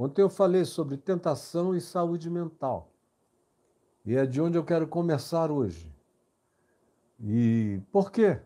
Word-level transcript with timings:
Ontem 0.00 0.22
eu 0.22 0.30
falei 0.30 0.64
sobre 0.64 0.96
tentação 0.96 1.74
e 1.74 1.80
saúde 1.80 2.30
mental. 2.30 2.92
E 4.06 4.14
é 4.14 4.24
de 4.24 4.40
onde 4.40 4.56
eu 4.56 4.62
quero 4.64 4.86
começar 4.86 5.50
hoje. 5.50 5.92
E 7.18 7.80
por 7.90 8.12
quê? 8.12 8.38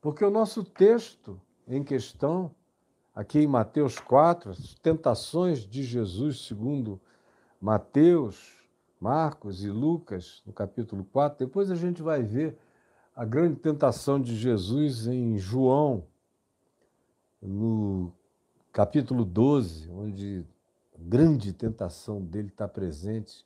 Porque 0.00 0.24
o 0.24 0.30
nosso 0.30 0.64
texto 0.64 1.38
em 1.68 1.84
questão, 1.84 2.50
aqui 3.14 3.40
em 3.40 3.46
Mateus 3.46 3.98
4, 3.98 4.52
as 4.52 4.74
tentações 4.76 5.66
de 5.66 5.82
Jesus, 5.82 6.46
segundo 6.46 6.98
Mateus, 7.60 8.56
Marcos 8.98 9.62
e 9.62 9.68
Lucas, 9.68 10.42
no 10.46 10.54
capítulo 10.54 11.04
4, 11.12 11.46
depois 11.46 11.70
a 11.70 11.74
gente 11.74 12.00
vai 12.00 12.22
ver 12.22 12.56
a 13.14 13.26
grande 13.26 13.56
tentação 13.56 14.18
de 14.18 14.34
Jesus 14.34 15.06
em 15.06 15.36
João, 15.36 16.06
no 17.42 18.10
capítulo 18.72 19.22
12, 19.22 19.90
onde 19.90 20.46
grande 20.98 21.52
tentação 21.52 22.20
dele 22.20 22.48
está 22.48 22.68
presente, 22.68 23.44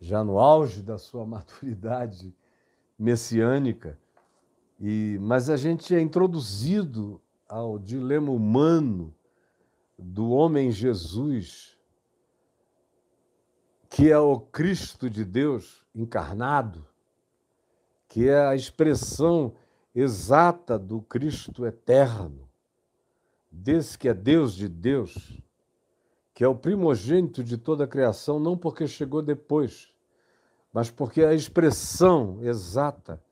já 0.00 0.22
no 0.24 0.38
auge 0.38 0.82
da 0.82 0.98
sua 0.98 1.24
maturidade 1.26 2.34
messiânica. 2.98 3.98
E, 4.80 5.18
mas 5.20 5.48
a 5.48 5.56
gente 5.56 5.94
é 5.94 6.00
introduzido 6.00 7.20
ao 7.48 7.78
dilema 7.78 8.30
humano 8.30 9.14
do 9.98 10.30
homem 10.30 10.70
Jesus, 10.70 11.78
que 13.88 14.10
é 14.10 14.18
o 14.18 14.40
Cristo 14.40 15.08
de 15.08 15.24
Deus 15.24 15.84
encarnado, 15.94 16.86
que 18.08 18.28
é 18.28 18.46
a 18.46 18.54
expressão 18.56 19.54
exata 19.94 20.78
do 20.78 21.00
Cristo 21.00 21.64
eterno, 21.64 22.48
desse 23.50 23.96
que 23.96 24.08
é 24.08 24.14
Deus 24.14 24.54
de 24.54 24.68
Deus, 24.68 25.40
que 26.34 26.42
é 26.42 26.48
o 26.48 26.56
primogênito 26.56 27.44
de 27.44 27.56
toda 27.56 27.84
a 27.84 27.88
criação, 27.88 28.40
não 28.40 28.58
porque 28.58 28.88
chegou 28.88 29.22
depois, 29.22 29.94
mas 30.72 30.90
porque 30.90 31.22
é 31.22 31.28
a 31.28 31.34
expressão 31.34 32.42
exata 32.42 33.22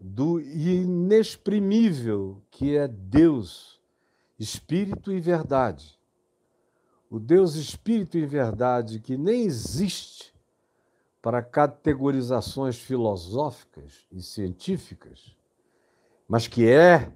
do 0.00 0.40
inexprimível 0.40 2.42
que 2.50 2.76
é 2.76 2.88
Deus, 2.88 3.80
Espírito 4.36 5.12
e 5.12 5.20
Verdade. 5.20 5.96
O 7.08 7.20
Deus 7.20 7.54
Espírito 7.54 8.18
e 8.18 8.26
Verdade 8.26 8.98
que 8.98 9.16
nem 9.16 9.44
existe 9.44 10.34
para 11.20 11.40
categorizações 11.40 12.76
filosóficas 12.76 14.04
e 14.10 14.20
científicas, 14.20 15.36
mas 16.26 16.48
que 16.48 16.68
é, 16.68 17.12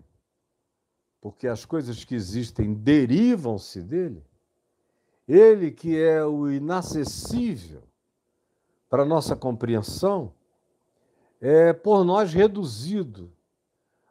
porque 1.20 1.48
as 1.48 1.64
coisas 1.64 2.04
que 2.04 2.14
existem 2.14 2.72
derivam-se 2.72 3.82
dele, 3.82 4.24
ele 5.26 5.70
que 5.70 6.00
é 6.00 6.24
o 6.24 6.50
inacessível 6.50 7.82
para 8.88 9.04
nossa 9.04 9.34
compreensão, 9.34 10.32
é 11.40 11.72
por 11.72 12.04
nós 12.04 12.32
reduzido 12.32 13.30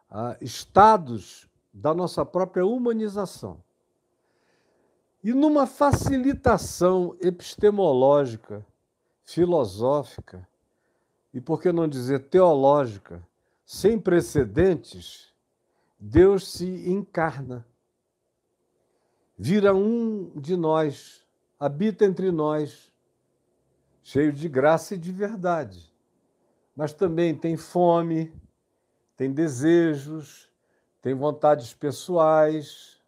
a 0.10 0.38
estados 0.42 1.50
da 1.74 1.94
nossa 1.94 2.26
própria 2.26 2.66
humanização. 2.66 3.64
E 5.24 5.34
numa 5.34 5.66
facilitação 5.66 7.18
epistemológica 7.20 8.66
filosófica 9.26 10.48
e, 11.34 11.42
por 11.42 11.62
que 11.62 11.72
não 11.72 11.88
dizer, 11.88 12.30
teológica, 12.30 13.22
sem 13.66 14.00
precedentes, 14.00 15.34
Deus 16.00 16.48
se 16.52 16.90
encarna. 16.90 17.66
Vira 19.38 19.75
um 19.75 20.31
de 20.39 20.55
nós, 20.55 21.25
habita 21.59 22.05
entre 22.05 22.31
nós, 22.31 22.91
cheio 24.02 24.31
de 24.31 24.47
graça 24.47 24.95
e 24.95 24.97
de 24.97 25.11
verdade. 25.11 25.94
Mas 26.75 26.94
também 26.94 27.36
tem 27.36 27.58
fome, 27.58 28.33
tem 29.17 29.34
desejos, 29.34 30.50
tem 31.01 31.13
vontades 31.13 31.74
pessoais, 31.74 33.01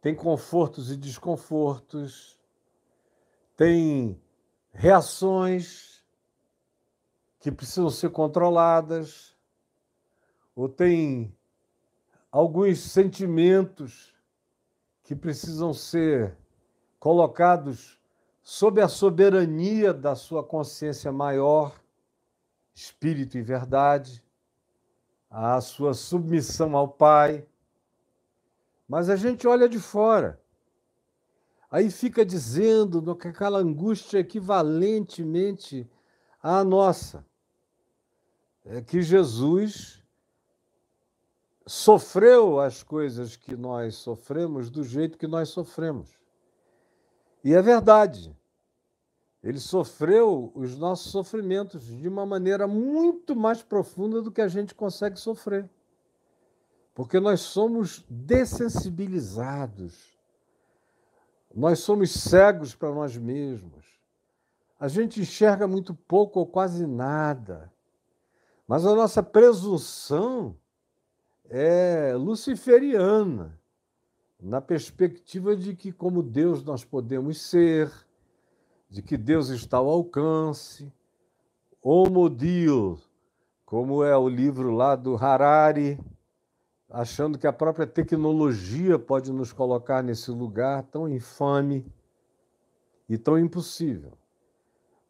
tem 0.00 0.14
confortos 0.14 0.90
e 0.90 0.96
desconfortos, 0.96 2.38
tem 3.56 4.20
reações 4.72 6.04
que 7.38 7.52
precisam 7.52 7.90
ser 7.90 8.10
controladas, 8.10 9.36
ou 10.56 10.68
tem 10.68 11.36
alguns 12.30 12.80
sentimentos 12.80 14.13
que 15.04 15.14
precisam 15.14 15.72
ser 15.72 16.36
colocados 16.98 18.00
sob 18.42 18.80
a 18.80 18.88
soberania 18.88 19.94
da 19.94 20.16
sua 20.16 20.42
consciência 20.42 21.12
maior, 21.12 21.80
espírito 22.74 23.38
e 23.38 23.42
verdade, 23.42 24.20
a 25.30 25.60
sua 25.60 25.94
submissão 25.94 26.76
ao 26.76 26.88
Pai. 26.88 27.46
Mas 28.88 29.08
a 29.08 29.14
gente 29.14 29.46
olha 29.46 29.68
de 29.68 29.78
fora 29.78 30.42
Aí 31.74 31.90
fica 31.90 32.24
dizendo 32.24 33.16
que 33.16 33.26
aquela 33.26 33.58
angústia 33.58 34.20
equivalentemente 34.20 35.90
à 36.40 36.62
nossa. 36.62 37.26
É 38.64 38.80
que 38.80 39.02
Jesus 39.02 40.00
sofreu 41.66 42.60
as 42.60 42.82
coisas 42.82 43.36
que 43.36 43.56
nós 43.56 43.94
sofremos 43.96 44.70
do 44.70 44.84
jeito 44.84 45.18
que 45.18 45.26
nós 45.26 45.48
sofremos. 45.48 46.10
E 47.42 47.54
é 47.54 47.62
verdade. 47.62 48.36
Ele 49.42 49.60
sofreu 49.60 50.52
os 50.54 50.76
nossos 50.76 51.10
sofrimentos 51.12 51.86
de 51.86 52.08
uma 52.08 52.24
maneira 52.24 52.66
muito 52.66 53.36
mais 53.36 53.62
profunda 53.62 54.22
do 54.22 54.32
que 54.32 54.40
a 54.40 54.48
gente 54.48 54.74
consegue 54.74 55.20
sofrer. 55.20 55.68
Porque 56.94 57.20
nós 57.20 57.40
somos 57.40 58.02
dessensibilizados 58.08 60.14
nós 61.54 61.78
somos 61.78 62.10
cegos 62.10 62.74
para 62.74 62.92
nós 62.92 63.16
mesmos. 63.16 63.86
A 64.78 64.88
gente 64.88 65.20
enxerga 65.20 65.68
muito 65.68 65.94
pouco 65.94 66.40
ou 66.40 66.46
quase 66.46 66.84
nada. 66.84 67.72
Mas 68.66 68.84
a 68.84 68.94
nossa 68.94 69.22
presunção 69.22 70.56
é 71.48 72.14
luciferiana, 72.14 73.58
na 74.40 74.60
perspectiva 74.60 75.56
de 75.56 75.74
que, 75.74 75.92
como 75.92 76.22
Deus, 76.22 76.62
nós 76.62 76.84
podemos 76.84 77.40
ser, 77.40 77.90
de 78.88 79.02
que 79.02 79.16
Deus 79.16 79.48
está 79.48 79.78
ao 79.78 79.88
alcance. 79.88 80.92
Homo 81.82 82.28
Deus, 82.28 83.10
como 83.64 84.04
é 84.04 84.16
o 84.16 84.28
livro 84.28 84.70
lá 84.70 84.96
do 84.96 85.16
Harari, 85.16 85.98
achando 86.88 87.38
que 87.38 87.46
a 87.46 87.52
própria 87.52 87.86
tecnologia 87.86 88.98
pode 88.98 89.32
nos 89.32 89.52
colocar 89.52 90.02
nesse 90.02 90.30
lugar 90.30 90.82
tão 90.84 91.08
infame 91.08 91.84
e 93.08 93.18
tão 93.18 93.38
impossível. 93.38 94.12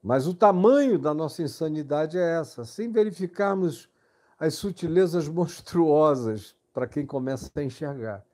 Mas 0.03 0.27
o 0.27 0.35
tamanho 0.35 0.99
da 0.99 1.15
nossa 1.15 1.43
insanidade 1.43 2.19
é 2.19 2.39
essa, 2.39 2.65
sem 2.65 2.91
verificarmos 2.91 3.89
as 4.39 4.55
sutilezas 4.55 5.27
monstruosas 5.29 6.55
para 6.73 6.87
quem 6.87 7.07
começa 7.07 7.51
a 7.55 7.63
enxergar. 7.63 8.25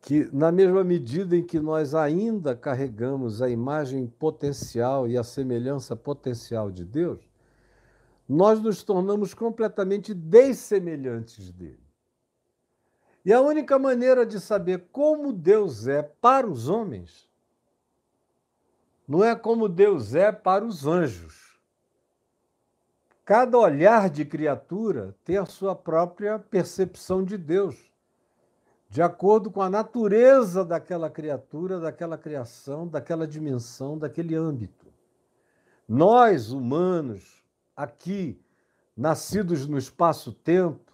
Que, 0.00 0.28
na 0.32 0.52
mesma 0.52 0.84
medida 0.84 1.36
em 1.36 1.42
que 1.42 1.58
nós 1.58 1.94
ainda 1.94 2.54
carregamos 2.54 3.40
a 3.40 3.48
imagem 3.48 4.06
potencial 4.06 5.08
e 5.08 5.16
a 5.16 5.24
semelhança 5.24 5.96
potencial 5.96 6.70
de 6.70 6.84
Deus, 6.84 7.20
nós 8.28 8.60
nos 8.60 8.82
tornamos 8.82 9.32
completamente 9.32 10.12
dessemelhantes 10.12 11.50
dele. 11.52 11.82
E 13.24 13.32
a 13.32 13.40
única 13.40 13.78
maneira 13.78 14.26
de 14.26 14.38
saber 14.38 14.88
como 14.92 15.32
Deus 15.32 15.86
é 15.86 16.02
para 16.02 16.46
os 16.46 16.68
homens 16.68 17.26
não 19.06 19.22
é 19.22 19.36
como 19.36 19.68
Deus 19.68 20.14
é 20.14 20.32
para 20.32 20.64
os 20.64 20.86
anjos. 20.86 21.43
Cada 23.24 23.56
olhar 23.56 24.10
de 24.10 24.22
criatura 24.22 25.16
tem 25.24 25.38
a 25.38 25.46
sua 25.46 25.74
própria 25.74 26.38
percepção 26.38 27.24
de 27.24 27.38
Deus, 27.38 27.90
de 28.90 29.00
acordo 29.00 29.50
com 29.50 29.62
a 29.62 29.70
natureza 29.70 30.62
daquela 30.62 31.08
criatura, 31.08 31.80
daquela 31.80 32.18
criação, 32.18 32.86
daquela 32.86 33.26
dimensão, 33.26 33.96
daquele 33.96 34.34
âmbito. 34.34 34.92
Nós, 35.88 36.50
humanos, 36.50 37.42
aqui, 37.74 38.38
nascidos 38.94 39.66
no 39.66 39.78
espaço-tempo, 39.78 40.92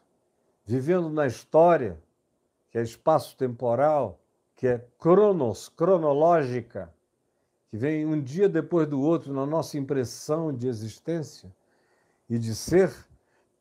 vivendo 0.64 1.10
na 1.10 1.26
história, 1.26 1.98
que 2.70 2.78
é 2.78 2.82
espaço-temporal, 2.82 4.20
que 4.54 4.68
é 4.68 4.86
cronos, 5.00 5.68
cronológica, 5.68 6.94
que 7.68 7.76
vem 7.76 8.06
um 8.06 8.22
dia 8.22 8.48
depois 8.48 8.86
do 8.86 9.00
outro 9.00 9.32
na 9.32 9.44
nossa 9.44 9.76
impressão 9.76 10.52
de 10.52 10.68
existência 10.68 11.52
e 12.30 12.38
de 12.38 12.54
ser, 12.54 12.94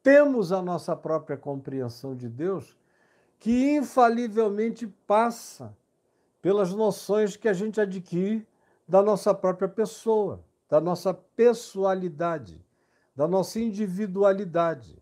temos 0.04 0.52
a 0.52 0.62
nossa 0.62 0.96
própria 0.96 1.36
compreensão 1.36 2.16
de 2.16 2.30
Deus, 2.30 2.78
que 3.40 3.72
infalivelmente 3.72 4.86
passa 5.08 5.76
pelas 6.40 6.72
noções 6.72 7.36
que 7.36 7.50
a 7.50 7.54
gente 7.54 7.82
adquire 7.82 8.48
da 8.88 9.02
nossa 9.02 9.34
própria 9.34 9.68
pessoa, 9.68 10.46
da 10.70 10.80
nossa 10.80 11.12
pessoalidade, 11.14 12.64
da 13.16 13.28
nossa 13.28 13.60
individualidade. 13.60 15.02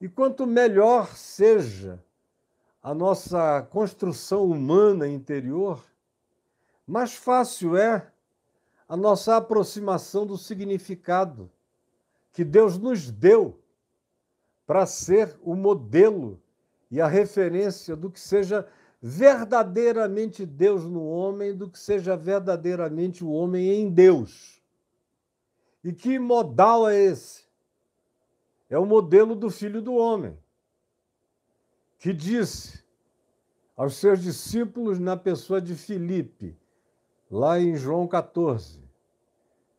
E 0.00 0.08
quanto 0.08 0.46
melhor 0.46 1.16
seja 1.16 2.00
a 2.80 2.94
nossa 2.94 3.62
construção 3.62 4.44
humana 4.44 5.08
interior, 5.08 5.84
mais 6.86 7.14
fácil 7.14 7.76
é 7.76 8.12
a 8.88 8.96
nossa 8.96 9.36
aproximação 9.36 10.24
do 10.24 10.38
significado 10.38 11.50
que 12.32 12.44
Deus 12.44 12.78
nos 12.78 13.10
deu 13.10 13.60
para 14.66 14.86
ser 14.86 15.38
o 15.42 15.54
modelo 15.54 16.40
e 16.90 17.00
a 17.00 17.06
referência 17.06 17.96
do 17.96 18.10
que 18.10 18.20
seja 18.20 18.66
verdadeiramente 19.02 20.44
Deus 20.44 20.84
no 20.84 21.04
homem, 21.04 21.56
do 21.56 21.68
que 21.68 21.78
seja 21.78 22.16
verdadeiramente 22.16 23.24
o 23.24 23.30
homem 23.30 23.68
em 23.80 23.90
Deus. 23.90 24.62
E 25.82 25.92
que 25.92 26.18
modal 26.18 26.88
é 26.88 26.96
esse? 26.96 27.44
É 28.68 28.78
o 28.78 28.86
modelo 28.86 29.34
do 29.34 29.50
Filho 29.50 29.80
do 29.80 29.94
Homem, 29.94 30.38
que 31.98 32.12
disse 32.12 32.84
aos 33.76 33.96
seus 33.96 34.20
discípulos 34.20 34.98
na 34.98 35.16
pessoa 35.16 35.60
de 35.60 35.74
Filipe, 35.74 36.56
lá 37.30 37.58
em 37.58 37.74
João 37.74 38.06
14: 38.06 38.78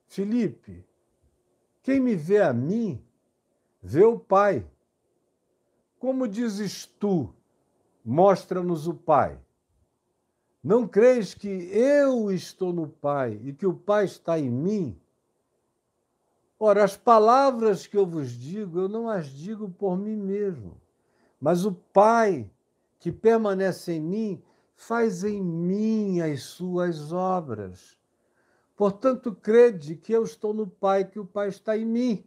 Filipe, 0.07 0.83
quem 1.83 1.99
me 1.99 2.15
vê 2.15 2.41
a 2.41 2.53
mim, 2.53 3.03
vê 3.81 4.03
o 4.03 4.19
Pai. 4.19 4.65
Como 5.99 6.27
dizes 6.27 6.85
tu, 6.85 7.33
mostra-nos 8.03 8.87
o 8.87 8.93
Pai? 8.93 9.39
Não 10.63 10.87
crees 10.87 11.33
que 11.33 11.47
eu 11.47 12.31
estou 12.31 12.71
no 12.71 12.87
Pai 12.87 13.39
e 13.43 13.53
que 13.53 13.65
o 13.65 13.73
Pai 13.73 14.05
está 14.05 14.37
em 14.37 14.49
mim? 14.49 14.99
Ora, 16.59 16.83
as 16.83 16.95
palavras 16.95 17.87
que 17.87 17.97
eu 17.97 18.05
vos 18.05 18.31
digo, 18.31 18.79
eu 18.79 18.87
não 18.87 19.09
as 19.09 19.27
digo 19.27 19.67
por 19.67 19.97
mim 19.97 20.15
mesmo, 20.15 20.79
mas 21.39 21.65
o 21.65 21.71
Pai 21.73 22.47
que 22.99 23.11
permanece 23.11 23.93
em 23.93 23.99
mim 23.99 24.43
faz 24.75 25.23
em 25.23 25.41
mim 25.41 26.21
as 26.21 26.43
suas 26.43 27.11
obras. 27.11 27.97
Portanto, 28.81 29.31
crede 29.31 29.95
que 29.95 30.11
eu 30.11 30.23
estou 30.23 30.55
no 30.55 30.65
Pai, 30.65 31.05
que 31.05 31.19
o 31.19 31.23
Pai 31.23 31.49
está 31.49 31.77
em 31.77 31.85
mim. 31.85 32.25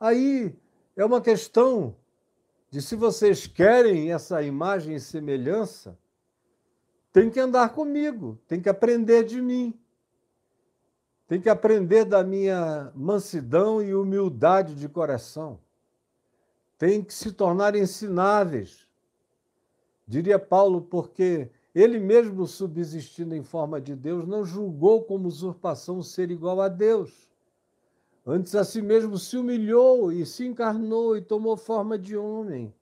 Aí 0.00 0.56
é 0.96 1.04
uma 1.04 1.20
questão 1.20 1.94
de 2.70 2.80
se 2.80 2.96
vocês 2.96 3.46
querem 3.46 4.10
essa 4.10 4.42
imagem 4.42 4.94
e 4.94 5.00
semelhança, 5.00 5.98
tem 7.12 7.28
que 7.28 7.38
andar 7.38 7.74
comigo, 7.74 8.38
tem 8.48 8.58
que 8.58 8.70
aprender 8.70 9.24
de 9.24 9.38
mim. 9.38 9.78
Tem 11.28 11.38
que 11.38 11.50
aprender 11.50 12.06
da 12.06 12.24
minha 12.24 12.90
mansidão 12.94 13.82
e 13.82 13.94
humildade 13.94 14.74
de 14.76 14.88
coração. 14.88 15.60
Tem 16.78 17.04
que 17.04 17.12
se 17.12 17.32
tornar 17.32 17.76
ensináveis. 17.76 18.88
Diria 20.08 20.38
Paulo, 20.38 20.80
porque 20.80 21.50
ele 21.74 21.98
mesmo 21.98 22.46
subsistindo 22.46 23.34
em 23.34 23.42
forma 23.42 23.80
de 23.80 23.96
Deus, 23.96 24.26
não 24.26 24.44
julgou 24.44 25.04
como 25.04 25.28
usurpação 25.28 26.02
ser 26.02 26.30
igual 26.30 26.60
a 26.60 26.68
Deus 26.68 27.24
Antes 28.26 28.54
a 28.54 28.64
si 28.64 28.80
mesmo 28.80 29.18
se 29.18 29.36
humilhou 29.36 30.10
e 30.10 30.24
se 30.24 30.46
encarnou 30.46 31.14
e 31.14 31.20
tomou 31.20 31.58
forma 31.58 31.98
de 31.98 32.16
homem. 32.16 32.74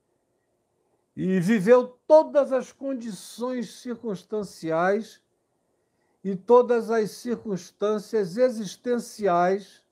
E 1.17 1.41
viveu 1.41 1.99
todas 2.07 2.53
as 2.53 2.71
condições 2.71 3.75
circunstanciais 3.75 5.21
e 6.23 6.37
todas 6.37 6.91
as 6.91 7.11
circunstâncias 7.11 8.37
existenciais 8.37 9.83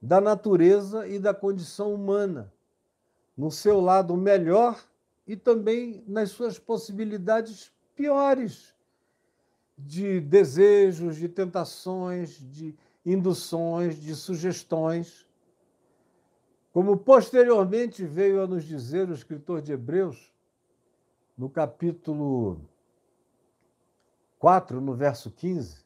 da 0.00 0.20
natureza 0.20 1.08
e 1.08 1.18
da 1.18 1.32
condição 1.32 1.94
humana, 1.94 2.52
no 3.36 3.50
seu 3.50 3.80
lado 3.80 4.14
melhor 4.14 4.78
e 5.26 5.36
também 5.36 6.04
nas 6.06 6.30
suas 6.30 6.58
possibilidades 6.58 7.72
piores 8.00 8.74
de 9.76 10.20
desejos, 10.22 11.16
de 11.16 11.28
tentações, 11.28 12.30
de 12.50 12.74
induções, 13.04 14.00
de 14.00 14.14
sugestões, 14.14 15.28
como 16.72 16.96
posteriormente 16.96 18.02
veio 18.06 18.42
a 18.42 18.46
nos 18.46 18.64
dizer 18.64 19.10
o 19.10 19.12
escritor 19.12 19.60
de 19.60 19.72
Hebreus, 19.72 20.32
no 21.36 21.50
capítulo 21.50 22.62
4, 24.38 24.80
no 24.80 24.94
verso 24.94 25.30
15, 25.30 25.84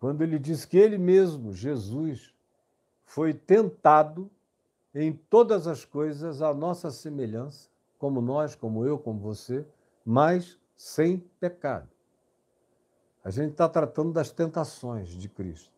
quando 0.00 0.22
ele 0.22 0.40
diz 0.40 0.64
que 0.64 0.76
ele 0.76 0.98
mesmo, 0.98 1.52
Jesus, 1.52 2.34
foi 3.04 3.32
tentado 3.32 4.28
em 4.92 5.12
todas 5.12 5.68
as 5.68 5.84
coisas 5.84 6.42
à 6.42 6.52
nossa 6.52 6.90
semelhança, 6.90 7.68
como 7.96 8.20
nós, 8.20 8.56
como 8.56 8.84
eu, 8.84 8.98
como 8.98 9.20
você, 9.20 9.64
mas 10.04 10.60
sem 10.82 11.18
pecado. 11.38 11.88
A 13.22 13.30
gente 13.30 13.52
está 13.52 13.68
tratando 13.68 14.12
das 14.12 14.32
tentações 14.32 15.10
de 15.10 15.28
Cristo. 15.28 15.70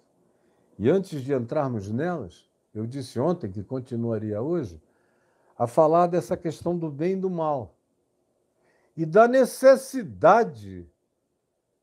E 0.78 0.88
antes 0.88 1.20
de 1.20 1.34
entrarmos 1.34 1.90
nelas, 1.90 2.48
eu 2.74 2.86
disse 2.86 3.20
ontem 3.20 3.52
que 3.52 3.62
continuaria 3.62 4.40
hoje 4.40 4.80
a 5.58 5.66
falar 5.66 6.06
dessa 6.06 6.38
questão 6.38 6.76
do 6.76 6.90
bem 6.90 7.12
e 7.12 7.20
do 7.20 7.28
mal 7.28 7.74
e 8.96 9.04
da 9.04 9.28
necessidade 9.28 10.88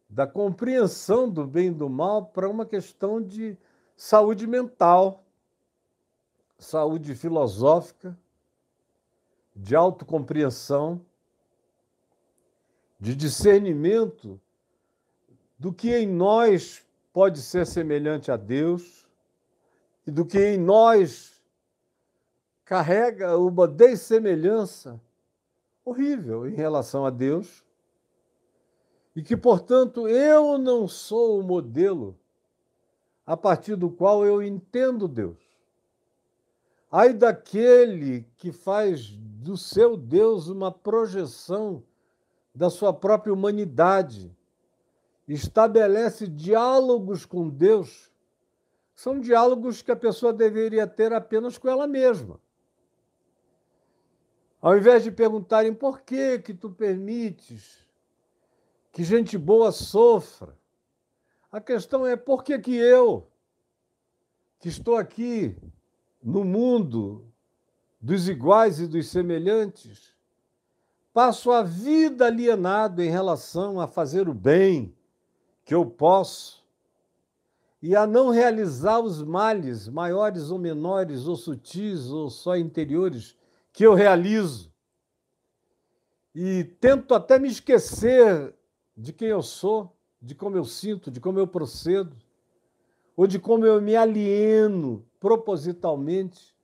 da 0.09 0.25
compreensão 0.25 1.29
do 1.29 1.45
bem 1.45 1.67
e 1.67 1.75
do 1.75 1.87
mal 1.87 2.25
para 2.25 2.49
uma 2.49 2.65
questão 2.65 3.21
de 3.21 3.55
saúde 3.95 4.47
mental, 4.47 5.23
saúde 6.57 7.13
filosófica, 7.13 8.17
de 9.55 9.75
autocompreensão, 9.75 11.05
de 13.01 13.15
discernimento 13.15 14.39
do 15.57 15.73
que 15.73 15.91
em 15.97 16.07
nós 16.07 16.85
pode 17.11 17.41
ser 17.41 17.65
semelhante 17.65 18.31
a 18.31 18.37
Deus 18.37 19.07
e 20.05 20.11
do 20.11 20.23
que 20.23 20.37
em 20.37 20.57
nós 20.57 21.41
carrega 22.63 23.35
uma 23.39 23.67
dessemelhança 23.67 25.01
horrível 25.83 26.47
em 26.47 26.53
relação 26.53 27.03
a 27.03 27.09
Deus 27.09 27.63
e 29.15 29.23
que, 29.23 29.35
portanto, 29.35 30.07
eu 30.07 30.59
não 30.59 30.87
sou 30.87 31.39
o 31.39 31.43
modelo 31.43 32.15
a 33.25 33.35
partir 33.35 33.75
do 33.75 33.89
qual 33.89 34.23
eu 34.23 34.43
entendo 34.43 35.07
Deus. 35.07 35.39
Ai 36.91 37.13
daquele 37.13 38.27
que 38.37 38.51
faz 38.51 39.09
do 39.09 39.57
seu 39.57 39.97
Deus 39.97 40.47
uma 40.47 40.71
projeção 40.71 41.83
da 42.53 42.69
sua 42.69 42.93
própria 42.93 43.33
humanidade 43.33 44.35
estabelece 45.27 46.27
diálogos 46.27 47.25
com 47.25 47.49
Deus, 47.49 48.11
são 48.93 49.19
diálogos 49.19 49.81
que 49.81 49.91
a 49.91 49.95
pessoa 49.95 50.33
deveria 50.33 50.85
ter 50.85 51.13
apenas 51.13 51.57
com 51.57 51.69
ela 51.69 51.87
mesma. 51.87 52.39
Ao 54.61 54.77
invés 54.77 55.03
de 55.03 55.11
perguntarem 55.11 55.73
por 55.73 56.01
que 56.01 56.39
que 56.39 56.53
tu 56.53 56.69
permites 56.69 57.87
que 58.91 59.03
gente 59.03 59.37
boa 59.37 59.71
sofra, 59.71 60.55
a 61.51 61.59
questão 61.59 62.05
é 62.05 62.15
por 62.15 62.43
que 62.43 62.59
que 62.59 62.75
eu, 62.75 63.27
que 64.59 64.67
estou 64.67 64.97
aqui 64.97 65.57
no 66.21 66.43
mundo 66.43 67.25
dos 67.99 68.27
iguais 68.27 68.79
e 68.79 68.87
dos 68.87 69.07
semelhantes, 69.07 70.10
passo 71.13 71.51
a 71.51 71.61
vida 71.61 72.25
alienado 72.25 73.01
em 73.01 73.09
relação 73.09 73.79
a 73.79 73.87
fazer 73.87 74.29
o 74.29 74.33
bem, 74.33 74.95
que 75.65 75.73
eu 75.73 75.85
posso, 75.85 76.61
e 77.81 77.95
a 77.95 78.05
não 78.05 78.29
realizar 78.29 78.99
os 78.99 79.23
males, 79.23 79.87
maiores 79.87 80.51
ou 80.51 80.59
menores, 80.59 81.27
ou 81.27 81.35
sutis, 81.35 82.09
ou 82.09 82.29
só 82.29 82.55
interiores, 82.55 83.35
que 83.73 83.85
eu 83.85 83.93
realizo. 83.93 84.71
E 86.33 86.63
tento 86.79 87.13
até 87.13 87.39
me 87.39 87.47
esquecer 87.47 88.53
de 88.95 89.11
quem 89.11 89.29
eu 89.29 89.41
sou, 89.41 89.95
de 90.21 90.35
como 90.35 90.55
eu 90.55 90.63
sinto, 90.63 91.09
de 91.09 91.19
como 91.19 91.39
eu 91.39 91.47
procedo, 91.47 92.15
ou 93.17 93.25
de 93.25 93.39
como 93.39 93.65
eu 93.65 93.81
me 93.81 93.95
alieno 93.95 95.05
propositalmente 95.19 96.55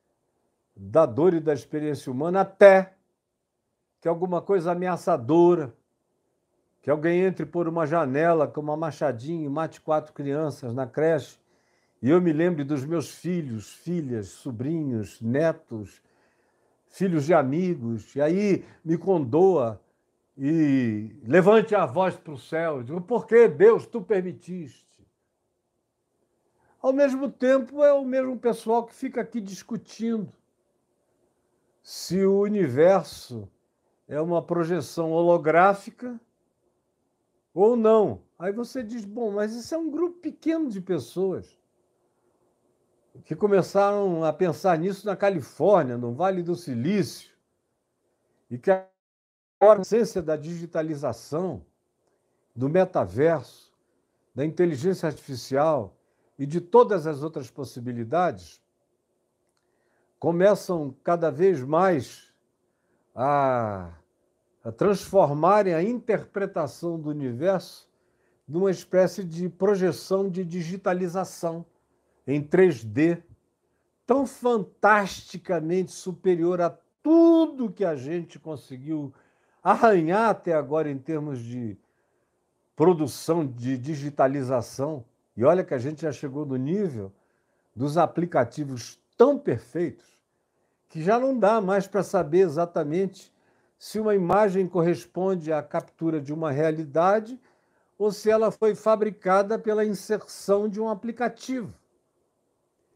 da 0.75 1.05
dor 1.05 1.33
e 1.33 1.39
da 1.39 1.53
experiência 1.53 2.11
humana, 2.11 2.41
até 2.41 2.96
que 3.99 4.07
alguma 4.07 4.41
coisa 4.41 4.71
ameaçadora, 4.71 5.73
que 6.81 6.89
alguém 6.89 7.21
entre 7.21 7.45
por 7.45 7.67
uma 7.67 7.85
janela 7.85 8.47
com 8.47 8.61
uma 8.61 8.77
machadinha 8.77 9.45
e 9.45 9.49
mate 9.49 9.81
quatro 9.81 10.13
crianças 10.13 10.73
na 10.73 10.87
creche, 10.87 11.37
e 12.01 12.09
eu 12.09 12.21
me 12.21 12.31
lembre 12.31 12.63
dos 12.63 12.85
meus 12.85 13.09
filhos, 13.15 13.73
filhas, 13.73 14.29
sobrinhos, 14.29 15.19
netos, 15.19 16.01
filhos 16.87 17.25
de 17.25 17.33
amigos, 17.33 18.15
e 18.15 18.21
aí 18.21 18.65
me 18.85 18.97
condoa 18.97 19.81
e 20.37 21.15
levante 21.23 21.73
a 21.73 21.85
voz 21.85 22.15
para 22.15 22.33
o 22.33 22.37
céu, 22.37 22.83
diga, 22.83 23.01
por 23.01 23.25
que 23.25 23.47
Deus 23.47 23.87
tu 23.87 24.01
permitiste? 24.01 24.85
Ao 26.79 26.93
mesmo 26.93 27.29
tempo, 27.29 27.83
é 27.83 27.91
o 27.91 28.05
mesmo 28.05 28.37
pessoal 28.37 28.85
que 28.85 28.93
fica 28.93 29.19
aqui 29.19 29.41
discutindo 29.41 30.31
se 31.81 32.23
o 32.23 32.41
universo 32.41 33.49
é 34.07 34.21
uma 34.21 34.41
projeção 34.41 35.11
holográfica 35.11 36.19
ou 37.53 37.75
não. 37.75 38.21
Aí 38.39 38.51
você 38.51 38.83
diz: 38.83 39.03
bom, 39.03 39.31
mas 39.31 39.53
isso 39.53 39.73
é 39.75 39.77
um 39.77 39.89
grupo 39.89 40.19
pequeno 40.19 40.69
de 40.69 40.79
pessoas 40.79 41.57
que 43.25 43.35
começaram 43.35 44.23
a 44.23 44.31
pensar 44.31 44.77
nisso 44.77 45.05
na 45.05 45.15
Califórnia, 45.15 45.97
no 45.97 46.13
Vale 46.13 46.43
do 46.43 46.55
Silício, 46.55 47.31
e 48.49 48.57
que 48.57 48.69
a 48.69 48.87
essência 49.81 50.21
da 50.21 50.35
digitalização, 50.35 51.65
do 52.55 52.69
metaverso, 52.69 53.73
da 54.33 54.45
inteligência 54.45 55.07
artificial 55.07 55.97
e 56.37 56.45
de 56.45 56.61
todas 56.61 57.07
as 57.07 57.23
outras 57.23 57.49
possibilidades 57.49 58.61
começam 60.19 60.95
cada 61.03 61.31
vez 61.31 61.61
mais 61.61 62.26
a, 63.19 63.89
a 64.63 64.71
transformarem 64.71 65.73
a 65.73 65.81
interpretação 65.81 66.99
do 66.99 67.09
universo 67.09 67.89
numa 68.47 68.69
espécie 68.69 69.23
de 69.23 69.49
projeção 69.49 70.29
de 70.29 70.45
digitalização 70.45 71.65
em 72.27 72.43
3D, 72.43 73.23
tão 74.05 74.27
fantasticamente 74.27 75.91
superior 75.91 76.61
a 76.61 76.69
tudo 77.01 77.71
que 77.71 77.83
a 77.83 77.95
gente 77.95 78.37
conseguiu 78.37 79.11
arranhar 79.63 80.29
até 80.29 80.53
agora 80.53 80.89
em 80.89 80.97
termos 80.97 81.39
de 81.39 81.75
produção, 82.75 83.45
de 83.45 83.77
digitalização. 83.77 85.03
E 85.35 85.43
olha 85.43 85.63
que 85.63 85.73
a 85.73 85.79
gente 85.79 86.03
já 86.03 86.11
chegou 86.11 86.45
no 86.45 86.55
nível 86.55 87.11
dos 87.75 87.97
aplicativos 87.97 88.99
tão 89.17 89.39
perfeitos 89.39 90.16
que 90.89 91.01
já 91.01 91.19
não 91.19 91.37
dá 91.37 91.59
mais 91.59 91.87
para 91.87 92.03
saber 92.03 92.39
exatamente 92.39 93.33
se 93.77 93.99
uma 93.99 94.15
imagem 94.15 94.67
corresponde 94.67 95.53
à 95.53 95.61
captura 95.61 96.19
de 96.19 96.33
uma 96.33 96.51
realidade 96.51 97.39
ou 97.97 98.11
se 98.11 98.29
ela 98.29 98.51
foi 98.51 98.75
fabricada 98.75 99.57
pela 99.57 99.85
inserção 99.85 100.69
de 100.69 100.79
um 100.79 100.89
aplicativo. 100.89 101.73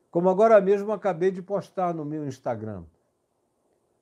Como 0.10 0.30
agora 0.30 0.60
mesmo 0.60 0.92
acabei 0.92 1.32
de 1.32 1.42
postar 1.42 1.94
no 1.94 2.04
meu 2.04 2.28
Instagram, 2.28 2.84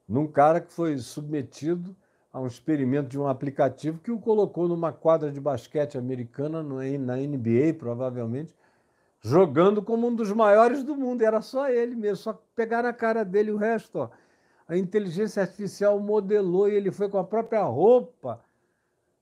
num 0.08 0.28
cara 0.28 0.60
que 0.60 0.74
foi 0.74 0.98
submetido 0.98 1.96
a 2.32 2.40
um 2.40 2.48
experimento 2.48 3.10
de 3.10 3.20
um 3.20 3.28
aplicativo 3.28 4.00
que 4.00 4.12
o 4.12 4.20
colocou 4.20 4.68
numa 4.68 4.92
quadra 4.92 5.32
de 5.32 5.40
basquete 5.40 5.98
americana, 5.98 6.64
na 6.64 7.16
NBA, 7.16 7.76
provavelmente, 7.78 8.56
jogando 9.22 9.82
como 9.82 10.08
um 10.08 10.16
dos 10.16 10.32
maiores 10.32 10.84
do 10.84 10.96
mundo. 10.96 11.22
Era 11.22 11.42
só 11.42 11.70
ele 11.70 11.96
mesmo, 11.96 12.18
só 12.18 12.34
pegar 12.56 12.86
a 12.86 12.94
cara 12.94 13.24
dele 13.24 13.52
o 13.52 13.58
resto. 13.58 14.00
Ó. 14.00 14.10
A 14.68 14.78
inteligência 14.78 15.42
artificial 15.42 16.00
modelou 16.00 16.70
e 16.70 16.76
ele 16.76 16.92
foi 16.92 17.10
com 17.10 17.18
a 17.18 17.24
própria 17.24 17.64
roupa 17.64 18.44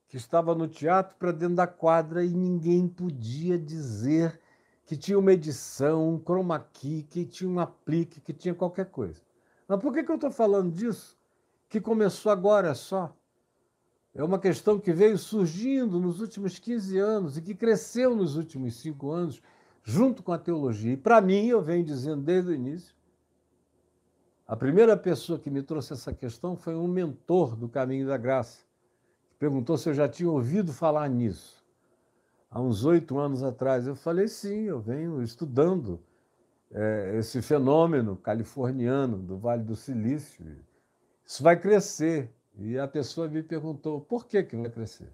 que 0.07 0.17
estava 0.17 0.55
no 0.55 0.67
teatro 0.67 1.15
para 1.17 1.31
dentro 1.31 1.55
da 1.55 1.67
quadra 1.67 2.23
e 2.23 2.29
ninguém 2.29 2.87
podia 2.87 3.57
dizer 3.57 4.39
que 4.85 4.95
tinha 4.95 5.19
uma 5.19 5.33
edição, 5.33 6.13
um 6.13 6.19
chroma 6.19 6.59
key, 6.71 7.03
que 7.09 7.25
tinha 7.25 7.49
um 7.49 7.59
aplique, 7.59 8.21
que 8.21 8.31
tinha 8.31 8.55
qualquer 8.55 8.85
coisa. 8.85 9.21
Mas 9.67 9.81
por 9.81 9.93
que, 9.93 10.01
que 10.01 10.09
eu 10.09 10.15
estou 10.15 10.31
falando 10.31 10.71
disso? 10.71 11.17
Que 11.67 11.81
começou 11.81 12.31
agora 12.31 12.73
só. 12.73 13.13
É 14.15 14.23
uma 14.23 14.39
questão 14.39 14.79
que 14.79 14.93
veio 14.93 15.17
surgindo 15.17 15.99
nos 15.99 16.21
últimos 16.21 16.57
15 16.57 16.97
anos 16.97 17.37
e 17.37 17.41
que 17.41 17.53
cresceu 17.53 18.15
nos 18.15 18.37
últimos 18.37 18.75
cinco 18.77 19.11
anos, 19.11 19.41
junto 19.87 20.21
com 20.21 20.33
a 20.33 20.37
teologia. 20.37 20.91
E 20.91 20.97
para 20.97 21.21
mim, 21.21 21.47
eu 21.47 21.61
venho 21.61 21.85
dizendo 21.85 22.21
desde 22.21 22.51
o 22.51 22.53
início, 22.53 22.93
a 24.45 24.53
primeira 24.53 24.97
pessoa 24.97 25.39
que 25.39 25.49
me 25.49 25.63
trouxe 25.63 25.93
essa 25.93 26.13
questão 26.13 26.57
foi 26.57 26.75
um 26.75 26.89
mentor 26.89 27.55
do 27.55 27.69
Caminho 27.69 28.05
da 28.05 28.17
Graça, 28.17 28.59
que 29.29 29.37
perguntou 29.37 29.77
se 29.77 29.87
eu 29.87 29.93
já 29.93 30.09
tinha 30.09 30.29
ouvido 30.29 30.73
falar 30.73 31.09
nisso 31.09 31.65
há 32.51 32.59
uns 32.61 32.83
oito 32.83 33.17
anos 33.17 33.41
atrás. 33.43 33.87
Eu 33.87 33.95
falei, 33.95 34.27
sim, 34.27 34.63
eu 34.63 34.81
venho 34.81 35.23
estudando 35.23 36.01
é, 36.69 37.15
esse 37.17 37.41
fenômeno 37.41 38.17
californiano 38.17 39.17
do 39.17 39.37
Vale 39.37 39.63
do 39.63 39.75
Silício. 39.75 40.45
Isso 41.25 41.41
vai 41.41 41.57
crescer. 41.57 42.29
E 42.57 42.77
a 42.77 42.89
pessoa 42.89 43.29
me 43.29 43.41
perguntou, 43.41 44.01
por 44.01 44.25
que, 44.25 44.43
que 44.43 44.57
vai 44.57 44.69
crescer? 44.69 45.09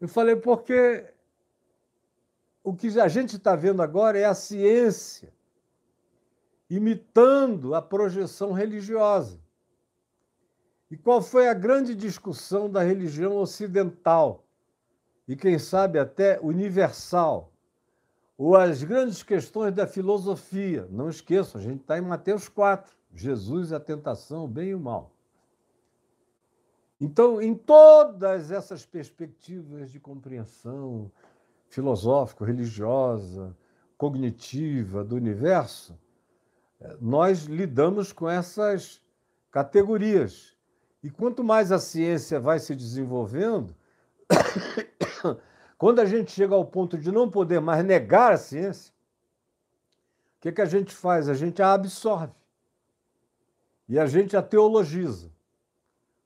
Eu 0.00 0.08
falei, 0.08 0.36
porque 0.36 1.04
o 2.64 2.74
que 2.74 2.98
a 2.98 3.06
gente 3.06 3.36
está 3.36 3.54
vendo 3.54 3.80
agora 3.80 4.18
é 4.18 4.24
a 4.24 4.34
ciência 4.34 5.32
imitando 6.68 7.76
a 7.76 7.80
projeção 7.80 8.50
religiosa. 8.50 9.38
E 10.90 10.96
qual 10.96 11.22
foi 11.22 11.48
a 11.48 11.54
grande 11.54 11.94
discussão 11.94 12.68
da 12.68 12.82
religião 12.82 13.36
ocidental? 13.36 14.44
e, 15.26 15.34
quem 15.34 15.58
sabe, 15.58 15.98
até 15.98 16.38
universal, 16.40 17.52
ou 18.36 18.56
as 18.56 18.82
grandes 18.82 19.22
questões 19.22 19.72
da 19.72 19.86
filosofia. 19.86 20.86
Não 20.90 21.08
esqueçam, 21.08 21.60
a 21.60 21.64
gente 21.64 21.80
está 21.80 21.96
em 21.98 22.02
Mateus 22.02 22.48
4, 22.48 22.94
Jesus, 23.14 23.72
a 23.72 23.80
tentação, 23.80 24.44
o 24.44 24.48
bem 24.48 24.70
e 24.70 24.74
o 24.74 24.80
mal. 24.80 25.12
Então, 27.00 27.40
em 27.40 27.54
todas 27.54 28.50
essas 28.50 28.84
perspectivas 28.84 29.90
de 29.90 30.00
compreensão 30.00 31.10
filosófica, 31.74 32.44
religiosa, 32.44 33.56
cognitiva 33.96 35.04
do 35.04 35.16
universo, 35.16 35.98
eh, 36.80 36.96
nós 37.00 37.44
lidamos 37.44 38.12
com 38.12 38.28
essas 38.28 39.02
categorias. 39.50 40.56
E 41.02 41.10
quanto 41.10 41.44
mais 41.44 41.70
a 41.70 41.78
ciência 41.78 42.40
vai 42.40 42.58
se 42.58 42.74
desenvolvendo, 42.74 43.74
Quando 45.76 46.00
a 46.00 46.06
gente 46.06 46.32
chega 46.32 46.54
ao 46.54 46.64
ponto 46.64 46.96
de 46.96 47.10
não 47.10 47.30
poder 47.30 47.60
mais 47.60 47.84
negar 47.84 48.32
a 48.32 48.38
ciência, 48.38 48.92
o 50.38 50.40
que, 50.40 50.52
que 50.52 50.62
a 50.62 50.66
gente 50.66 50.94
faz? 50.94 51.28
A 51.28 51.34
gente 51.34 51.62
a 51.62 51.72
absorve. 51.72 52.34
E 53.88 53.98
a 53.98 54.06
gente 54.06 54.36
a 54.36 54.42
teologiza. 54.42 55.30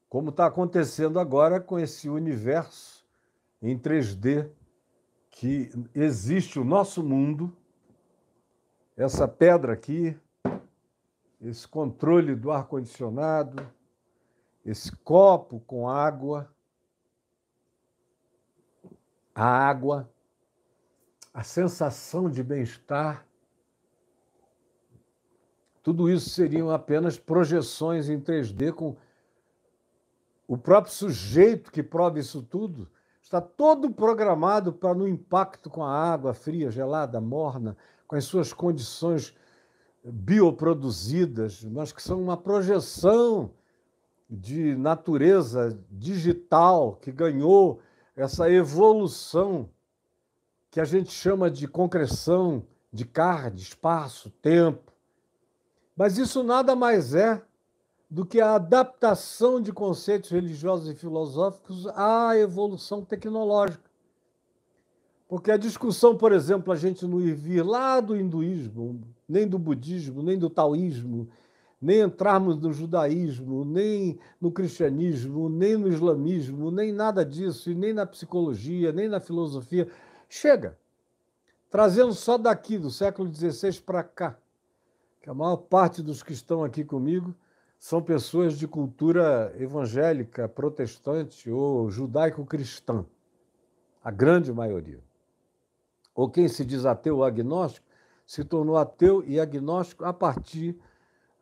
Como 0.09 0.31
está 0.31 0.47
acontecendo 0.47 1.19
agora 1.19 1.61
com 1.61 1.79
esse 1.79 2.09
universo 2.09 3.05
em 3.61 3.79
3D 3.79 4.49
que 5.39 5.71
existe 5.95 6.59
o 6.59 6.65
nosso 6.65 7.01
mundo, 7.01 7.57
essa 8.97 9.29
pedra 9.29 9.73
aqui, 9.73 10.19
esse 11.41 11.69
controle 11.69 12.35
do 12.35 12.51
ar-condicionado, 12.51 13.65
esse 14.67 14.91
copo 14.97 15.61
com 15.61 15.89
água, 15.89 16.53
a 19.33 19.47
água, 19.47 20.11
a 21.33 21.45
sensação 21.45 22.29
de 22.29 22.43
bem-estar. 22.43 23.25
Tudo 25.85 26.11
isso 26.11 26.31
seriam 26.31 26.69
apenas 26.69 27.17
projeções 27.17 28.09
em 28.09 28.21
3D 28.21 28.73
com 28.73 28.97
o 30.49 30.59
próprio 30.59 30.93
sujeito 30.93 31.71
que 31.71 31.81
prova 31.81 32.19
isso 32.19 32.43
tudo 32.43 32.91
está 33.29 33.43
todo 33.43 33.91
programado 33.91 34.73
para 34.73 34.95
no 34.95 35.07
impacto 35.07 35.69
com 35.69 35.85
a 35.85 35.93
água 35.93 36.33
fria, 36.33 36.71
gelada, 36.71 37.21
morna, 37.21 37.77
com 38.07 38.17
as 38.17 38.25
suas 38.25 38.55
condições 38.55 39.37
bioproduzidas, 40.03 41.63
mas 41.63 41.93
que 41.93 42.03
são 42.03 42.23
uma 42.23 42.39
projeção 42.39 43.51
de 44.31 44.75
natureza 44.77 45.79
digital 45.91 46.97
que 46.97 47.13
ganhou 47.13 47.83
essa 48.17 48.51
evolução 48.51 49.69
que 50.71 50.81
a 50.81 50.85
gente 50.87 51.11
chama 51.13 51.51
de 51.51 51.69
concreção 51.69 52.65
de 52.91 53.05
carga, 53.05 53.51
de 53.51 53.61
espaço, 53.61 54.31
tempo. 54.41 54.91
Mas 55.95 56.17
isso 56.17 56.43
nada 56.43 56.75
mais 56.75 57.15
é 57.15 57.43
do 58.11 58.25
que 58.25 58.41
a 58.41 58.55
adaptação 58.55 59.61
de 59.61 59.73
conceitos 59.73 60.31
religiosos 60.31 60.89
e 60.89 60.95
filosóficos 60.95 61.87
à 61.89 62.37
evolução 62.37 63.05
tecnológica. 63.05 63.89
Porque 65.29 65.51
a 65.51 65.59
discussão, 65.59 66.17
por 66.17 66.33
exemplo, 66.33 66.73
a 66.73 66.77
gente 66.77 67.07
não 67.07 67.21
ir 67.21 67.35
vir 67.35 67.63
lá 67.63 68.01
do 68.01 68.17
hinduísmo, 68.17 69.03
nem 69.29 69.47
do 69.47 69.59
budismo, 69.59 70.23
nem 70.23 70.39
do 70.39 70.49
taoísmo, 70.49 71.29
nem 71.81 72.01
entrarmos 72.01 72.57
no 72.57 72.73
judaísmo, 72.73 73.63
nem 73.63 74.19
no 74.41 74.51
cristianismo, 74.51 75.51
nem 75.51 75.77
no 75.77 75.87
islamismo, 75.87 76.71
nem 76.71 76.93
nada 76.93 77.25
disso, 77.27 77.71
e 77.71 77.75
nem 77.75 77.93
na 77.93 78.07
psicologia, 78.07 78.91
nem 78.91 79.07
na 79.07 79.21
filosofia. 79.21 79.87
Chega! 80.31 80.79
Trazendo 81.71 82.15
só 82.15 82.39
daqui, 82.39 82.79
do 82.79 82.91
século 82.91 83.33
XVI 83.33 83.83
para 83.83 84.03
cá, 84.03 84.39
que 85.21 85.29
a 85.29 85.35
maior 85.35 85.59
parte 85.59 86.03
dos 86.03 86.23
que 86.23 86.33
estão 86.33 86.65
aqui 86.65 86.83
comigo 86.83 87.35
são 87.79 88.03
pessoas 88.03 88.59
de 88.59 88.67
cultura 88.67 89.55
evangélica, 89.57 90.49
protestante 90.49 91.51
ou 91.51 91.91
judaico-cristã, 91.91 93.05
a 94.03 94.11
grande 94.11 94.53
maioria. 94.53 95.01
Ou 96.15 96.29
quem 96.29 96.49
se 96.49 96.65
diz 96.65 96.85
ateu 96.85 97.19
ou 97.19 97.25
agnóstico, 97.25 97.87
se 98.27 98.45
tornou 98.45 98.77
ateu 98.77 99.23
e 99.25 99.39
agnóstico 99.39 100.05
a 100.05 100.13
partir 100.13 100.77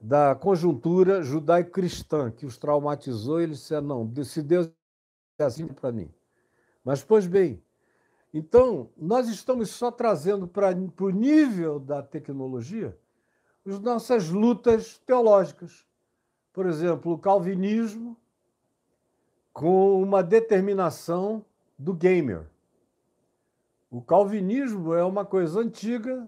da 0.01 0.35
conjuntura 0.35 1.23
judaico-cristã, 1.23 2.31
que 2.31 2.45
os 2.45 2.59
traumatizou, 2.59 3.41
e 3.41 3.45
eles 3.45 3.59
disseram, 3.59 3.87
não, 3.87 4.25
se 4.25 4.43
Deus 4.43 4.71
é 5.39 5.45
assim 5.45 5.67
para 5.67 5.91
mim. 5.91 6.13
Mas, 6.85 7.03
pois 7.03 7.27
bem, 7.27 7.63
então, 8.33 8.91
nós 8.97 9.29
estamos 9.29 9.71
só 9.71 9.91
trazendo 9.91 10.47
para 10.47 10.77
o 11.01 11.11
nível 11.11 11.81
da 11.81 12.03
tecnologia 12.03 12.97
as 13.67 13.81
nossas 13.81 14.29
lutas 14.29 14.99
teológicas. 15.07 15.85
Por 16.57 16.65
exemplo, 16.65 17.13
o 17.13 17.19
calvinismo 17.19 18.17
com 19.53 20.03
uma 20.03 20.23
determinação 20.23 21.45
do 21.79 21.93
gamer. 21.93 22.47
O 23.91 24.01
calvinismo 24.01 24.95
é 24.95 25.05
uma 25.05 25.23
coisa 25.23 25.61
antiga 25.61 26.27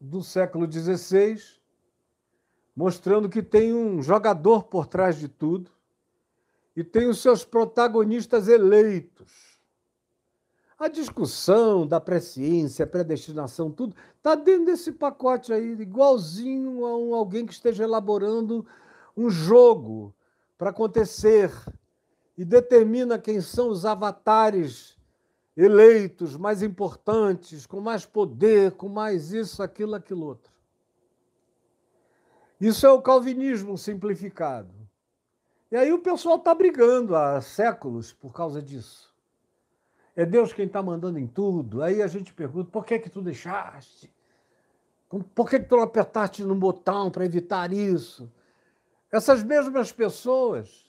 do 0.00 0.22
século 0.22 0.70
XVI, 0.70 1.42
mostrando 2.76 3.28
que 3.28 3.42
tem 3.42 3.74
um 3.74 4.00
jogador 4.00 4.62
por 4.62 4.86
trás 4.86 5.16
de 5.16 5.26
tudo 5.26 5.68
e 6.76 6.84
tem 6.84 7.08
os 7.08 7.20
seus 7.20 7.44
protagonistas 7.44 8.46
eleitos 8.46 9.56
a 10.78 10.88
discussão 10.88 11.86
da 11.86 11.98
presciência, 11.98 12.86
predestinação, 12.86 13.70
tudo, 13.70 13.96
está 14.18 14.34
dentro 14.34 14.66
desse 14.66 14.92
pacote 14.92 15.52
aí, 15.52 15.72
igualzinho 15.72 16.84
a 16.84 16.96
um, 16.98 17.14
alguém 17.14 17.46
que 17.46 17.52
esteja 17.52 17.84
elaborando 17.84 18.66
um 19.16 19.30
jogo 19.30 20.14
para 20.58 20.70
acontecer 20.70 21.50
e 22.36 22.44
determina 22.44 23.18
quem 23.18 23.40
são 23.40 23.68
os 23.70 23.86
avatares 23.86 24.96
eleitos 25.56 26.36
mais 26.36 26.62
importantes, 26.62 27.64
com 27.64 27.80
mais 27.80 28.04
poder, 28.04 28.72
com 28.72 28.88
mais 28.88 29.32
isso, 29.32 29.62
aquilo, 29.62 29.94
aquilo 29.94 30.26
outro. 30.26 30.52
Isso 32.60 32.86
é 32.86 32.90
o 32.90 33.00
calvinismo 33.00 33.76
simplificado. 33.78 34.74
E 35.70 35.76
aí 35.76 35.92
o 35.92 35.98
pessoal 35.98 36.36
está 36.36 36.54
brigando 36.54 37.16
há 37.16 37.40
séculos 37.40 38.12
por 38.12 38.32
causa 38.32 38.62
disso. 38.62 39.14
É 40.14 40.24
Deus 40.24 40.52
quem 40.52 40.66
está 40.66 40.82
mandando 40.82 41.18
em 41.18 41.26
tudo. 41.26 41.82
Aí 41.82 42.02
a 42.02 42.06
gente 42.06 42.32
pergunta: 42.32 42.70
por 42.70 42.84
que, 42.84 42.98
que 42.98 43.10
tu 43.10 43.20
deixaste? 43.20 44.12
Por 45.34 45.48
que, 45.48 45.60
que 45.60 45.66
tu 45.66 45.76
não 45.76 45.82
apertaste 45.82 46.42
no 46.42 46.54
botão 46.54 47.10
para 47.10 47.24
evitar 47.24 47.72
isso? 47.72 48.30
Essas 49.10 49.42
mesmas 49.42 49.92
pessoas, 49.92 50.84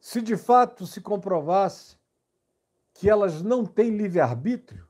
se 0.00 0.20
de 0.20 0.36
fato 0.36 0.86
se 0.86 1.00
comprovasse 1.00 1.96
que 2.94 3.08
elas 3.08 3.42
não 3.42 3.64
têm 3.64 3.96
livre-arbítrio 3.96 4.86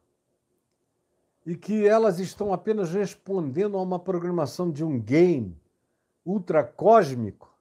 e 1.47 1.57
que 1.57 1.87
elas 1.87 2.19
estão 2.19 2.53
apenas 2.53 2.91
respondendo 2.91 3.77
a 3.77 3.83
uma 3.83 3.99
programação 3.99 4.71
de 4.71 4.85
um 4.85 5.01
game 5.01 5.61
ultracósmico, 6.25 7.55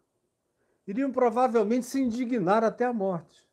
iriam 0.86 1.12
provavelmente 1.12 1.86
se 1.86 2.02
indignar 2.02 2.64
até 2.64 2.86
a 2.86 2.94
morte. 2.94 3.48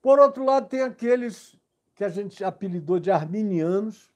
Por 0.00 0.18
outro 0.18 0.44
lado, 0.44 0.68
tem 0.68 0.82
aqueles 0.82 1.56
que 1.94 2.04
a 2.04 2.08
gente 2.08 2.42
apelidou 2.42 2.98
de 2.98 3.10
arminianos, 3.10 4.12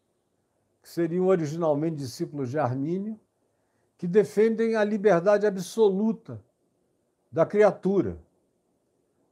que 0.83 0.89
seriam 0.89 1.27
originalmente 1.27 1.97
discípulos 1.97 2.51
de 2.51 2.59
Armínio, 2.59 3.19
que 3.99 4.07
defendem 4.07 4.77
a 4.77 4.85
liberdade 4.85 5.47
absoluta 5.47 6.43
da 7.31 7.47
criatura. 7.47 8.19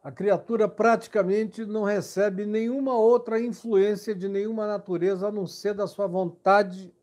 A 0.03 0.11
criatura 0.11 0.69
praticamente 0.69 1.65
não 1.65 1.83
recebe 1.85 2.45
nenhuma 2.45 2.95
outra 2.95 3.41
influência 3.41 4.15
de 4.15 4.29
nenhuma 4.29 4.67
natureza 4.67 5.29
a 5.29 5.33
não 5.33 5.47
ser 5.47 5.75
da 5.75 5.87
sua 5.87 6.07
vontade 6.07 6.95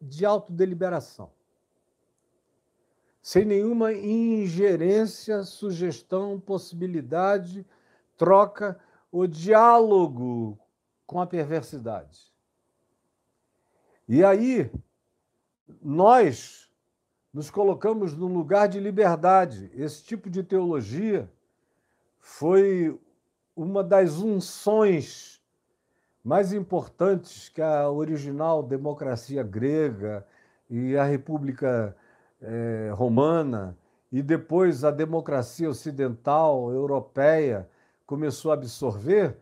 de 0.00 0.24
autodeliberação. 0.24 1.30
Sem 3.22 3.44
nenhuma 3.44 3.92
ingerência, 3.92 5.42
sugestão, 5.42 6.40
possibilidade, 6.40 7.66
troca 8.16 8.78
o 9.12 9.26
diálogo 9.26 10.58
com 11.06 11.20
a 11.20 11.26
perversidade. 11.26 12.30
E 14.08 14.24
aí, 14.24 14.70
nós 15.82 16.69
nos 17.32 17.50
colocamos 17.50 18.14
num 18.14 18.32
lugar 18.32 18.68
de 18.68 18.80
liberdade. 18.80 19.70
Esse 19.74 20.02
tipo 20.02 20.28
de 20.28 20.42
teologia 20.42 21.30
foi 22.18 22.98
uma 23.54 23.82
das 23.82 24.18
unções 24.18 25.40
mais 26.22 26.52
importantes 26.52 27.48
que 27.48 27.62
a 27.62 27.90
original 27.90 28.62
democracia 28.62 29.42
grega 29.42 30.26
e 30.68 30.96
a 30.96 31.04
República 31.04 31.96
eh, 32.42 32.90
Romana, 32.94 33.76
e 34.12 34.22
depois 34.22 34.84
a 34.84 34.90
democracia 34.90 35.70
ocidental, 35.70 36.70
europeia, 36.72 37.68
começou 38.06 38.50
a 38.50 38.54
absorver, 38.54 39.36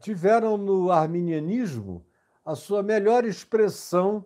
tiveram 0.00 0.56
no 0.56 0.90
arminianismo 0.90 2.04
a 2.44 2.54
sua 2.54 2.82
melhor 2.82 3.24
expressão 3.24 4.24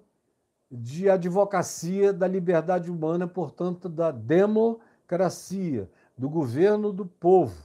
de 0.71 1.09
advocacia 1.09 2.13
da 2.13 2.29
liberdade 2.29 2.91
humana, 2.91 3.27
portanto, 3.27 3.89
da 3.89 4.11
democracia, 4.11 5.91
do 6.17 6.29
governo 6.29 6.93
do 6.93 7.07
povo. 7.07 7.57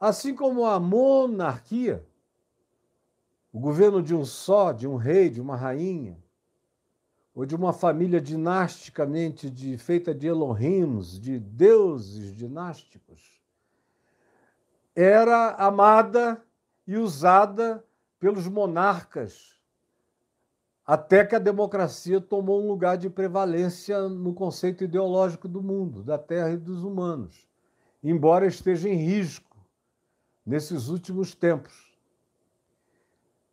Assim 0.00 0.34
como 0.34 0.64
a 0.64 0.80
monarquia, 0.80 2.04
o 3.52 3.60
governo 3.60 4.02
de 4.02 4.14
um 4.14 4.24
só, 4.24 4.72
de 4.72 4.88
um 4.88 4.96
rei, 4.96 5.28
de 5.28 5.40
uma 5.40 5.56
rainha, 5.56 6.16
ou 7.34 7.46
de 7.46 7.54
uma 7.54 7.72
família 7.72 8.20
dinasticamente 8.20 9.48
de, 9.48 9.76
feita 9.78 10.14
de 10.14 10.26
Elohims, 10.26 11.18
de 11.18 11.38
deuses 11.38 12.34
dinásticos, 12.34 13.40
era 14.94 15.50
amada 15.52 16.42
e 16.86 16.96
usada 16.96 17.84
pelos 18.18 18.46
monarcas, 18.46 19.58
até 20.86 21.24
que 21.24 21.34
a 21.34 21.38
democracia 21.38 22.20
tomou 22.20 22.62
um 22.62 22.68
lugar 22.68 22.96
de 22.96 23.08
prevalência 23.08 24.08
no 24.08 24.34
conceito 24.34 24.84
ideológico 24.84 25.46
do 25.48 25.62
mundo, 25.62 26.02
da 26.02 26.18
terra 26.18 26.50
e 26.50 26.56
dos 26.56 26.82
humanos, 26.82 27.46
embora 28.02 28.46
esteja 28.46 28.88
em 28.88 28.96
risco 28.96 29.56
nesses 30.44 30.88
últimos 30.88 31.34
tempos. 31.34 31.92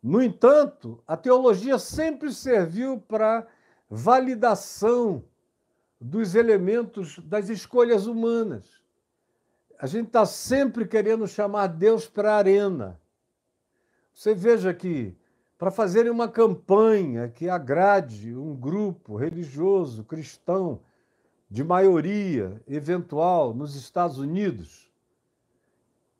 No 0.02 0.22
entanto, 0.22 1.02
a 1.06 1.16
teologia 1.16 1.78
sempre 1.78 2.32
serviu 2.32 2.98
para 2.98 3.46
validação 3.88 5.22
dos 6.00 6.34
elementos 6.34 7.18
das 7.18 7.48
escolhas 7.48 8.06
humanas 8.06 8.80
a 9.80 9.86
gente 9.86 10.08
está 10.08 10.26
sempre 10.26 10.86
querendo 10.86 11.26
chamar 11.26 11.68
Deus 11.68 12.06
para 12.06 12.34
a 12.34 12.36
arena. 12.36 13.00
Você 14.12 14.34
veja 14.34 14.74
que, 14.74 15.16
para 15.60 15.70
fazerem 15.70 16.10
uma 16.10 16.26
campanha 16.26 17.28
que 17.28 17.46
agrade 17.46 18.34
um 18.34 18.56
grupo 18.56 19.14
religioso 19.14 20.02
cristão 20.02 20.80
de 21.50 21.62
maioria 21.62 22.62
eventual 22.66 23.52
nos 23.52 23.76
Estados 23.76 24.16
Unidos, 24.16 24.90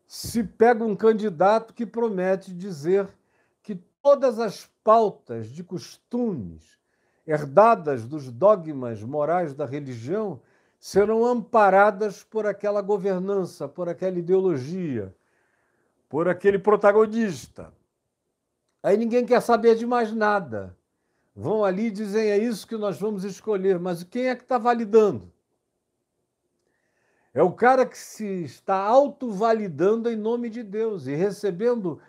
se 0.06 0.44
pega 0.44 0.84
um 0.84 0.94
candidato 0.94 1.72
que 1.72 1.86
promete 1.86 2.52
dizer 2.52 3.08
que 3.62 3.76
todas 4.02 4.38
as 4.38 4.70
pautas 4.84 5.48
de 5.48 5.64
costumes 5.64 6.78
herdadas 7.26 8.04
dos 8.04 8.30
dogmas 8.30 9.02
morais 9.02 9.54
da 9.54 9.64
religião 9.64 10.38
serão 10.78 11.24
amparadas 11.24 12.22
por 12.22 12.46
aquela 12.46 12.82
governança, 12.82 13.66
por 13.66 13.88
aquela 13.88 14.18
ideologia, 14.18 15.14
por 16.10 16.28
aquele 16.28 16.58
protagonista. 16.58 17.72
Aí 18.82 18.96
ninguém 18.96 19.26
quer 19.26 19.40
saber 19.40 19.76
de 19.76 19.86
mais 19.86 20.12
nada. 20.12 20.76
Vão 21.34 21.64
ali 21.64 21.86
e 21.86 21.90
dizem: 21.90 22.30
é 22.30 22.38
isso 22.38 22.66
que 22.66 22.76
nós 22.76 22.98
vamos 22.98 23.24
escolher, 23.24 23.78
mas 23.78 24.02
quem 24.02 24.28
é 24.28 24.36
que 24.36 24.42
está 24.42 24.58
validando? 24.58 25.32
É 27.32 27.42
o 27.42 27.52
cara 27.52 27.86
que 27.86 27.96
se 27.96 28.44
está 28.44 28.76
autovalidando 28.76 30.10
em 30.10 30.16
nome 30.16 30.50
de 30.50 30.62
Deus 30.62 31.06
e 31.06 31.14
recebendo 31.14 32.00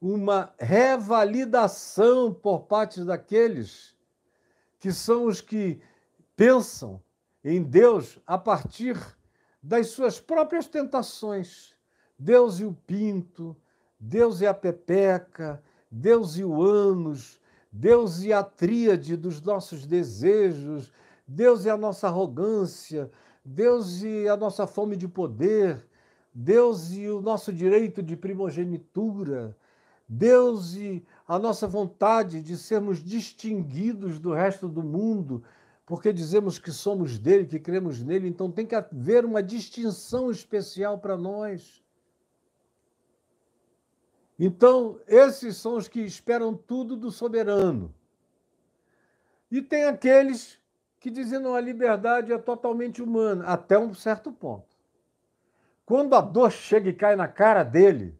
uma 0.00 0.54
revalidação 0.58 2.32
por 2.32 2.60
parte 2.60 3.02
daqueles 3.02 3.96
que 4.78 4.92
são 4.92 5.24
os 5.24 5.40
que 5.40 5.80
pensam 6.36 7.02
em 7.42 7.62
Deus 7.62 8.20
a 8.24 8.38
partir 8.38 8.96
das 9.60 9.88
suas 9.88 10.20
próprias 10.20 10.68
tentações. 10.68 11.74
Deus 12.16 12.60
e 12.60 12.64
o 12.64 12.72
pinto, 12.72 13.56
Deus 13.98 14.40
e 14.40 14.46
a 14.46 14.54
pepeca, 14.54 15.60
Deus 15.90 16.36
e 16.36 16.44
o 16.44 16.62
ânus, 16.62 17.40
Deus 17.72 18.22
e 18.22 18.32
a 18.32 18.42
tríade 18.42 19.16
dos 19.16 19.40
nossos 19.40 19.86
desejos, 19.86 20.90
Deus 21.26 21.64
e 21.64 21.70
a 21.70 21.76
nossa 21.76 22.08
arrogância, 22.08 23.10
Deus 23.44 24.02
e 24.02 24.28
a 24.28 24.36
nossa 24.36 24.66
fome 24.66 24.96
de 24.96 25.08
poder, 25.08 25.86
Deus 26.34 26.92
e 26.92 27.08
o 27.08 27.20
nosso 27.20 27.52
direito 27.52 28.02
de 28.02 28.16
primogenitura, 28.16 29.56
Deus 30.08 30.74
e 30.74 31.04
a 31.26 31.38
nossa 31.38 31.66
vontade 31.66 32.40
de 32.40 32.56
sermos 32.56 33.02
distinguidos 33.02 34.18
do 34.18 34.32
resto 34.32 34.68
do 34.68 34.82
mundo, 34.82 35.42
porque 35.84 36.12
dizemos 36.12 36.58
que 36.58 36.70
somos 36.70 37.18
dele, 37.18 37.46
que 37.46 37.58
cremos 37.58 38.02
nele, 38.02 38.28
então 38.28 38.50
tem 38.50 38.66
que 38.66 38.74
haver 38.74 39.24
uma 39.24 39.42
distinção 39.42 40.30
especial 40.30 40.98
para 40.98 41.16
nós. 41.16 41.82
Então, 44.38 45.00
esses 45.08 45.56
são 45.56 45.76
os 45.76 45.88
que 45.88 46.00
esperam 46.00 46.54
tudo 46.54 46.96
do 46.96 47.10
soberano. 47.10 47.92
E 49.50 49.60
tem 49.60 49.84
aqueles 49.84 50.58
que 51.00 51.10
dizem 51.10 51.40
que 51.42 51.48
a 51.48 51.60
liberdade 51.60 52.32
é 52.32 52.38
totalmente 52.38 53.02
humana, 53.02 53.44
até 53.46 53.78
um 53.78 53.94
certo 53.94 54.30
ponto. 54.30 54.76
Quando 55.84 56.14
a 56.14 56.20
dor 56.20 56.52
chega 56.52 56.90
e 56.90 56.94
cai 56.94 57.16
na 57.16 57.26
cara 57.26 57.64
dele, 57.64 58.16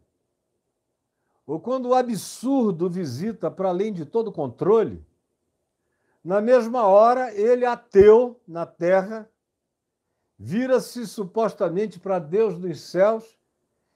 ou 1.45 1.59
quando 1.59 1.89
o 1.89 1.93
absurdo 1.93 2.89
visita 2.89 3.49
para 3.49 3.69
além 3.69 3.93
de 3.93 4.05
todo 4.05 4.31
controle, 4.31 5.05
na 6.23 6.41
mesma 6.41 6.85
hora 6.85 7.33
ele, 7.33 7.65
ateu 7.65 8.39
na 8.47 8.65
terra, 8.65 9.29
vira-se 10.37 11.07
supostamente 11.07 11.99
para 11.99 12.19
Deus 12.19 12.57
nos 12.57 12.81
céus 12.81 13.37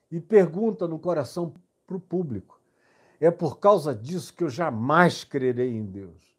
e 0.10 0.20
pergunta 0.20 0.88
no 0.88 1.00
coração 1.00 1.54
para 1.94 1.98
o 1.98 2.00
público: 2.00 2.60
é 3.20 3.30
por 3.30 3.60
causa 3.60 3.94
disso 3.94 4.34
que 4.34 4.44
eu 4.44 4.50
jamais 4.50 5.24
crerei 5.24 5.76
em 5.76 5.86
Deus. 5.86 6.34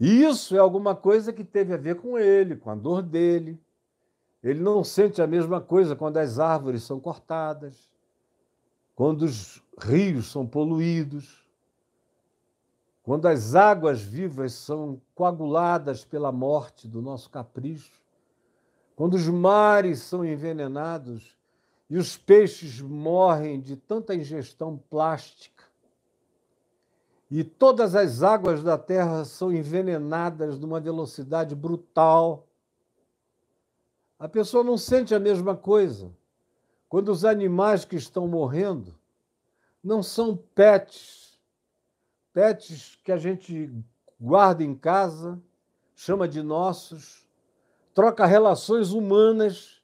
E 0.00 0.24
isso 0.24 0.56
é 0.56 0.58
alguma 0.58 0.96
coisa 0.96 1.32
que 1.32 1.44
teve 1.44 1.72
a 1.72 1.76
ver 1.76 1.96
com 1.96 2.18
ele, 2.18 2.56
com 2.56 2.70
a 2.70 2.74
dor 2.74 3.02
dele. 3.02 3.60
Ele 4.42 4.58
não 4.58 4.82
sente 4.82 5.22
a 5.22 5.26
mesma 5.26 5.60
coisa 5.60 5.94
quando 5.94 6.16
as 6.16 6.40
árvores 6.40 6.82
são 6.82 6.98
cortadas, 6.98 7.88
quando 8.96 9.22
os 9.22 9.62
rios 9.78 10.32
são 10.32 10.44
poluídos, 10.44 11.46
quando 13.04 13.26
as 13.26 13.54
águas 13.54 14.00
vivas 14.00 14.52
são 14.54 15.00
coaguladas 15.14 16.04
pela 16.04 16.32
morte 16.32 16.88
do 16.88 17.00
nosso 17.00 17.30
capricho, 17.30 18.00
quando 18.96 19.14
os 19.14 19.28
mares 19.28 20.00
são 20.00 20.24
envenenados 20.24 21.36
e 21.92 21.98
os 21.98 22.16
peixes 22.16 22.80
morrem 22.80 23.60
de 23.60 23.76
tanta 23.76 24.14
ingestão 24.14 24.78
plástica 24.88 25.62
e 27.30 27.44
todas 27.44 27.94
as 27.94 28.22
águas 28.22 28.62
da 28.62 28.78
terra 28.78 29.26
são 29.26 29.52
envenenadas 29.52 30.58
numa 30.58 30.80
velocidade 30.80 31.54
brutal. 31.54 32.48
A 34.18 34.26
pessoa 34.26 34.64
não 34.64 34.78
sente 34.78 35.14
a 35.14 35.20
mesma 35.20 35.54
coisa. 35.54 36.10
Quando 36.88 37.10
os 37.10 37.26
animais 37.26 37.84
que 37.84 37.96
estão 37.96 38.26
morrendo 38.26 38.98
não 39.84 40.02
são 40.02 40.34
pets, 40.54 41.38
pets 42.32 42.98
que 43.04 43.12
a 43.12 43.18
gente 43.18 43.70
guarda 44.18 44.64
em 44.64 44.74
casa, 44.74 45.38
chama 45.94 46.26
de 46.26 46.42
nossos, 46.42 47.28
troca 47.92 48.24
relações 48.24 48.92
humanas, 48.92 49.81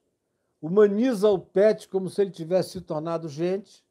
humaniza 0.60 1.28
o 1.28 1.38
pet 1.38 1.88
como 1.88 2.08
se 2.08 2.22
ele 2.22 2.30
tivesse 2.30 2.70
se 2.70 2.80
tornado 2.80 3.28
gente 3.28 3.84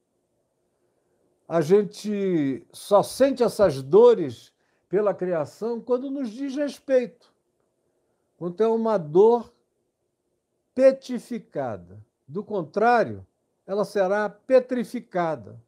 a 1.47 1.62
gente 1.62 2.67
só 2.73 3.01
sente 3.01 3.41
essas 3.41 3.82
dores 3.82 4.51
pela 4.89 5.13
criação 5.13 5.80
quando 5.80 6.12
nos 6.12 6.30
diz 6.30 6.56
respeito. 6.56 7.34
Quando 8.36 8.62
é 8.62 8.67
uma 8.67 8.97
dor 8.97 9.51
petificada. 10.75 12.06
Do 12.27 12.43
contrário, 12.43 13.25
ela 13.65 13.86
será 13.86 14.30
petrificada. 14.30 15.60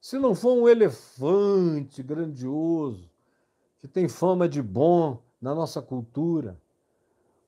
Se 0.00 0.18
não 0.18 0.34
for 0.34 0.54
um 0.54 0.68
elefante 0.68 2.02
grandioso, 2.02 3.08
que 3.78 3.86
tem 3.86 4.08
fama 4.08 4.48
de 4.48 4.60
bom 4.60 5.22
na 5.40 5.54
nossa 5.54 5.80
cultura, 5.80 6.60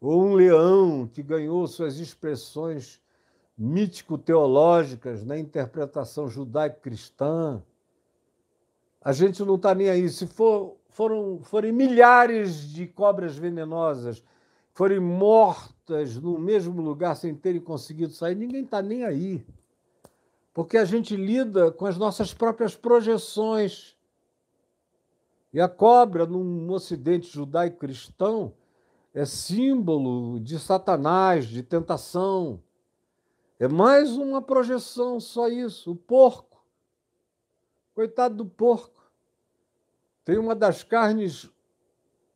ou 0.01 0.25
um 0.25 0.35
leão 0.35 1.07
que 1.07 1.23
ganhou 1.23 1.67
suas 1.67 1.99
expressões 1.99 3.01
mítico-teológicas 3.57 5.25
na 5.25 5.39
interpretação 5.39 6.29
judaico-cristã. 6.29 7.63
A 9.03 9.13
gente 9.13 9.45
não 9.45 9.57
está 9.57 9.75
nem 9.75 9.91
aí. 9.91 10.09
Se 10.09 10.27
for, 10.27 10.77
foram, 10.89 11.41
forem 11.43 11.73
milhares 11.73 12.69
de 12.73 12.87
cobras 12.87 13.37
venenosas 13.37 14.23
forem 14.73 14.99
mortas 14.99 16.17
no 16.17 16.39
mesmo 16.39 16.81
lugar 16.81 17.15
sem 17.15 17.35
terem 17.35 17.61
conseguido 17.61 18.15
sair, 18.15 18.35
ninguém 18.35 18.65
está 18.65 18.81
nem 18.81 19.05
aí. 19.05 19.45
Porque 20.55 20.79
a 20.79 20.87
gente 20.87 21.15
lida 21.17 21.71
com 21.71 21.85
as 21.85 21.99
nossas 21.99 22.33
próprias 22.33 22.75
projeções. 22.75 23.97
E 25.53 25.61
a 25.61 25.69
cobra, 25.69 26.25
num 26.25 26.71
ocidente 26.71 27.29
judaico-cristão, 27.29 28.55
é 29.13 29.25
símbolo 29.25 30.41
de 30.41 30.59
Satanás, 30.59 31.47
de 31.47 31.63
tentação, 31.63 32.63
é 33.61 33.69
mais 33.69 34.17
uma 34.17 34.41
projeção, 34.41 35.21
só 35.21 35.47
isso. 35.47 35.93
O 35.93 35.95
porco. 35.97 36.65
Coitado 37.95 38.37
do 38.37 38.47
porco. 38.47 39.05
Tem 40.25 40.39
uma 40.39 40.55
das 40.55 40.83
carnes 40.83 41.51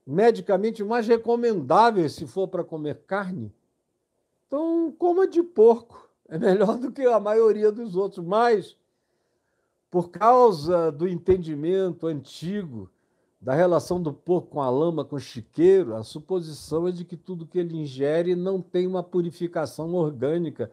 medicamente 0.07 0.85
mais 0.85 1.09
recomendáveis 1.09 2.13
se 2.13 2.27
for 2.27 2.47
para 2.47 2.63
comer 2.63 3.05
carne. 3.07 3.51
Então, 4.47 4.95
coma 4.99 5.27
de 5.27 5.43
porco. 5.43 6.11
É 6.29 6.39
melhor 6.39 6.77
do 6.77 6.93
que 6.93 7.07
a 7.07 7.19
maioria 7.19 7.73
dos 7.73 7.97
outros. 7.97 8.23
Mas, 8.23 8.77
por 9.91 10.11
causa 10.11 10.93
do 10.93 11.09
entendimento 11.09 12.07
antigo 12.07 12.91
da 13.45 13.55
relação 13.55 14.03
do 14.03 14.13
porco 14.13 14.49
com 14.49 14.63
a 14.63 14.71
lama, 14.71 15.05
com 15.05 15.17
o 15.17 15.21
chiqueiro, 15.21 15.95
a 15.95 16.03
suposição 16.03 16.89
é 16.89 16.93
de 16.93 17.05
que 17.05 17.17
tudo 17.17 17.47
que 17.47 17.59
ele 17.59 17.77
ingere 17.77 18.35
não 18.35 18.61
tem 18.61 18.87
uma 18.87 19.03
purificação 19.03 19.95
orgânica 19.95 20.71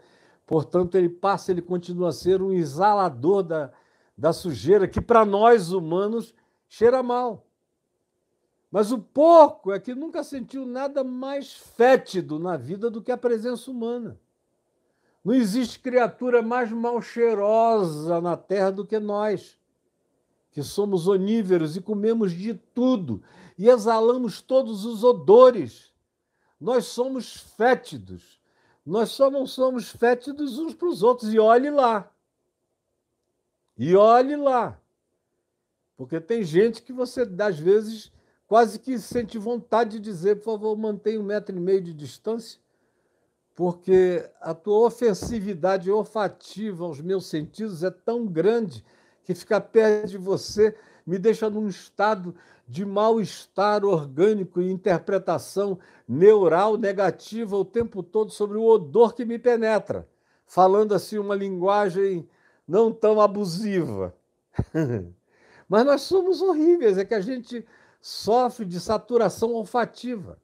Portanto, 0.52 0.96
ele 0.96 1.08
passa, 1.08 1.50
ele 1.50 1.62
continua 1.62 2.10
a 2.10 2.12
ser 2.12 2.42
um 2.42 2.52
exalador 2.52 3.42
da, 3.42 3.72
da 4.18 4.34
sujeira, 4.34 4.86
que 4.86 5.00
para 5.00 5.24
nós 5.24 5.72
humanos 5.72 6.36
cheira 6.68 7.02
mal. 7.02 7.46
Mas 8.70 8.92
o 8.92 9.00
porco 9.00 9.72
é 9.72 9.80
que 9.80 9.96
nunca 9.96 10.26
sentiu 10.26 10.66
nada 10.66 11.06
mais 11.06 11.54
fétido 11.54 12.38
na 12.38 12.58
vida 12.58 12.90
do 12.90 13.02
que 13.02 13.14
a 13.14 13.18
presença 13.18 13.72
humana. 13.72 14.20
Não 15.24 15.34
existe 15.34 15.80
criatura 15.80 16.42
mais 16.42 16.70
mal 16.70 17.02
cheirosa 17.02 18.20
na 18.20 18.36
terra 18.36 18.72
do 18.72 18.86
que 18.86 19.00
nós, 19.00 19.58
que 20.52 20.62
somos 20.62 21.08
oníveros 21.08 21.76
e 21.76 21.82
comemos 21.82 22.34
de 22.34 22.54
tudo 22.54 23.24
e 23.58 23.70
exalamos 23.70 24.42
todos 24.42 24.86
os 24.86 25.04
odores. 25.04 25.92
Nós 26.60 26.86
somos 26.86 27.38
fétidos. 27.58 28.40
Nós 28.86 29.12
só 29.12 29.30
não 29.32 29.48
somos 29.48 29.90
fétidos 29.90 30.60
uns 30.60 30.74
para 30.74 30.88
os 30.88 31.04
outros. 31.04 31.34
E 31.34 31.40
olhe 31.40 31.70
lá. 31.70 32.12
E 33.78 33.96
olhe 33.96 34.36
lá. 34.36 34.80
Porque 35.96 36.20
tem 36.20 36.44
gente 36.44 36.82
que 36.82 36.92
você, 36.92 37.22
às 37.40 37.58
vezes, 37.58 38.12
quase 38.48 38.80
que 38.80 38.98
sente 39.00 39.38
vontade 39.38 39.92
de 39.92 40.00
dizer, 40.00 40.38
por 40.38 40.46
favor, 40.46 40.76
mantenha 40.76 41.20
um 41.20 41.24
metro 41.24 41.56
e 41.56 41.60
meio 41.60 41.82
de 41.82 41.94
distância, 41.94 42.60
porque 43.56 44.28
a 44.42 44.54
tua 44.54 44.88
ofensividade 44.88 45.92
olfativa 45.92 46.84
aos 46.84 47.00
meus 47.00 47.28
sentidos 47.28 47.84
é 47.84 47.92
tão 47.92 48.26
grande 48.26 48.84
que 49.24 49.34
ficar 49.34 49.62
perto 49.62 50.10
de 50.10 50.18
você 50.18 50.76
me 51.06 51.18
deixa 51.18 51.50
num 51.50 51.68
estado 51.68 52.36
de 52.68 52.86
mal-estar 52.86 53.84
orgânico 53.84 54.62
e 54.62 54.72
interpretação 54.72 55.78
neural 56.08 56.78
negativa 56.78 57.58
o 57.58 57.66
tempo 57.66 58.02
todo 58.02 58.32
sobre 58.32 58.58
o 58.58 58.64
odor 58.64 59.14
que 59.14 59.26
me 59.26 59.38
penetra, 59.38 60.08
falando 60.46 60.94
assim 60.94 61.18
uma 61.18 61.36
linguagem 61.36 62.28
não 62.68 62.92
tão 62.92 63.20
abusiva. 63.20 64.16
Mas 65.68 65.86
nós 65.86 66.02
somos 66.02 66.42
horríveis, 66.42 66.98
é 66.98 67.06
que 67.06 67.14
a 67.14 67.22
gente 67.22 67.66
sofre 68.02 68.66
de 68.66 68.80
saturação 68.80 69.54
olfativa. 69.54 70.38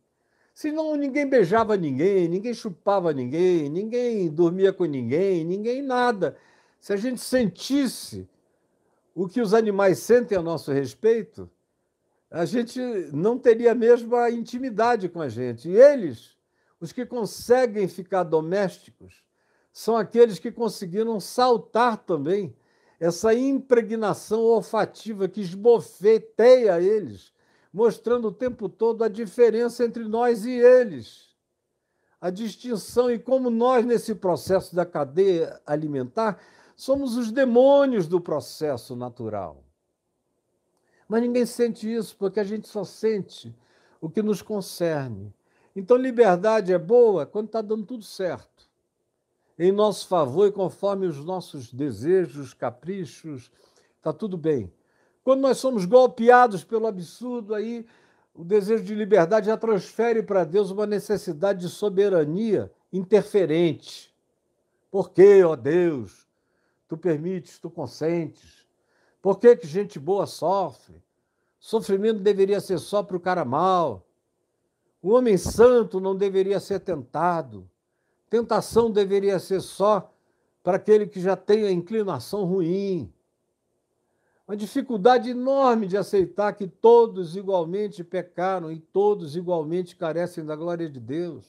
Senão 0.53 0.95
ninguém 0.95 1.29
beijava 1.29 1.77
ninguém, 1.77 2.27
ninguém 2.27 2.53
chupava 2.53 3.13
ninguém, 3.13 3.69
ninguém 3.69 4.29
dormia 4.29 4.73
com 4.73 4.85
ninguém, 4.85 5.45
ninguém 5.45 5.81
nada. 5.81 6.35
Se 6.79 6.93
a 6.93 6.97
gente 6.97 7.21
sentisse 7.21 8.27
o 9.19 9.27
que 9.27 9.41
os 9.41 9.51
animais 9.55 9.97
sentem 9.97 10.37
a 10.37 10.43
nosso 10.43 10.71
respeito, 10.71 11.49
a 12.29 12.45
gente 12.45 12.79
não 13.11 13.35
teria 13.35 13.73
mesmo 13.73 14.15
a 14.15 14.29
intimidade 14.29 15.09
com 15.09 15.19
a 15.19 15.27
gente. 15.27 15.67
E 15.67 15.75
eles, 15.75 16.37
os 16.79 16.91
que 16.91 17.03
conseguem 17.03 17.87
ficar 17.87 18.21
domésticos, 18.21 19.23
são 19.73 19.97
aqueles 19.97 20.37
que 20.37 20.51
conseguiram 20.51 21.19
saltar 21.19 21.97
também 21.97 22.55
essa 22.99 23.33
impregnação 23.33 24.41
olfativa 24.41 25.27
que 25.27 25.41
esbofeteia 25.41 26.79
eles, 26.79 27.33
mostrando 27.73 28.27
o 28.27 28.31
tempo 28.31 28.69
todo 28.69 29.03
a 29.03 29.07
diferença 29.07 29.83
entre 29.83 30.03
nós 30.03 30.45
e 30.45 30.51
eles. 30.51 31.35
a 32.19 32.29
distinção 32.29 33.09
e 33.11 33.17
como 33.17 33.49
nós, 33.49 33.85
nesse 33.85 34.13
processo 34.15 34.75
da 34.75 34.85
cadeia 34.85 35.59
alimentar, 35.65 36.39
somos 36.77 37.17
os 37.17 37.31
demônios 37.31 38.07
do 38.07 38.21
processo 38.21 38.95
natural. 38.95 39.63
Mas 41.09 41.23
ninguém 41.23 41.45
sente 41.45 41.91
isso, 41.91 42.15
porque 42.15 42.39
a 42.39 42.43
gente 42.43 42.67
só 42.67 42.83
sente 42.83 43.53
o 43.99 44.07
que 44.07 44.21
nos 44.21 44.43
concerne. 44.43 45.33
Então, 45.75 45.97
liberdade 45.97 46.71
é 46.71 46.77
boa 46.77 47.25
quando 47.25 47.47
está 47.47 47.61
dando 47.61 47.83
tudo 47.83 48.03
certo, 48.03 48.69
em 49.57 49.71
nosso 49.71 50.07
favor 50.07 50.47
e 50.47 50.51
conforme 50.51 51.07
os 51.07 51.17
nossos 51.25 51.73
desejos, 51.73 52.53
caprichos, 52.53 53.49
está 53.97 54.13
tudo 54.13 54.37
bem. 54.37 54.71
Quando 55.23 55.41
nós 55.41 55.57
somos 55.57 55.83
golpeados 55.85 56.63
pelo 56.63 56.85
absurdo, 56.85 57.55
aí 57.55 57.87
o 58.35 58.43
desejo 58.43 58.83
de 58.83 58.93
liberdade 58.93 59.47
já 59.47 59.57
transfere 59.57 60.21
para 60.21 60.43
Deus 60.43 60.69
uma 60.69 60.85
necessidade 60.85 61.61
de 61.61 61.69
soberania 61.69 62.71
interferente. 62.93 64.13
Por 64.91 65.09
que, 65.09 65.43
ó 65.43 65.55
Deus, 65.55 66.26
tu 66.87 66.97
permites, 66.97 67.59
tu 67.59 67.69
consentes? 67.69 68.65
Por 69.21 69.39
que, 69.39 69.55
que 69.55 69.67
gente 69.67 69.99
boa 69.99 70.25
sofre? 70.25 71.03
Sofrimento 71.59 72.19
deveria 72.19 72.61
ser 72.61 72.79
só 72.79 73.03
para 73.03 73.17
o 73.17 73.19
cara 73.19 73.43
mal. 73.43 74.07
O 75.01 75.09
homem 75.09 75.37
santo 75.37 75.99
não 75.99 76.15
deveria 76.15 76.59
ser 76.59 76.79
tentado. 76.79 77.69
Tentação 78.29 78.91
deveria 78.91 79.39
ser 79.39 79.61
só 79.61 80.13
para 80.63 80.77
aquele 80.77 81.07
que 81.07 81.19
já 81.19 81.35
tem 81.35 81.65
a 81.65 81.71
inclinação 81.71 82.45
ruim 82.45 83.11
uma 84.47 84.55
dificuldade 84.55 85.31
enorme 85.31 85.87
de 85.87 85.97
aceitar 85.97 86.53
que 86.53 86.67
todos 86.67 87.35
igualmente 87.35 88.01
pecaram 88.01 88.71
e 88.71 88.79
todos 88.79 89.35
igualmente 89.35 89.93
carecem 89.93 90.45
da 90.45 90.55
glória 90.55 90.89
de 90.89 91.01
Deus. 91.01 91.45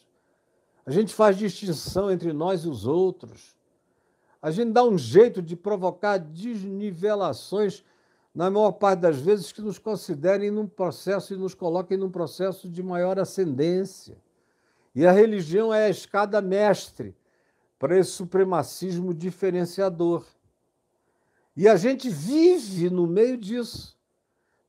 A 0.85 0.91
gente 0.91 1.15
faz 1.15 1.39
distinção 1.39 2.11
entre 2.11 2.33
nós 2.33 2.65
e 2.65 2.69
os 2.69 2.87
outros. 2.87 3.57
A 4.41 4.51
gente 4.51 4.73
dá 4.73 4.85
um 4.85 4.97
jeito 4.97 5.43
de 5.43 5.57
provocar 5.57 6.19
desnivelações, 6.19 7.85
na 8.35 8.51
maior 8.51 8.73
parte 8.73 9.01
das 9.01 9.19
vezes, 9.19 9.51
que 9.51 9.61
nos 9.61 9.79
considerem 9.79 10.51
num 10.51 10.67
processo 10.67 11.35
e 11.35 11.37
nos 11.37 11.55
coloquem 11.55 11.99
num 11.99 12.11
processo 12.11 12.69
de 12.69 12.83
maior 12.83 13.19
ascendência. 13.19 14.17
E 14.95 15.05
a 15.07 15.13
religião 15.13 15.75
é 15.75 15.87
a 15.87 15.91
escada 15.91 16.41
mestre 16.41 17.17
para 17.79 17.99
esse 17.99 18.11
supremacismo 18.11 19.13
diferenciador. 19.13 20.25
E 21.57 21.69
a 21.69 21.77
gente 21.77 22.09
vive 22.09 22.89
no 22.89 23.07
meio 23.07 23.37
disso, 23.37 23.97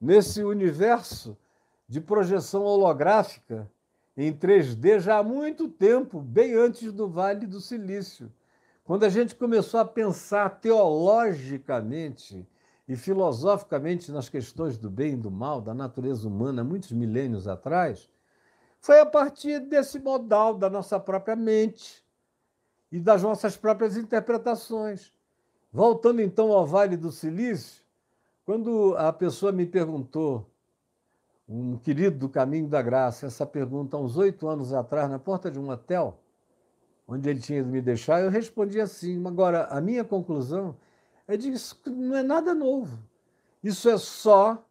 nesse 0.01 0.43
universo 0.43 1.37
de 1.87 2.01
projeção 2.01 2.63
holográfica 2.63 3.69
em 4.17 4.33
3D 4.33 4.99
já 4.99 5.19
há 5.19 5.23
muito 5.23 5.67
tempo, 5.67 6.19
bem 6.19 6.53
antes 6.53 6.91
do 6.91 7.07
Vale 7.07 7.45
do 7.45 7.61
Silício. 7.61 8.31
Quando 8.89 9.03
a 9.03 9.09
gente 9.09 9.35
começou 9.35 9.79
a 9.79 9.85
pensar 9.85 10.49
teologicamente 10.61 12.43
e 12.87 12.95
filosoficamente 12.95 14.11
nas 14.11 14.29
questões 14.29 14.79
do 14.79 14.89
bem 14.89 15.13
e 15.13 15.15
do 15.15 15.29
mal, 15.29 15.61
da 15.61 15.75
natureza 15.75 16.27
humana, 16.27 16.63
muitos 16.63 16.91
milênios 16.91 17.47
atrás, 17.47 18.09
foi 18.79 18.99
a 18.99 19.05
partir 19.05 19.59
desse 19.59 19.99
modal 19.99 20.55
da 20.55 20.71
nossa 20.71 20.99
própria 20.99 21.35
mente 21.35 22.03
e 22.91 22.99
das 22.99 23.21
nossas 23.21 23.55
próprias 23.55 23.95
interpretações. 23.95 25.13
Voltando 25.71 26.19
então 26.19 26.51
ao 26.51 26.65
Vale 26.65 26.97
do 26.97 27.11
Silício, 27.11 27.83
quando 28.43 28.95
a 28.97 29.13
pessoa 29.13 29.51
me 29.51 29.67
perguntou, 29.67 30.49
um 31.47 31.77
querido 31.77 32.17
do 32.17 32.27
Caminho 32.27 32.67
da 32.67 32.81
Graça, 32.81 33.27
essa 33.27 33.45
pergunta 33.45 33.97
há 33.97 33.99
uns 33.99 34.17
oito 34.17 34.47
anos 34.47 34.73
atrás, 34.73 35.07
na 35.07 35.19
porta 35.19 35.51
de 35.51 35.59
um 35.59 35.69
hotel, 35.69 36.19
onde 37.09 37.27
ele 37.27 37.39
tinha 37.39 37.59
ido 37.59 37.67
me 37.67 37.81
deixar, 37.81 38.21
eu 38.21 38.29
respondi 38.29 38.79
assim. 38.79 39.25
Agora, 39.25 39.65
a 39.65 39.81
minha 39.81 40.03
conclusão 40.03 40.77
é 41.27 41.35
de 41.35 41.49
que 41.49 41.55
isso 41.55 41.79
não 41.87 42.15
é 42.15 42.21
nada 42.21 42.53
novo. 42.53 42.99
Isso 43.63 43.89
é 43.89 43.97
só 43.97 44.63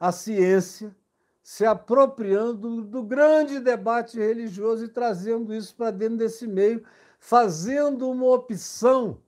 a 0.00 0.10
ciência 0.10 0.94
se 1.42 1.66
apropriando 1.66 2.82
do 2.82 3.02
grande 3.02 3.60
debate 3.60 4.18
religioso 4.18 4.84
e 4.84 4.88
trazendo 4.88 5.54
isso 5.54 5.74
para 5.74 5.90
dentro 5.90 6.16
desse 6.16 6.46
meio, 6.46 6.82
fazendo 7.18 8.08
uma 8.08 8.26
opção 8.26 9.18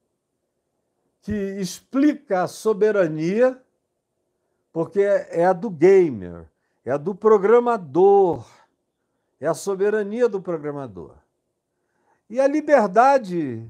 que 1.21 1.33
explica 1.33 2.43
a 2.43 2.49
soberania, 2.49 3.61
porque 4.73 5.01
é 5.01 5.45
a 5.45 5.53
do 5.53 5.69
gamer, 5.69 6.47
é 6.85 6.91
a 6.91 6.97
do 6.97 7.15
programador, 7.15 8.47
é 9.41 9.47
a 9.47 9.55
soberania 9.55 10.29
do 10.29 10.41
programador. 10.41 11.24
E 12.29 12.41
a 12.41 12.47
liberdade 12.47 13.63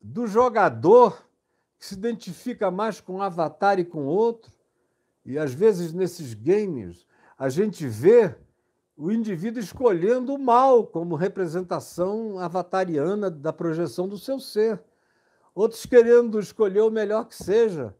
do 0.00 0.26
jogador, 0.26 1.26
que 1.78 1.86
se 1.86 1.94
identifica 1.94 2.70
mais 2.70 3.00
com 3.00 3.16
um 3.16 3.22
avatar 3.22 3.78
e 3.78 3.84
com 3.84 4.06
outro, 4.06 4.52
e 5.24 5.36
às 5.36 5.52
vezes 5.52 5.92
nesses 5.92 6.34
games 6.34 7.06
a 7.36 7.48
gente 7.48 7.86
vê 7.86 8.34
o 8.96 9.12
indivíduo 9.12 9.60
escolhendo 9.60 10.34
o 10.34 10.38
mal 10.38 10.86
como 10.86 11.14
representação 11.14 12.38
avatariana 12.38 13.30
da 13.30 13.52
projeção 13.52 14.08
do 14.08 14.18
seu 14.18 14.40
ser. 14.40 14.80
Outros 15.54 15.84
querendo 15.84 16.38
escolher 16.38 16.80
o 16.80 16.90
melhor 16.90 17.26
que 17.26 17.36
seja, 17.36 17.94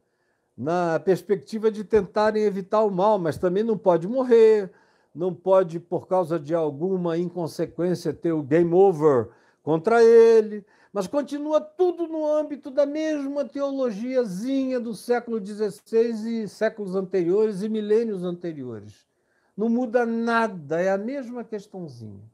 na 0.56 0.98
perspectiva 0.98 1.70
de 1.70 1.84
tentarem 1.84 2.42
evitar 2.42 2.82
o 2.82 2.90
mal, 2.90 3.18
mas 3.18 3.38
também 3.38 3.62
não 3.62 3.76
pode 3.78 4.08
morrer, 4.08 4.72
não 5.14 5.32
pode, 5.32 5.78
por 5.78 6.08
causa 6.08 6.38
de 6.38 6.54
alguma 6.54 7.16
inconsequência, 7.16 8.12
ter 8.12 8.32
o 8.32 8.42
game 8.42 8.72
over 8.72 9.28
contra 9.68 10.02
ele, 10.02 10.64
mas 10.90 11.06
continua 11.06 11.60
tudo 11.60 12.06
no 12.06 12.26
âmbito 12.26 12.70
da 12.70 12.86
mesma 12.86 13.44
teologiazinha 13.44 14.80
do 14.80 14.94
século 14.94 15.44
XVI 15.44 16.44
e 16.44 16.48
séculos 16.48 16.96
anteriores 16.96 17.60
e 17.60 17.68
milênios 17.68 18.24
anteriores. 18.24 19.06
Não 19.54 19.68
muda 19.68 20.06
nada, 20.06 20.80
é 20.80 20.90
a 20.90 20.96
mesma 20.96 21.44
questãozinha. 21.44 22.24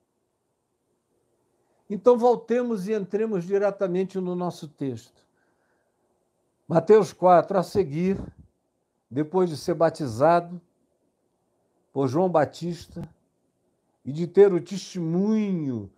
Então, 1.90 2.16
voltemos 2.16 2.86
e 2.86 2.92
entremos 2.92 3.42
diretamente 3.42 4.20
no 4.20 4.36
nosso 4.36 4.68
texto. 4.68 5.26
Mateus 6.68 7.12
4, 7.12 7.58
a 7.58 7.64
seguir, 7.64 8.16
depois 9.10 9.50
de 9.50 9.56
ser 9.56 9.74
batizado 9.74 10.60
por 11.92 12.06
João 12.06 12.28
Batista 12.28 13.02
e 14.04 14.12
de 14.12 14.28
ter 14.28 14.52
o 14.52 14.60
testemunho 14.60 15.90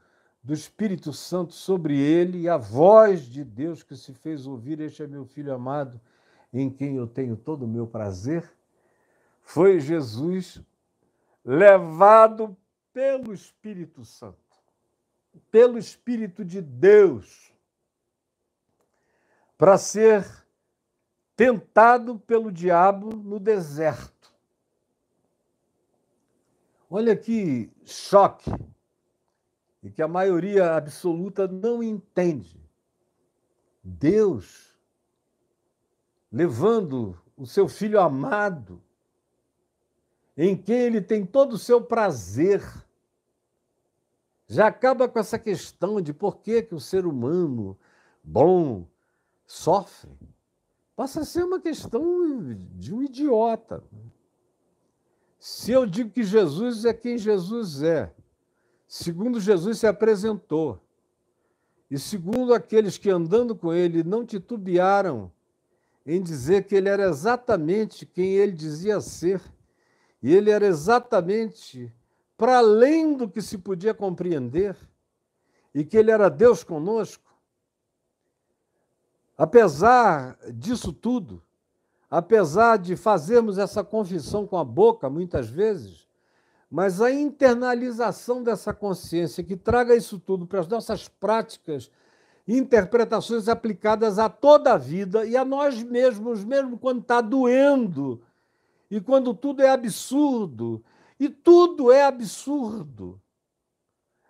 do 0.46 0.54
Espírito 0.54 1.12
Santo 1.12 1.52
sobre 1.52 1.98
ele 1.98 2.42
e 2.42 2.48
a 2.48 2.56
voz 2.56 3.22
de 3.22 3.42
Deus 3.42 3.82
que 3.82 3.96
se 3.96 4.14
fez 4.14 4.46
ouvir: 4.46 4.80
Este 4.80 5.02
é 5.02 5.06
meu 5.06 5.26
filho 5.26 5.52
amado, 5.52 6.00
em 6.52 6.70
quem 6.70 6.96
eu 6.96 7.06
tenho 7.06 7.36
todo 7.36 7.64
o 7.64 7.68
meu 7.68 7.86
prazer, 7.86 8.48
foi 9.42 9.80
Jesus 9.80 10.62
levado 11.44 12.56
pelo 12.92 13.34
Espírito 13.34 14.04
Santo 14.04 14.46
pelo 15.50 15.78
Espírito 15.78 16.44
de 16.44 16.60
Deus 16.60 17.52
para 19.58 19.78
ser 19.78 20.26
tentado 21.34 22.18
pelo 22.20 22.50
diabo 22.50 23.14
no 23.14 23.38
deserto. 23.38 24.32
Olha 26.88 27.16
que 27.16 27.70
choque, 27.84 28.50
e 29.86 29.90
que 29.90 30.02
a 30.02 30.08
maioria 30.08 30.74
absoluta 30.74 31.46
não 31.46 31.80
entende. 31.80 32.60
Deus 33.84 34.74
levando 36.30 37.16
o 37.36 37.46
seu 37.46 37.68
filho 37.68 38.00
amado, 38.00 38.82
em 40.36 40.56
quem 40.56 40.76
ele 40.76 41.00
tem 41.00 41.24
todo 41.24 41.52
o 41.52 41.58
seu 41.58 41.80
prazer, 41.80 42.60
já 44.48 44.66
acaba 44.66 45.08
com 45.08 45.20
essa 45.20 45.38
questão 45.38 46.00
de 46.00 46.12
por 46.12 46.38
que, 46.38 46.62
que 46.62 46.74
o 46.74 46.80
ser 46.80 47.06
humano 47.06 47.78
bom 48.24 48.88
sofre. 49.46 50.18
Passa 50.96 51.20
a 51.20 51.24
ser 51.24 51.44
uma 51.44 51.60
questão 51.60 52.02
de 52.74 52.92
um 52.92 53.04
idiota. 53.04 53.84
Se 55.38 55.70
eu 55.70 55.86
digo 55.86 56.10
que 56.10 56.24
Jesus 56.24 56.84
é 56.84 56.92
quem 56.92 57.16
Jesus 57.16 57.84
é, 57.84 58.12
segundo 58.86 59.40
Jesus 59.40 59.78
se 59.78 59.86
apresentou, 59.86 60.80
e 61.90 61.98
segundo 61.98 62.52
aqueles 62.52 62.98
que 62.98 63.10
andando 63.10 63.54
com 63.54 63.72
ele 63.72 64.02
não 64.02 64.24
titubearam 64.24 65.30
em 66.04 66.22
dizer 66.22 66.64
que 66.64 66.74
ele 66.74 66.88
era 66.88 67.08
exatamente 67.08 68.04
quem 68.06 68.34
ele 68.34 68.52
dizia 68.52 69.00
ser, 69.00 69.40
e 70.22 70.34
ele 70.34 70.50
era 70.50 70.66
exatamente 70.66 71.92
para 72.36 72.58
além 72.58 73.16
do 73.16 73.28
que 73.28 73.40
se 73.40 73.56
podia 73.56 73.94
compreender, 73.94 74.76
e 75.76 75.84
que 75.84 75.94
Ele 75.98 76.10
era 76.10 76.30
Deus 76.30 76.64
conosco, 76.64 77.30
apesar 79.36 80.38
disso 80.54 80.90
tudo, 80.90 81.42
apesar 82.10 82.78
de 82.78 82.96
fazermos 82.96 83.58
essa 83.58 83.84
confissão 83.84 84.46
com 84.46 84.56
a 84.56 84.64
boca 84.64 85.10
muitas 85.10 85.50
vezes, 85.50 86.05
mas 86.76 87.00
a 87.00 87.10
internalização 87.10 88.42
dessa 88.42 88.70
consciência 88.74 89.42
que 89.42 89.56
traga 89.56 89.96
isso 89.96 90.18
tudo 90.18 90.46
para 90.46 90.60
as 90.60 90.68
nossas 90.68 91.08
práticas, 91.08 91.90
interpretações 92.46 93.48
aplicadas 93.48 94.18
a 94.18 94.28
toda 94.28 94.74
a 94.74 94.76
vida 94.76 95.24
e 95.24 95.38
a 95.38 95.42
nós 95.42 95.82
mesmos, 95.82 96.44
mesmo 96.44 96.78
quando 96.78 97.00
está 97.00 97.22
doendo 97.22 98.22
e 98.90 99.00
quando 99.00 99.32
tudo 99.32 99.62
é 99.62 99.70
absurdo. 99.70 100.84
E 101.18 101.30
tudo 101.30 101.90
é 101.90 102.04
absurdo. 102.04 103.18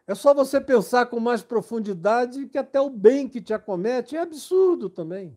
É 0.06 0.14
só 0.14 0.32
você 0.32 0.60
pensar 0.60 1.06
com 1.06 1.18
mais 1.18 1.42
profundidade 1.42 2.46
que 2.46 2.58
até 2.58 2.80
o 2.80 2.88
bem 2.88 3.28
que 3.28 3.42
te 3.42 3.52
acomete 3.52 4.14
é 4.14 4.20
absurdo 4.20 4.88
também. 4.88 5.36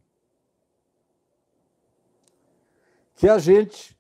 Que 3.15 3.28
a 3.28 3.39
gente, 3.39 3.98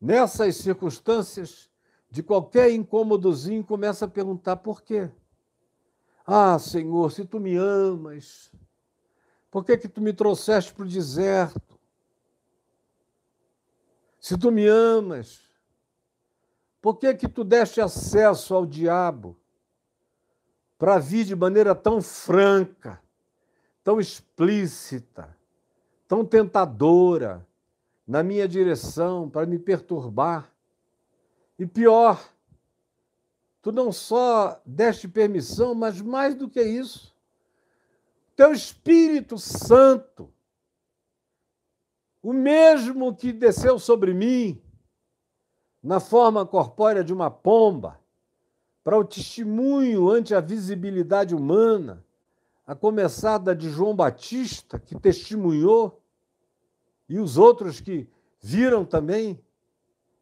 nessas 0.00 0.56
circunstâncias, 0.56 1.68
de 2.10 2.22
qualquer 2.22 2.70
incômodozinho, 2.70 3.62
começa 3.62 4.06
a 4.06 4.08
perguntar 4.08 4.56
por 4.56 4.82
quê. 4.82 5.10
Ah, 6.26 6.58
Senhor, 6.58 7.10
se 7.10 7.24
tu 7.24 7.38
me 7.38 7.56
amas, 7.56 8.50
por 9.50 9.64
que, 9.64 9.76
que 9.76 9.88
tu 9.88 10.00
me 10.00 10.12
trouxeste 10.12 10.72
para 10.72 10.84
o 10.84 10.88
deserto? 10.88 11.78
Se 14.20 14.36
tu 14.36 14.50
me 14.50 14.66
amas, 14.66 15.48
por 16.80 16.96
que, 16.96 17.14
que 17.14 17.28
tu 17.28 17.44
deste 17.44 17.80
acesso 17.80 18.54
ao 18.54 18.66
diabo 18.66 19.36
para 20.78 20.98
vir 20.98 21.24
de 21.24 21.34
maneira 21.34 21.74
tão 21.74 22.00
franca, 22.00 23.00
tão 23.82 24.00
explícita, 24.00 25.36
tão 26.06 26.24
tentadora 26.24 27.46
na 28.06 28.22
minha 28.22 28.46
direção 28.46 29.28
para 29.28 29.46
me 29.46 29.58
perturbar? 29.58 30.52
E 31.58 31.66
pior, 31.66 32.22
tu 33.60 33.72
não 33.72 33.90
só 33.90 34.60
deste 34.64 35.08
permissão, 35.08 35.74
mas 35.74 36.00
mais 36.00 36.34
do 36.34 36.48
que 36.48 36.62
isso, 36.62 37.14
teu 38.36 38.52
Espírito 38.52 39.36
Santo, 39.36 40.32
o 42.22 42.32
mesmo 42.32 43.14
que 43.14 43.32
desceu 43.32 43.78
sobre 43.78 44.14
mim 44.14 44.62
na 45.82 45.98
forma 45.98 46.46
corpórea 46.46 47.02
de 47.02 47.12
uma 47.12 47.30
pomba, 47.30 47.98
para 48.84 48.98
o 48.98 49.04
testemunho 49.04 50.08
ante 50.08 50.34
a 50.34 50.40
visibilidade 50.40 51.34
humana, 51.34 52.04
a 52.66 52.74
começar 52.74 53.38
da 53.38 53.54
de 53.54 53.68
João 53.68 53.94
Batista, 53.94 54.78
que 54.78 54.98
testemunhou, 54.98 56.00
e 57.08 57.18
os 57.18 57.36
outros 57.36 57.80
que 57.80 58.08
viram 58.40 58.84
também 58.84 59.42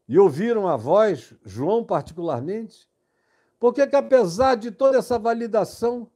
e 0.09 0.19
ouviram 0.19 0.69
a 0.69 0.77
voz, 0.77 1.35
João 1.45 1.85
particularmente, 1.85 2.89
porque 3.59 3.87
que 3.87 3.97
apesar 3.97 4.55
de 4.55 4.71
toda 4.71 4.99
essa 4.99 5.19
validação, 5.19 6.09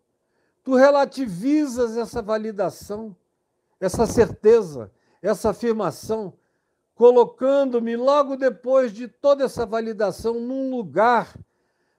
tu 0.62 0.74
relativizas 0.74 1.96
essa 1.96 2.22
validação, 2.22 3.16
essa 3.80 4.06
certeza, 4.06 4.92
essa 5.22 5.50
afirmação, 5.50 6.34
colocando-me 6.94 7.96
logo 7.96 8.36
depois 8.36 8.92
de 8.92 9.08
toda 9.08 9.44
essa 9.44 9.64
validação 9.64 10.34
num 10.34 10.70
lugar 10.70 11.34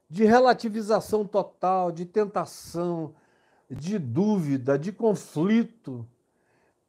de 0.08 0.26
relativização 0.26 1.26
total, 1.26 1.92
de 1.92 2.06
tentação, 2.06 3.16
de 3.70 3.98
dúvida, 3.98 4.78
de 4.78 4.92
conflito, 4.92 6.08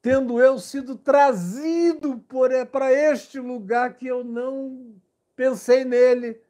tendo 0.02 0.40
eu 0.40 0.58
sido 0.58 0.98
trazido 0.98 2.18
para 2.18 2.92
este 2.92 3.38
lugar 3.38 3.94
que 3.94 4.08
eu 4.08 4.24
não 4.24 4.96
pensei 5.36 5.84
nele, 5.84 6.42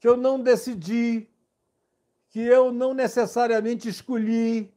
que 0.00 0.08
eu 0.08 0.16
não 0.16 0.40
decidi, 0.40 1.28
que 2.30 2.40
eu 2.40 2.72
não 2.72 2.94
necessariamente 2.94 3.86
escolhi, 3.86 4.72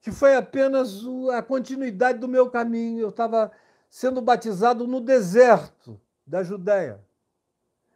que 0.00 0.10
foi 0.10 0.34
apenas 0.34 1.02
a 1.34 1.42
continuidade 1.42 2.18
do 2.18 2.26
meu 2.26 2.48
caminho. 2.48 3.00
Eu 3.00 3.10
estava 3.10 3.52
sendo 3.90 4.22
batizado 4.22 4.86
no 4.86 5.00
deserto 5.00 6.00
da 6.26 6.42
Judéia. 6.42 7.04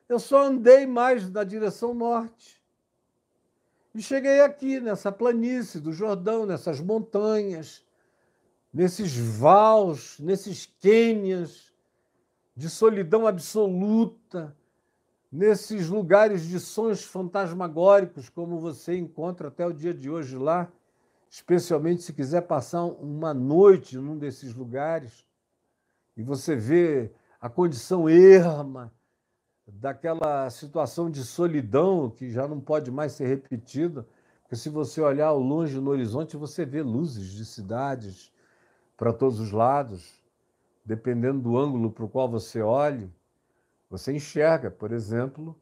Eu 0.07 0.19
só 0.19 0.45
andei 0.45 0.87
mais 0.87 1.31
na 1.31 1.45
direção 1.45 1.95
norte. 1.95 2.63
E 3.95 4.03
cheguei 4.03 4.41
aqui, 4.41 4.81
nessa 4.81 5.11
planície 5.11 5.81
do 5.81 5.93
Jordão, 5.93 6.45
nessas 6.45 6.79
montanhas, 6.79 7.85
nesses 8.73 9.17
vals, 9.17 10.19
nesses 10.19 10.67
quênias 10.67 11.73
de 12.55 12.69
solidão 12.69 13.27
absoluta, 13.27 14.57
nesses 15.31 15.89
lugares 15.89 16.43
de 16.47 16.59
sonhos 16.59 17.05
fantasmagóricos, 17.05 18.29
como 18.29 18.59
você 18.59 18.97
encontra 18.97 19.49
até 19.49 19.67
o 19.67 19.73
dia 19.73 19.95
de 19.95 20.11
hoje 20.11 20.37
lá, 20.37 20.71
especialmente 21.31 22.03
se 22.03 22.13
quiser 22.13 22.43
passar 22.43 22.85
uma 22.85 23.35
noite 23.35 23.97
num 23.99 24.17
desses 24.17 24.55
lugares, 24.55 25.25
e 26.17 26.23
você 26.23 26.57
vê 26.57 27.13
a 27.41 27.49
condição 27.49 28.09
erma 28.09 28.93
daquela 29.67 30.49
situação 30.51 31.11
de 31.11 31.23
solidão 31.23 32.11
que 32.11 32.31
já 32.31 32.49
não 32.49 32.59
pode 32.59 32.91
mais 32.91 33.13
ser 33.13 33.27
repetida, 33.27 34.07
porque 34.43 34.57
se 34.57 34.71
você 34.71 35.01
olhar 35.01 35.27
ao 35.27 35.39
longe 35.39 35.79
no 35.79 35.91
horizonte, 35.91 36.37
você 36.37 36.65
vê 36.65 36.83
luzes 36.83 37.33
de 37.33 37.45
cidades 37.45 38.33
para 38.99 39.13
todos 39.13 39.39
os 39.39 39.53
lados, 39.53 40.21
dependendo 40.85 41.41
do 41.41 41.57
ângulo 41.57 41.91
para 41.91 42.05
o 42.05 42.09
qual 42.09 42.29
você 42.29 42.61
olhe, 42.61 43.11
você 43.89 44.13
enxerga, 44.13 44.71
por 44.73 44.91
exemplo, 44.91 45.57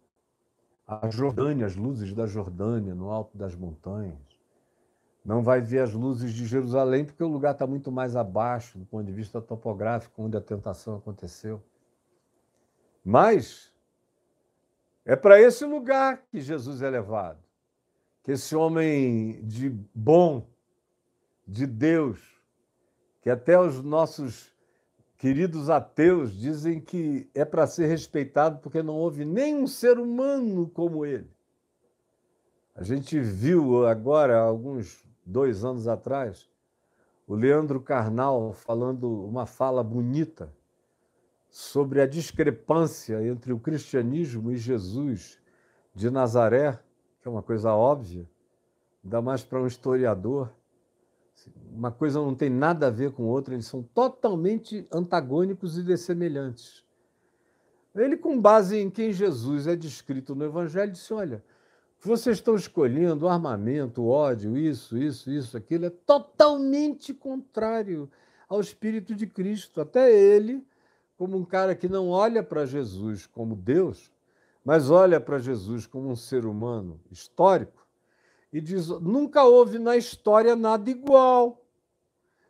a 0.86 1.10
Jordânia, 1.10 1.66
as 1.66 1.76
luzes 1.76 2.14
da 2.14 2.26
Jordânia 2.26 2.94
no 2.94 3.10
alto 3.10 3.36
das 3.36 3.54
montanhas. 3.54 4.18
Não 5.22 5.42
vai 5.42 5.60
ver 5.60 5.80
as 5.80 5.92
luzes 5.92 6.32
de 6.32 6.46
Jerusalém, 6.46 7.04
porque 7.04 7.22
o 7.22 7.28
lugar 7.28 7.52
está 7.52 7.66
muito 7.66 7.92
mais 7.92 8.16
abaixo 8.16 8.78
do 8.78 8.86
ponto 8.86 9.04
de 9.04 9.12
vista 9.12 9.40
topográfico, 9.40 10.22
onde 10.22 10.36
a 10.36 10.40
tentação 10.40 10.96
aconteceu. 10.96 11.62
Mas 13.04 13.70
é 15.04 15.14
para 15.14 15.40
esse 15.40 15.64
lugar 15.64 16.22
que 16.30 16.40
Jesus 16.40 16.80
é 16.80 16.88
levado. 16.88 17.38
Que 18.22 18.32
esse 18.32 18.56
homem 18.56 19.44
de 19.44 19.68
bom, 19.94 20.46
de 21.46 21.66
Deus, 21.66 22.35
que 23.26 23.30
até 23.30 23.58
os 23.58 23.82
nossos 23.82 24.52
queridos 25.18 25.68
ateus 25.68 26.32
dizem 26.32 26.80
que 26.80 27.28
é 27.34 27.44
para 27.44 27.66
ser 27.66 27.86
respeitado 27.86 28.60
porque 28.60 28.84
não 28.84 28.94
houve 28.94 29.24
nenhum 29.24 29.66
ser 29.66 29.98
humano 29.98 30.68
como 30.68 31.04
ele. 31.04 31.28
A 32.72 32.84
gente 32.84 33.18
viu 33.18 33.84
agora, 33.84 34.38
alguns 34.38 35.04
dois 35.24 35.64
anos 35.64 35.88
atrás, 35.88 36.48
o 37.26 37.34
Leandro 37.34 37.80
Carnal 37.80 38.52
falando 38.52 39.24
uma 39.24 39.44
fala 39.44 39.82
bonita 39.82 40.54
sobre 41.50 42.00
a 42.00 42.06
discrepância 42.06 43.26
entre 43.26 43.52
o 43.52 43.58
cristianismo 43.58 44.52
e 44.52 44.56
Jesus 44.56 45.36
de 45.92 46.10
Nazaré, 46.10 46.78
que 47.20 47.26
é 47.26 47.30
uma 47.32 47.42
coisa 47.42 47.74
óbvia, 47.74 48.24
ainda 49.02 49.20
mais 49.20 49.42
para 49.42 49.60
um 49.60 49.66
historiador 49.66 50.48
uma 51.72 51.92
coisa 51.92 52.20
não 52.20 52.34
tem 52.34 52.48
nada 52.48 52.86
a 52.86 52.90
ver 52.90 53.12
com 53.12 53.24
outra, 53.24 53.54
eles 53.54 53.66
são 53.66 53.82
totalmente 53.82 54.86
antagônicos 54.90 55.76
e 55.78 55.82
dessemelhantes. 55.82 56.84
Ele, 57.94 58.16
com 58.16 58.40
base 58.40 58.78
em 58.78 58.90
quem 58.90 59.12
Jesus 59.12 59.66
é 59.66 59.74
descrito 59.74 60.34
no 60.34 60.44
Evangelho, 60.44 60.92
disse: 60.92 61.12
Olha, 61.14 61.42
vocês 62.00 62.36
estão 62.36 62.54
escolhendo 62.54 63.26
o 63.26 63.28
armamento, 63.28 64.02
o 64.02 64.08
ódio, 64.08 64.56
isso, 64.56 64.96
isso, 64.98 65.30
isso, 65.30 65.56
aquilo, 65.56 65.86
é 65.86 65.90
totalmente 65.90 67.14
contrário 67.14 68.10
ao 68.48 68.60
Espírito 68.60 69.14
de 69.14 69.26
Cristo. 69.26 69.80
Até 69.80 70.12
ele, 70.12 70.64
como 71.16 71.36
um 71.36 71.44
cara 71.44 71.74
que 71.74 71.88
não 71.88 72.08
olha 72.08 72.42
para 72.42 72.66
Jesus 72.66 73.26
como 73.26 73.56
Deus, 73.56 74.12
mas 74.64 74.90
olha 74.90 75.20
para 75.20 75.38
Jesus 75.38 75.86
como 75.86 76.10
um 76.10 76.16
ser 76.16 76.44
humano 76.44 77.00
histórico, 77.10 77.85
e 78.56 78.60
diz: 78.62 78.88
nunca 78.88 79.44
houve 79.44 79.78
na 79.78 79.98
história 79.98 80.56
nada 80.56 80.90
igual. 80.90 81.62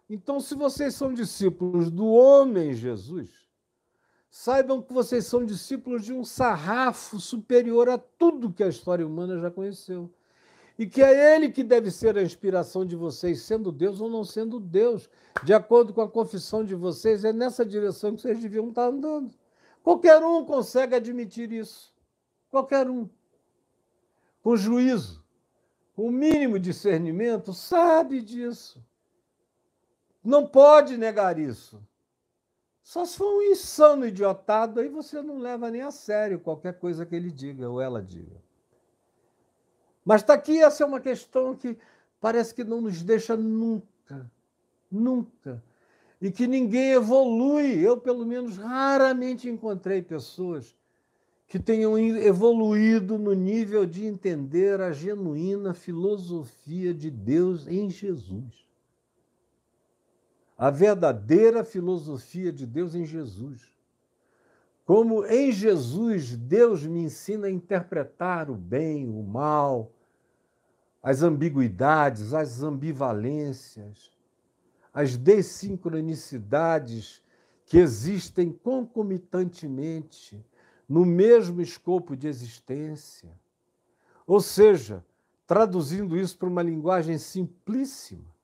Então, 0.09 0.39
se 0.39 0.55
vocês 0.55 0.95
são 0.95 1.13
discípulos 1.13 1.91
do 1.91 2.07
homem 2.07 2.75
Jesus, 2.75 3.29
saibam 4.31 4.81
que 4.81 4.93
vocês 4.93 5.27
são 5.27 5.45
discípulos 5.45 6.05
de 6.05 6.13
um 6.13 6.25
sarrafo 6.25 7.19
superior 7.19 7.89
a 7.89 7.99
tudo 7.99 8.53
que 8.53 8.63
a 8.63 8.69
história 8.69 9.05
humana 9.05 9.41
já 9.41 9.51
conheceu. 9.51 10.09
E 10.79 10.87
que 10.87 11.03
é 11.03 11.35
ele 11.35 11.51
que 11.51 11.65
deve 11.65 11.91
ser 11.91 12.17
a 12.17 12.23
inspiração 12.23 12.87
de 12.87 12.95
vocês, 12.95 13.43
sendo 13.43 13.73
Deus 13.73 14.01
ou 14.01 14.09
não 14.09 14.23
sendo 14.23 14.61
Deus. 14.61 15.11
De 15.43 15.53
acordo 15.53 15.93
com 15.93 16.03
a 16.03 16.09
confissão 16.09 16.65
de 16.65 16.77
vocês, 16.77 17.25
é 17.25 17.33
nessa 17.33 17.67
direção 17.67 18.15
que 18.15 18.23
vocês 18.23 18.39
deviam 18.39 18.69
estar 18.69 18.87
andando. 18.87 19.35
Qualquer 19.83 20.23
um 20.23 20.45
consegue 20.45 20.95
admitir 20.95 21.51
isso. 21.51 21.93
Qualquer 22.49 22.89
um. 22.89 23.09
Com 24.41 24.57
juízo 24.57 25.26
com 25.97 26.09
o 26.09 26.13
mínimo 26.13 26.59
discernimento, 26.59 27.55
sabe 27.55 28.21
disso. 28.21 28.85
Não 30.23 30.47
pode 30.47 30.99
negar 30.99 31.39
isso. 31.39 31.83
Só 32.83 33.07
se 33.07 33.17
for 33.17 33.39
um 33.39 33.43
insano 33.43 34.07
idiotado, 34.07 34.79
aí 34.79 34.89
você 34.89 35.23
não 35.23 35.39
leva 35.39 35.71
nem 35.71 35.81
a 35.81 35.91
sério 35.91 36.39
qualquer 36.39 36.79
coisa 36.79 37.07
que 37.07 37.17
ele 37.17 37.31
diga 37.31 37.69
ou 37.69 37.81
ela 37.81 38.03
diga. 38.03 38.37
Mas 40.05 40.21
está 40.21 40.35
aqui, 40.35 40.63
essa 40.63 40.85
é 40.85 40.87
uma 40.87 41.01
questão 41.01 41.57
que 41.57 41.79
parece 42.21 42.55
que 42.55 42.63
não 42.63 42.83
nos 42.83 43.03
deixa 43.03 43.35
nunca, 43.35 44.31
nunca. 44.93 45.65
E 46.21 46.31
que 46.31 46.47
ninguém 46.47 46.93
evolui. 46.93 47.81
Eu, 47.81 47.97
pelo 47.97 48.27
menos, 48.27 48.59
raramente 48.59 49.49
encontrei 49.49 50.03
pessoas 50.03 50.76
que 51.47 51.59
tenham 51.59 51.99
evoluído 51.99 53.19
no 53.19 53.33
nível 53.33 53.87
de 53.87 54.05
entender 54.05 54.81
a 54.81 54.93
genuína 54.93 55.75
filosofia 55.75 56.93
de 56.93 57.11
Deus 57.11 57.67
em 57.67 57.89
Jesus 57.89 58.67
a 60.57 60.71
verdadeira 60.71 61.65
filosofia 61.65 62.53
de 62.53 62.65
Deus 62.65 62.95
em 62.95 63.05
Jesus. 63.05 63.69
Como 64.85 65.27
em 65.27 65.51
Jesus 65.53 66.35
Deus 66.37 66.87
me 66.87 67.01
ensina 67.01 67.49
a 67.49 67.51
interpretar 67.51 68.49
o 68.51 68.55
bem, 68.55 69.07
o 69.09 69.23
mal, 69.23 69.93
as 71.03 71.23
ambiguidades, 71.23 72.33
as 72.33 72.63
ambivalências, 72.63 74.11
as 74.95 75.15
desincronicidades 75.17 77.21
que 77.67 77.77
existem 77.79 78.51
concomitantemente 78.51 80.43
no 80.89 81.05
mesmo 81.05 81.61
escopo 81.61 82.17
de 82.17 82.29
existência. 82.29 83.31
Ou 84.27 84.41
seja, 84.41 85.05
traduzindo 85.47 86.17
isso 86.17 86.37
para 86.39 86.49
uma 86.49 86.63
linguagem 86.63 87.19
simplíssima, 87.19 88.35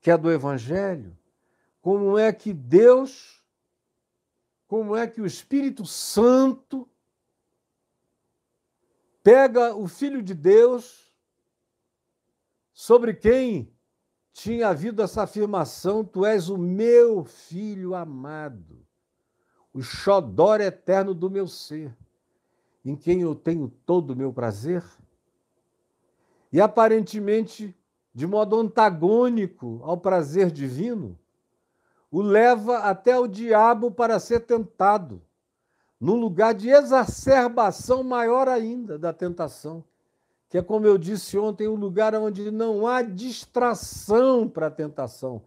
que 0.00 0.10
é 0.10 0.16
do 0.16 0.30
Evangelho, 0.30 1.16
como 1.80 2.18
é 2.18 2.32
que 2.32 2.52
Deus, 2.52 3.42
como 4.66 4.96
é 4.96 5.06
que 5.06 5.20
o 5.20 5.26
Espírito 5.26 5.84
Santo 5.84 6.88
pega 9.22 9.74
o 9.74 9.88
Filho 9.88 10.22
de 10.22 10.34
Deus, 10.34 11.06
sobre 12.72 13.14
quem 13.14 13.72
tinha 14.34 14.68
havido 14.68 15.02
essa 15.02 15.22
afirmação: 15.22 16.04
Tu 16.04 16.26
és 16.26 16.50
o 16.50 16.58
meu 16.58 17.24
filho 17.24 17.94
amado, 17.94 18.85
o 19.76 19.82
xodó 19.82 20.56
eterno 20.56 21.12
do 21.12 21.28
meu 21.28 21.46
ser, 21.46 21.94
em 22.82 22.96
quem 22.96 23.20
eu 23.20 23.34
tenho 23.34 23.70
todo 23.84 24.12
o 24.12 24.16
meu 24.16 24.32
prazer. 24.32 24.82
E 26.50 26.62
aparentemente, 26.62 27.76
de 28.14 28.26
modo 28.26 28.58
antagônico 28.58 29.82
ao 29.82 29.98
prazer 29.98 30.50
divino, 30.50 31.18
o 32.10 32.22
leva 32.22 32.78
até 32.78 33.18
o 33.18 33.26
diabo 33.26 33.90
para 33.90 34.18
ser 34.18 34.40
tentado, 34.40 35.20
num 36.00 36.14
lugar 36.14 36.54
de 36.54 36.70
exacerbação 36.70 38.02
maior 38.02 38.48
ainda 38.48 38.98
da 38.98 39.12
tentação, 39.12 39.84
que 40.48 40.56
é, 40.56 40.62
como 40.62 40.86
eu 40.86 40.96
disse 40.96 41.36
ontem, 41.36 41.68
um 41.68 41.74
lugar 41.74 42.14
onde 42.14 42.50
não 42.50 42.86
há 42.86 43.02
distração 43.02 44.48
para 44.48 44.68
a 44.68 44.70
tentação, 44.70 45.42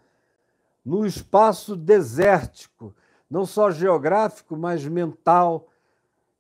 no 0.86 1.03
espaço 1.03 1.75
desértico, 1.75 2.93
não 3.30 3.45
só 3.45 3.69
geográfico, 3.69 4.57
mas 4.57 4.84
mental, 4.86 5.67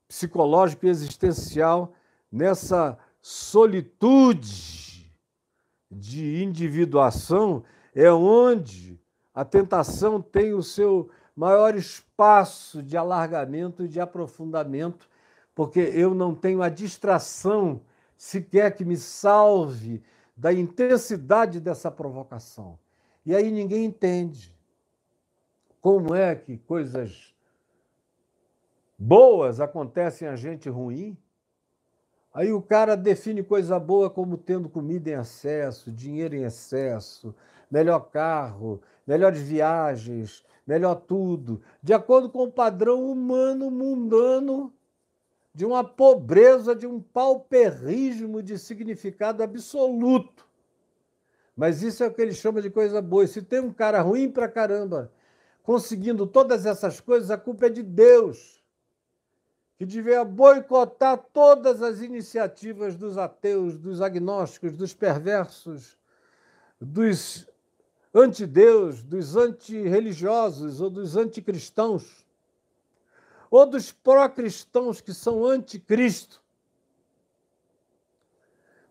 psicológico 0.07 0.85
e 0.85 0.89
existencial, 0.89 1.93
nessa 2.31 2.97
solitude 3.21 5.13
de 5.91 6.43
individuação, 6.43 7.63
é 7.93 8.11
onde 8.11 8.99
a 9.33 9.45
tentação 9.45 10.21
tem 10.21 10.53
o 10.53 10.63
seu 10.63 11.09
maior 11.35 11.75
espaço 11.75 12.81
de 12.81 12.97
alargamento 12.97 13.85
e 13.85 13.87
de 13.87 13.99
aprofundamento, 13.99 15.07
porque 15.53 15.79
eu 15.79 16.13
não 16.13 16.33
tenho 16.33 16.61
a 16.61 16.69
distração 16.69 17.81
sequer 18.17 18.75
que 18.75 18.83
me 18.83 18.97
salve 18.97 20.03
da 20.35 20.51
intensidade 20.51 21.59
dessa 21.59 21.89
provocação. 21.91 22.77
E 23.25 23.35
aí 23.35 23.51
ninguém 23.51 23.85
entende 23.85 24.53
como 25.81 26.13
é 26.13 26.35
que 26.35 26.57
coisas 26.57 27.33
boas 28.97 29.61
acontecem 29.61 30.27
a 30.27 30.35
gente 30.35 30.69
ruim. 30.69 31.17
Aí 32.33 32.51
o 32.51 32.61
cara 32.61 32.95
define 32.95 33.41
coisa 33.41 33.79
boa 33.79 34.09
como 34.09 34.37
tendo 34.37 34.69
comida 34.69 35.09
em 35.09 35.19
excesso, 35.19 35.91
dinheiro 35.91 36.35
em 36.35 36.43
excesso, 36.43 37.33
melhor 37.71 38.11
carro, 38.11 38.81
melhores 39.07 39.41
viagens, 39.41 40.43
melhor 40.67 40.95
tudo, 40.95 41.61
de 41.81 41.93
acordo 41.93 42.29
com 42.29 42.43
o 42.43 42.51
padrão 42.51 43.09
humano 43.09 43.71
mundano 43.71 44.71
de 45.53 45.65
uma 45.65 45.83
pobreza, 45.83 46.75
de 46.75 46.85
um 46.85 47.01
pauperismo 47.01 48.43
de 48.43 48.57
significado 48.59 49.41
absoluto. 49.41 50.47
Mas 51.55 51.81
isso 51.81 52.03
é 52.03 52.07
o 52.07 52.13
que 52.13 52.21
ele 52.21 52.33
chama 52.33 52.61
de 52.61 52.69
coisa 52.69 53.01
boa. 53.01 53.25
E 53.25 53.27
se 53.27 53.41
tem 53.41 53.59
um 53.59 53.73
cara 53.73 54.01
ruim 54.01 54.31
pra 54.31 54.47
caramba 54.47 55.11
conseguindo 55.63 56.25
todas 56.25 56.65
essas 56.65 56.99
coisas, 56.99 57.29
a 57.29 57.37
culpa 57.37 57.67
é 57.67 57.69
de 57.69 57.83
Deus, 57.83 58.63
que 59.77 59.85
devia 59.85 60.25
boicotar 60.25 61.17
todas 61.31 61.81
as 61.81 62.01
iniciativas 62.01 62.95
dos 62.95 63.17
ateus, 63.17 63.77
dos 63.77 64.01
agnósticos, 64.01 64.75
dos 64.75 64.93
perversos, 64.93 65.97
dos 66.81 67.47
antideus, 68.13 69.03
dos 69.03 69.35
antirreligiosos 69.35 70.81
ou 70.81 70.89
dos 70.89 71.15
anticristãos, 71.15 72.25
ou 73.49 73.65
dos 73.65 73.91
pró-cristãos 73.91 74.99
que 75.01 75.13
são 75.13 75.45
anticristo. 75.45 76.41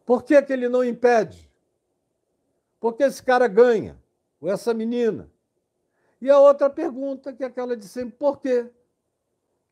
Por 0.06 0.22
que, 0.22 0.40
que 0.40 0.52
ele 0.52 0.68
não 0.68 0.82
impede? 0.82 1.50
Porque 2.80 3.02
esse 3.02 3.22
cara 3.22 3.46
ganha, 3.46 4.00
ou 4.40 4.50
essa 4.50 4.72
menina. 4.72 5.30
E 6.20 6.30
a 6.30 6.38
outra 6.38 6.68
pergunta, 6.68 7.32
que 7.32 7.44
é 7.44 7.46
aquela 7.46 7.76
de 7.76 7.86
sempre, 7.86 8.16
por 8.16 8.40
quê? 8.40 8.70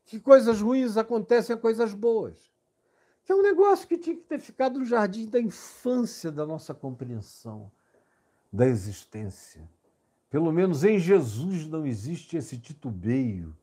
Que 0.05 0.19
coisas 0.19 0.61
ruins 0.61 0.95
acontecem 0.95 1.55
a 1.55 1.59
coisas 1.59 1.93
boas. 1.93 2.51
Que 3.25 3.33
é 3.33 3.35
um 3.35 3.41
negócio 3.41 3.87
que 3.87 3.97
tinha 3.97 4.15
que 4.15 4.23
ter 4.23 4.39
ficado 4.39 4.79
no 4.79 4.85
jardim 4.85 5.27
da 5.27 5.39
infância 5.39 6.31
da 6.31 6.45
nossa 6.45 6.73
compreensão 6.73 7.69
da 8.51 8.65
existência. 8.65 9.69
Pelo 10.29 10.51
menos 10.51 10.83
em 10.83 10.97
Jesus 10.97 11.67
não 11.67 11.85
existe 11.85 12.37
esse 12.37 12.57
titubeio, 12.57 13.55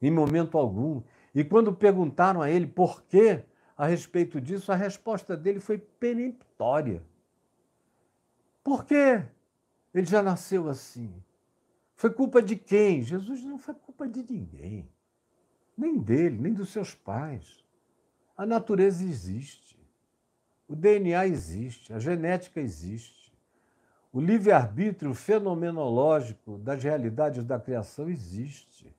em 0.00 0.10
momento 0.10 0.58
algum. 0.58 1.02
E 1.34 1.44
quando 1.44 1.72
perguntaram 1.72 2.42
a 2.42 2.50
ele 2.50 2.66
por 2.66 3.02
quê 3.04 3.44
a 3.76 3.86
respeito 3.86 4.40
disso, 4.40 4.72
a 4.72 4.76
resposta 4.76 5.36
dele 5.36 5.60
foi 5.60 5.78
peremptória. 5.78 7.02
Por 8.62 8.84
quê? 8.84 9.24
Ele 9.94 10.06
já 10.06 10.22
nasceu 10.22 10.68
assim. 10.68 11.12
Foi 12.02 12.10
culpa 12.10 12.42
de 12.42 12.56
quem? 12.56 13.04
Jesus 13.04 13.44
não 13.44 13.56
foi 13.56 13.74
culpa 13.74 14.08
de 14.08 14.24
ninguém. 14.28 14.90
Nem 15.78 15.96
dele, 15.96 16.36
nem 16.36 16.52
dos 16.52 16.70
seus 16.70 16.96
pais. 16.96 17.64
A 18.36 18.44
natureza 18.44 19.04
existe. 19.04 19.78
O 20.66 20.74
DNA 20.74 21.28
existe, 21.28 21.92
a 21.92 22.00
genética 22.00 22.60
existe. 22.60 23.32
O 24.12 24.20
livre-arbítrio 24.20 25.14
fenomenológico 25.14 26.58
das 26.58 26.82
realidades 26.82 27.44
da 27.44 27.60
criação 27.60 28.10
existe. 28.10 28.92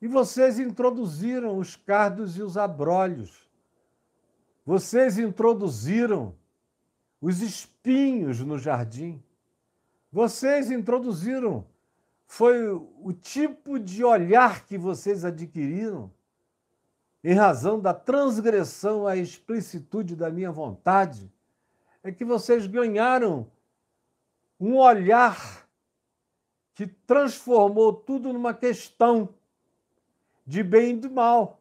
E 0.00 0.08
vocês 0.08 0.58
introduziram 0.58 1.56
os 1.56 1.76
cardos 1.76 2.36
e 2.36 2.42
os 2.42 2.56
abrolhos. 2.56 3.48
Vocês 4.66 5.20
introduziram 5.20 6.34
os 7.20 7.40
espinhos 7.40 8.40
no 8.40 8.58
jardim. 8.58 9.22
Vocês 10.10 10.68
introduziram. 10.68 11.70
Foi 12.34 12.66
o 12.72 13.12
tipo 13.12 13.78
de 13.78 14.02
olhar 14.02 14.64
que 14.64 14.78
vocês 14.78 15.22
adquiriram 15.22 16.10
em 17.22 17.34
razão 17.34 17.78
da 17.78 17.92
transgressão 17.92 19.06
à 19.06 19.14
explicitude 19.14 20.16
da 20.16 20.30
minha 20.30 20.50
vontade. 20.50 21.30
É 22.02 22.10
que 22.10 22.24
vocês 22.24 22.66
ganharam 22.66 23.46
um 24.58 24.78
olhar 24.78 25.68
que 26.72 26.86
transformou 26.86 27.92
tudo 27.92 28.32
numa 28.32 28.54
questão 28.54 29.28
de 30.46 30.62
bem 30.62 30.94
e 30.96 31.00
de 31.00 31.10
mal. 31.10 31.60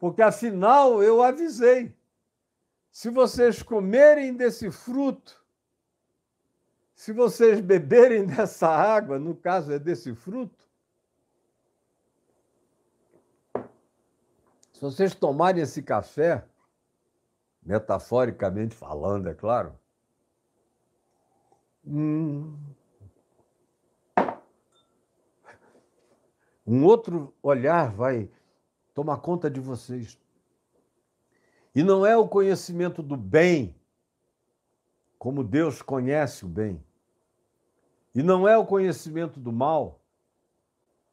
Porque 0.00 0.20
afinal 0.20 1.00
eu 1.00 1.22
avisei: 1.22 1.94
se 2.90 3.08
vocês 3.08 3.62
comerem 3.62 4.34
desse 4.34 4.68
fruto, 4.68 5.45
se 6.96 7.12
vocês 7.12 7.60
beberem 7.60 8.26
dessa 8.26 8.66
água, 8.66 9.20
no 9.20 9.36
caso 9.36 9.70
é 9.72 9.78
desse 9.78 10.12
fruto, 10.16 10.66
se 14.72 14.80
vocês 14.80 15.14
tomarem 15.14 15.62
esse 15.62 15.80
café, 15.80 16.44
metaforicamente 17.62 18.74
falando, 18.74 19.28
é 19.28 19.34
claro, 19.34 19.78
Hum. 21.86 22.58
Um 26.66 26.84
outro 26.84 27.32
olhar 27.40 27.92
vai 27.92 28.28
tomar 28.92 29.18
conta 29.18 29.48
de 29.48 29.60
vocês. 29.60 30.18
E 31.72 31.84
não 31.84 32.04
é 32.04 32.16
o 32.16 32.26
conhecimento 32.26 33.02
do 33.02 33.16
bem, 33.16 33.72
como 35.18 35.42
Deus 35.42 35.82
conhece 35.82 36.44
o 36.44 36.48
bem. 36.48 36.82
E 38.14 38.22
não 38.22 38.48
é 38.48 38.56
o 38.56 38.66
conhecimento 38.66 39.38
do 39.38 39.52
mal, 39.52 40.00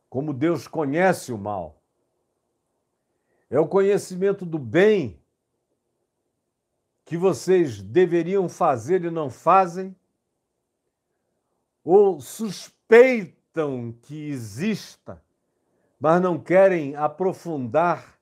como 0.10 0.34
Deus 0.34 0.68
conhece 0.68 1.32
o 1.32 1.38
mal. 1.38 1.82
É 3.49 3.60
o 3.60 3.68
conhecimento 3.68 4.45
do 4.45 4.58
bem 4.58 5.20
que 7.06 7.18
vocês 7.18 7.82
deveriam 7.82 8.47
fazer 8.47 9.04
e 9.04 9.12
não 9.12 9.30
fazem, 9.30 9.95
ou 11.84 12.22
suspeitam 12.22 13.91
que 14.01 14.30
exista, 14.30 15.22
mas 15.99 16.22
não 16.22 16.39
querem 16.39 16.95
aprofundar 16.95 18.18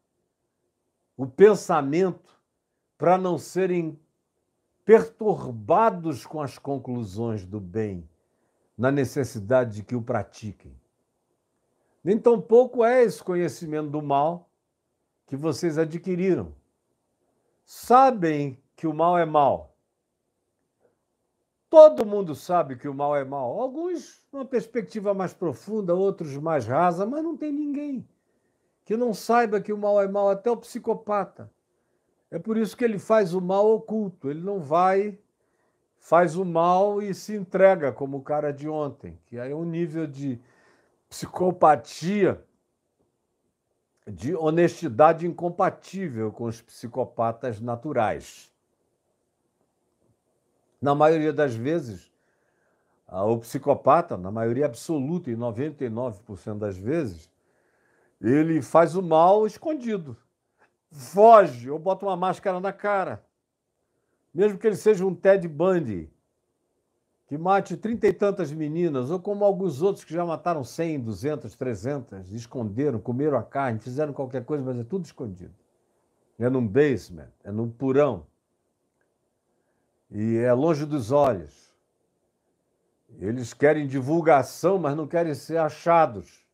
o 1.15 1.27
pensamento 1.27 2.35
para 2.97 3.17
não 3.17 3.37
serem 3.37 3.99
perturbados 4.91 6.25
com 6.25 6.41
as 6.41 6.57
conclusões 6.57 7.45
do 7.45 7.61
bem, 7.61 8.09
na 8.77 8.91
necessidade 8.91 9.75
de 9.75 9.83
que 9.83 9.95
o 9.95 10.01
pratiquem. 10.01 10.77
Nem 12.03 12.19
tampouco 12.19 12.83
é 12.83 13.01
esse 13.01 13.23
conhecimento 13.23 13.89
do 13.89 14.01
mal 14.01 14.49
que 15.27 15.37
vocês 15.37 15.77
adquiriram. 15.77 16.53
Sabem 17.63 18.61
que 18.75 18.85
o 18.85 18.93
mal 18.93 19.17
é 19.17 19.23
mal. 19.23 19.73
Todo 21.69 22.05
mundo 22.05 22.35
sabe 22.35 22.75
que 22.75 22.89
o 22.89 22.93
mal 22.93 23.15
é 23.15 23.23
mal. 23.23 23.61
Alguns 23.61 24.21
numa 24.29 24.43
perspectiva 24.43 25.13
mais 25.13 25.33
profunda, 25.33 25.95
outros 25.95 26.35
mais 26.35 26.67
rasa, 26.67 27.05
mas 27.05 27.23
não 27.23 27.37
tem 27.37 27.53
ninguém 27.53 28.05
que 28.83 28.97
não 28.97 29.13
saiba 29.13 29.61
que 29.61 29.71
o 29.71 29.77
mal 29.77 30.01
é 30.01 30.07
mal, 30.09 30.29
até 30.29 30.51
o 30.51 30.57
psicopata. 30.57 31.49
É 32.31 32.39
por 32.39 32.57
isso 32.57 32.75
que 32.75 32.83
ele 32.83 32.97
faz 32.97 33.33
o 33.33 33.41
mal 33.41 33.69
oculto. 33.69 34.31
Ele 34.31 34.41
não 34.41 34.59
vai, 34.59 35.19
faz 35.99 36.35
o 36.35 36.43
mal 36.43 37.01
e 37.01 37.13
se 37.13 37.35
entrega 37.35 37.91
como 37.91 38.17
o 38.17 38.23
cara 38.23 38.51
de 38.51 38.67
ontem, 38.67 39.19
que 39.27 39.37
é 39.37 39.53
um 39.53 39.65
nível 39.65 40.07
de 40.07 40.39
psicopatia, 41.07 42.43
de 44.07 44.33
honestidade 44.35 45.27
incompatível 45.27 46.31
com 46.31 46.45
os 46.45 46.61
psicopatas 46.61 47.59
naturais 47.61 48.51
na 50.81 50.95
maioria 50.95 51.31
das 51.31 51.53
vezes, 51.53 52.11
o 53.07 53.37
psicopata, 53.37 54.17
na 54.17 54.31
maioria 54.31 54.65
absoluta, 54.65 55.29
em 55.29 55.35
99% 55.35 56.57
das 56.57 56.77
vezes, 56.77 57.29
ele 58.19 58.61
faz 58.61 58.95
o 58.95 59.01
mal 59.01 59.45
escondido. 59.45 60.17
Foge 60.91 61.69
ou 61.69 61.79
bota 61.79 62.05
uma 62.05 62.17
máscara 62.17 62.59
na 62.59 62.73
cara. 62.73 63.23
Mesmo 64.33 64.57
que 64.57 64.67
ele 64.67 64.75
seja 64.75 65.05
um 65.05 65.15
Ted 65.15 65.47
Bundy, 65.47 66.11
que 67.27 67.37
mate 67.37 67.77
trinta 67.77 68.07
e 68.07 68.13
tantas 68.13 68.51
meninas, 68.51 69.09
ou 69.09 69.19
como 69.19 69.45
alguns 69.45 69.81
outros 69.81 70.03
que 70.03 70.13
já 70.13 70.25
mataram 70.25 70.63
100, 70.63 70.99
200, 70.99 71.55
300, 71.55 72.31
esconderam, 72.33 72.99
comeram 72.99 73.37
a 73.37 73.43
carne, 73.43 73.79
fizeram 73.79 74.11
qualquer 74.11 74.43
coisa, 74.43 74.63
mas 74.63 74.77
é 74.77 74.83
tudo 74.83 75.05
escondido. 75.05 75.55
É 76.37 76.49
num 76.49 76.67
basement, 76.67 77.31
é 77.43 77.51
num 77.51 77.69
purão 77.69 78.25
e 80.11 80.37
é 80.37 80.51
longe 80.51 80.85
dos 80.85 81.11
olhos. 81.11 81.71
Eles 83.17 83.53
querem 83.53 83.87
divulgação, 83.87 84.77
mas 84.77 84.95
não 84.95 85.07
querem 85.07 85.33
ser 85.33 85.57
achados. 85.57 86.45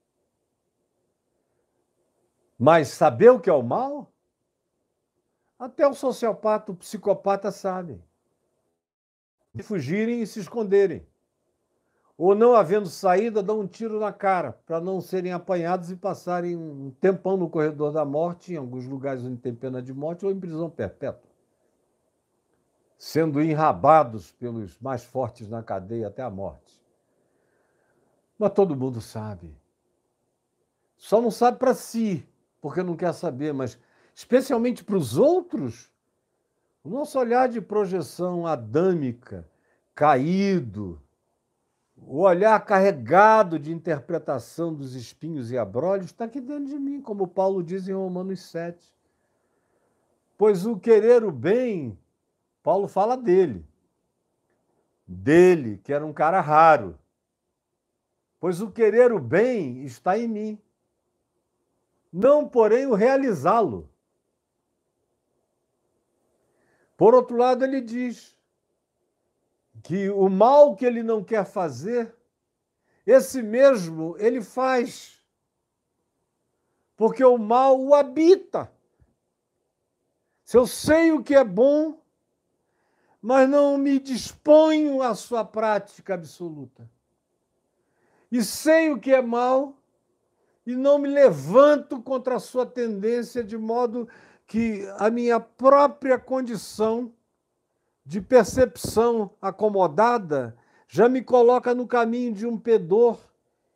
Mas 2.58 2.90
saber 2.90 3.30
o 3.30 3.40
que 3.40 3.50
é 3.50 3.54
o 3.54 3.64
mal? 3.64 4.12
Até 5.58 5.88
o 5.88 5.94
sociopata, 5.94 6.72
o 6.72 6.76
psicopata 6.76 7.52
sabe. 7.52 8.02
E 9.54 9.64
fugirem 9.64 10.22
e 10.22 10.28
se 10.28 10.40
esconderem. 10.40 11.06
Ou 12.18 12.34
não 12.34 12.56
havendo 12.56 12.88
saída, 12.88 13.44
dão 13.44 13.60
um 13.60 13.68
tiro 13.68 14.00
na 14.00 14.12
cara, 14.12 14.54
para 14.66 14.82
não 14.82 15.00
serem 15.00 15.32
apanhados 15.32 15.92
e 15.92 15.96
passarem 15.96 16.56
um 16.56 16.92
tempão 17.00 17.38
no 17.38 17.50
corredor 17.50 17.92
da 17.92 18.04
morte, 18.04 18.54
em 18.54 18.58
alguns 18.58 18.86
lugares 18.86 19.24
onde 19.24 19.38
tem 19.38 19.54
pena 19.54 19.82
de 19.82 19.94
morte, 19.94 20.26
ou 20.26 20.32
em 20.32 20.40
prisão 20.40 20.70
perpétua 20.70 21.28
sendo 22.98 23.42
enrabados 23.42 24.32
pelos 24.32 24.80
mais 24.80 25.04
fortes 25.04 25.48
na 25.48 25.62
cadeia 25.62 26.08
até 26.08 26.24
a 26.24 26.30
morte. 26.30 26.82
Mas 28.40 28.54
todo 28.54 28.76
mundo 28.76 29.00
sabe. 29.00 29.56
Só 30.98 31.22
não 31.22 31.30
sabe 31.30 31.60
para 31.60 31.76
si, 31.76 32.28
porque 32.60 32.82
não 32.82 32.96
quer 32.96 33.14
saber, 33.14 33.54
mas 33.54 33.78
especialmente 34.18 34.84
para 34.84 34.98
os 34.98 35.16
outros, 35.16 35.92
o 36.84 36.90
nosso 36.90 37.20
olhar 37.20 37.48
de 37.48 37.62
projeção 37.62 38.48
adâmica, 38.48 39.48
caído, 39.94 41.00
o 41.96 42.22
olhar 42.22 42.60
carregado 42.66 43.60
de 43.60 43.72
interpretação 43.72 44.74
dos 44.74 44.96
espinhos 44.96 45.52
e 45.52 45.58
abrolhos 45.58 46.08
está 46.08 46.26
aqui 46.26 46.42
dentro 46.42 46.66
de 46.66 46.80
mim, 46.80 47.00
como 47.00 47.28
Paulo 47.28 47.62
diz 47.62 47.88
em 47.88 47.94
Romanos 47.94 48.42
7. 48.42 48.92
Pois 50.36 50.66
o 50.66 50.80
querer 50.80 51.24
o 51.24 51.32
bem 51.32 51.96
Paulo 52.64 52.88
fala 52.88 53.16
dele. 53.16 53.64
Dele, 55.08 55.78
que 55.84 55.94
era 55.94 56.04
um 56.04 56.12
cara 56.12 56.42
raro. 56.42 56.98
Pois 58.40 58.62
o 58.62 58.72
querer 58.72 59.14
o 59.14 59.20
bem 59.20 59.84
está 59.86 60.18
em 60.18 60.28
mim. 60.28 60.62
Não, 62.12 62.50
porém, 62.50 62.88
o 62.88 62.96
realizá-lo. 62.96 63.88
Por 66.98 67.14
outro 67.14 67.38
lado, 67.38 67.64
ele 67.64 67.80
diz 67.80 68.36
que 69.84 70.10
o 70.10 70.28
mal 70.28 70.76
que 70.76 70.84
ele 70.84 71.04
não 71.04 71.24
quer 71.24 71.46
fazer, 71.46 72.14
esse 73.06 73.42
mesmo 73.44 74.16
ele 74.18 74.42
faz. 74.42 75.22
Porque 76.96 77.24
o 77.24 77.38
mal 77.38 77.80
o 77.80 77.94
habita. 77.94 78.72
Se 80.44 80.58
eu 80.58 80.66
sei 80.66 81.12
o 81.12 81.24
que 81.24 81.36
é 81.36 81.44
bom, 81.44 82.02
mas 83.22 83.48
não 83.48 83.78
me 83.78 84.00
disponho 84.00 85.04
à 85.04 85.14
sua 85.14 85.46
prática 85.46 86.16
absoluta. 86.16 86.90
E 88.32 88.44
sei 88.44 88.92
o 88.92 89.00
que 89.00 89.14
é 89.14 89.22
mal 89.22 89.78
e 90.66 90.76
não 90.76 90.98
me 90.98 91.08
levanto 91.08 92.02
contra 92.02 92.36
a 92.36 92.40
sua 92.40 92.66
tendência, 92.66 93.44
de 93.44 93.58
modo 93.58 94.10
que 94.48 94.88
a 94.98 95.10
minha 95.10 95.40
própria 95.40 96.18
condição 96.18 97.14
de 98.06 98.22
percepção 98.22 99.30
acomodada 99.42 100.58
já 100.88 101.10
me 101.10 101.22
coloca 101.22 101.76
no 101.76 101.86
caminho 101.86 102.34
de 102.34 102.48
um 102.48 102.58
pedor 102.58 103.20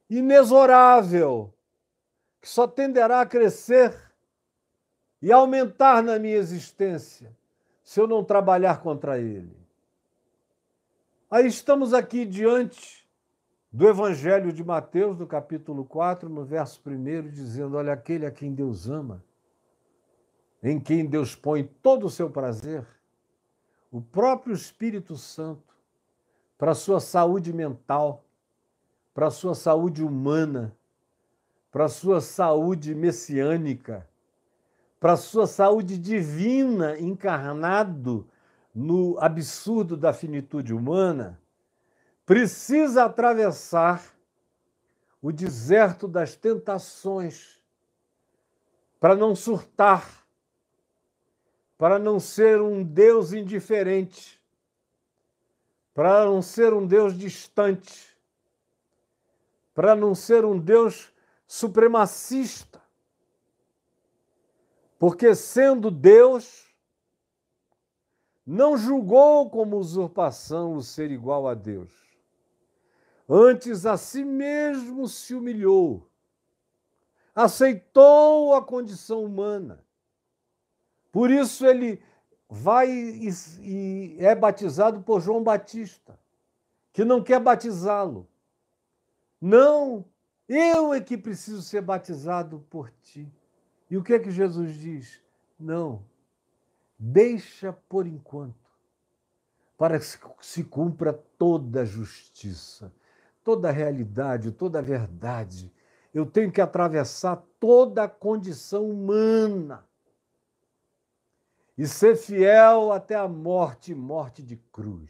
inexorável, 0.09 1.53
que 2.39 2.47
só 2.47 2.65
tenderá 2.65 3.19
a 3.19 3.25
crescer 3.25 3.93
e 5.21 5.31
aumentar 5.31 6.01
na 6.01 6.17
minha 6.17 6.37
existência 6.37 7.35
se 7.83 7.99
eu 7.99 8.07
não 8.07 8.23
trabalhar 8.23 8.81
contra 8.81 9.19
ele. 9.19 9.55
Aí 11.29 11.45
estamos 11.45 11.93
aqui 11.93 12.25
diante 12.25 13.05
do 13.71 13.87
Evangelho 13.87 14.51
de 14.53 14.63
Mateus, 14.63 15.17
no 15.17 15.27
capítulo 15.27 15.83
4, 15.83 16.29
no 16.29 16.45
verso 16.45 16.81
1, 16.85 17.29
dizendo: 17.29 17.77
Olha, 17.77 17.93
aquele 17.93 18.25
a 18.25 18.31
quem 18.31 18.53
Deus 18.53 18.89
ama, 18.89 19.23
em 20.61 20.79
quem 20.79 21.05
Deus 21.05 21.35
põe 21.35 21.63
todo 21.63 22.05
o 22.05 22.09
seu 22.09 22.29
prazer, 22.29 22.85
o 23.91 24.01
próprio 24.01 24.53
Espírito 24.53 25.17
Santo, 25.17 25.75
para 26.57 26.71
a 26.71 26.75
sua 26.75 26.99
saúde 26.99 27.51
mental, 27.51 28.23
para 29.13 29.27
a 29.27 29.31
sua 29.31 29.55
saúde 29.55 30.03
humana, 30.03 30.75
para 31.71 31.85
a 31.85 31.89
sua 31.89 32.21
saúde 32.21 32.93
messiânica, 32.93 34.07
para 34.99 35.13
a 35.13 35.17
sua 35.17 35.47
saúde 35.47 35.97
divina 35.97 36.99
encarnado 36.99 38.27
no 38.73 39.17
absurdo 39.19 39.97
da 39.97 40.13
finitude 40.13 40.73
humana, 40.73 41.39
precisa 42.25 43.05
atravessar 43.05 44.03
o 45.21 45.31
deserto 45.31 46.07
das 46.07 46.35
tentações 46.35 47.59
para 48.99 49.15
não 49.15 49.35
surtar, 49.35 50.20
para 51.81 51.97
não 51.97 52.19
ser 52.19 52.61
um 52.61 52.83
Deus 52.83 53.33
indiferente, 53.33 54.39
para 55.95 56.25
não 56.25 56.39
ser 56.39 56.75
um 56.75 56.85
Deus 56.85 57.17
distante, 57.17 58.15
para 59.73 59.95
não 59.95 60.13
ser 60.13 60.45
um 60.45 60.59
Deus 60.59 61.11
supremacista, 61.47 62.79
porque, 64.99 65.33
sendo 65.33 65.89
Deus, 65.89 66.67
não 68.45 68.77
julgou 68.77 69.49
como 69.49 69.79
usurpação 69.79 70.75
o 70.75 70.83
ser 70.83 71.09
igual 71.09 71.47
a 71.47 71.55
Deus. 71.55 71.91
Antes 73.27 73.87
a 73.87 73.97
si 73.97 74.23
mesmo 74.23 75.07
se 75.07 75.33
humilhou, 75.33 76.07
aceitou 77.33 78.53
a 78.53 78.63
condição 78.63 79.23
humana. 79.23 79.83
Por 81.11 81.29
isso 81.29 81.65
ele 81.65 82.01
vai 82.49 82.89
e, 82.89 84.17
é 84.19 84.33
batizado 84.33 85.01
por 85.01 85.21
João 85.21 85.43
Batista, 85.43 86.19
que 86.93 87.03
não 87.03 87.23
quer 87.23 87.39
batizá-lo. 87.39 88.27
Não, 89.39 90.05
eu 90.47 90.93
é 90.93 91.01
que 91.01 91.17
preciso 91.17 91.61
ser 91.61 91.81
batizado 91.81 92.59
por 92.69 92.91
ti. 93.03 93.31
E 93.89 93.97
o 93.97 94.03
que 94.03 94.13
é 94.13 94.19
que 94.19 94.31
Jesus 94.31 94.73
diz? 94.75 95.21
Não, 95.59 96.03
deixa 96.97 97.73
por 97.73 98.07
enquanto, 98.07 98.69
para 99.77 99.99
que 99.99 100.05
se 100.41 100.63
cumpra 100.63 101.13
toda 101.37 101.81
a 101.81 101.85
justiça, 101.85 102.93
toda 103.43 103.69
a 103.69 103.71
realidade, 103.71 104.51
toda 104.51 104.79
a 104.79 104.81
verdade. 104.81 105.73
Eu 106.13 106.25
tenho 106.25 106.51
que 106.51 106.61
atravessar 106.61 107.43
toda 107.59 108.03
a 108.03 108.09
condição 108.09 108.89
humana 108.89 109.85
e 111.77 111.87
ser 111.87 112.15
fiel 112.15 112.91
até 112.91 113.15
a 113.15 113.27
morte 113.27 113.95
morte 113.95 114.43
de 114.43 114.57
cruz. 114.71 115.09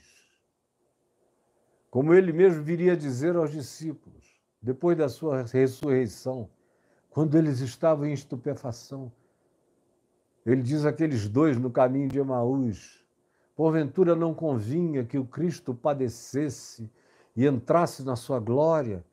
Como 1.89 2.13
ele 2.13 2.31
mesmo 2.31 2.63
viria 2.63 2.95
dizer 2.95 3.35
aos 3.35 3.51
discípulos, 3.51 4.39
depois 4.61 4.97
da 4.97 5.09
sua 5.09 5.43
ressurreição, 5.43 6.49
quando 7.09 7.37
eles 7.37 7.59
estavam 7.59 8.05
em 8.05 8.13
estupefação. 8.13 9.11
Ele 10.45 10.61
diz 10.61 10.85
àqueles 10.85 11.27
dois 11.27 11.57
no 11.57 11.69
caminho 11.69 12.07
de 12.07 12.19
Emaús: 12.19 13.03
porventura 13.55 14.15
não 14.15 14.33
convinha 14.33 15.03
que 15.03 15.17
o 15.17 15.25
Cristo 15.25 15.73
padecesse 15.73 16.89
e 17.35 17.45
entrasse 17.45 18.03
na 18.03 18.15
sua 18.15 18.39
glória, 18.39 19.03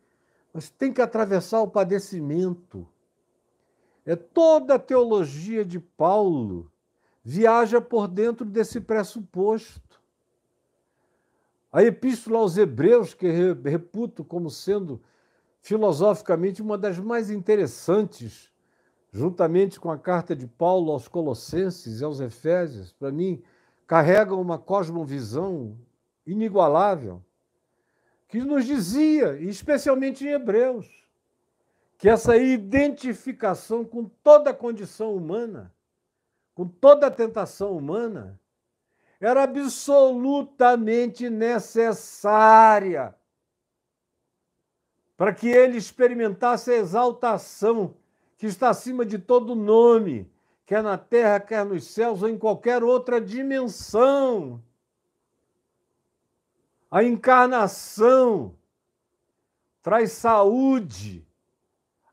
mas 0.53 0.71
tem 0.71 0.93
que 0.93 1.03
atravessar 1.03 1.61
o 1.61 1.69
padecimento. 1.69 2.87
É 4.07 4.15
toda 4.17 4.77
a 4.77 4.79
teologia 4.79 5.65
de 5.65 5.79
Paulo 5.79 6.71
viaja 7.29 7.79
por 7.79 8.09
dentro 8.09 8.47
desse 8.47 8.81
pressuposto. 8.81 10.01
A 11.71 11.85
epístola 11.85 12.39
aos 12.39 12.57
Hebreus, 12.57 13.13
que 13.13 13.29
reputo 13.67 14.25
como 14.25 14.49
sendo 14.49 14.99
filosoficamente 15.61 16.63
uma 16.63 16.79
das 16.79 16.99
mais 16.99 17.29
interessantes, 17.29 18.51
juntamente 19.13 19.79
com 19.79 19.91
a 19.91 19.99
carta 19.99 20.35
de 20.35 20.47
Paulo 20.47 20.91
aos 20.91 21.07
Colossenses 21.07 22.01
e 22.01 22.05
aos 22.05 22.19
Efésios, 22.19 22.95
para 22.95 23.13
mim, 23.13 23.43
carrega 23.87 24.35
uma 24.35 24.59
cosmovisão 24.59 25.77
inigualável, 26.27 27.23
que 28.27 28.41
nos 28.41 28.65
dizia, 28.65 29.39
especialmente 29.39 30.25
em 30.25 30.31
Hebreus, 30.31 30.89
que 31.99 32.09
essa 32.09 32.39
identificação 32.39 33.85
com 33.85 34.07
toda 34.07 34.49
a 34.49 34.55
condição 34.55 35.15
humana 35.15 35.71
com 36.59 36.67
toda 36.67 37.07
a 37.07 37.11
tentação 37.11 37.77
humana, 37.77 38.37
era 39.21 39.45
absolutamente 39.45 41.31
necessária 41.31 43.15
para 45.17 45.33
que 45.33 45.47
ele 45.47 45.79
experimentasse 45.79 46.73
a 46.73 46.77
exaltação 46.79 47.95
que 48.37 48.47
está 48.47 48.71
acima 48.71 49.07
de 49.07 49.21
todo 49.21 49.55
nome, 49.55 50.29
quer 50.67 50.83
na 50.83 50.99
terra, 50.99 51.39
quer 51.39 51.65
nos 51.65 51.87
céus 51.87 52.25
ou 52.25 52.29
em 52.29 52.37
qualquer 52.37 52.83
outra 52.83 53.21
dimensão. 53.21 54.61
A 56.91 57.05
encarnação 57.05 58.53
traz 59.81 60.11
saúde, 60.11 61.25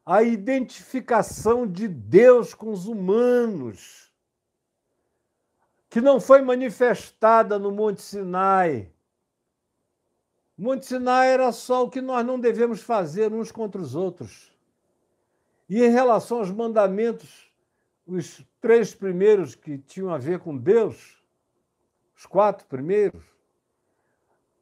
a 0.06 0.22
identificação 0.22 1.66
de 1.66 1.88
Deus 1.88 2.54
com 2.54 2.72
os 2.72 2.86
humanos 2.86 4.05
que 5.96 6.02
não 6.02 6.20
foi 6.20 6.42
manifestada 6.42 7.58
no 7.58 7.72
Monte 7.72 8.02
Sinai. 8.02 8.92
Monte 10.58 10.86
Sinai 10.86 11.32
era 11.32 11.50
só 11.54 11.86
o 11.86 11.90
que 11.90 12.02
nós 12.02 12.26
não 12.26 12.38
devemos 12.38 12.82
fazer 12.82 13.32
uns 13.32 13.50
contra 13.50 13.80
os 13.80 13.96
outros. 13.96 14.52
E 15.70 15.82
em 15.82 15.90
relação 15.90 16.40
aos 16.40 16.52
mandamentos, 16.52 17.50
os 18.06 18.46
três 18.60 18.94
primeiros 18.94 19.56
que 19.56 19.78
tinham 19.78 20.14
a 20.14 20.18
ver 20.18 20.40
com 20.40 20.58
Deus, 20.58 21.24
os 22.14 22.26
quatro 22.26 22.68
primeiros, 22.68 23.24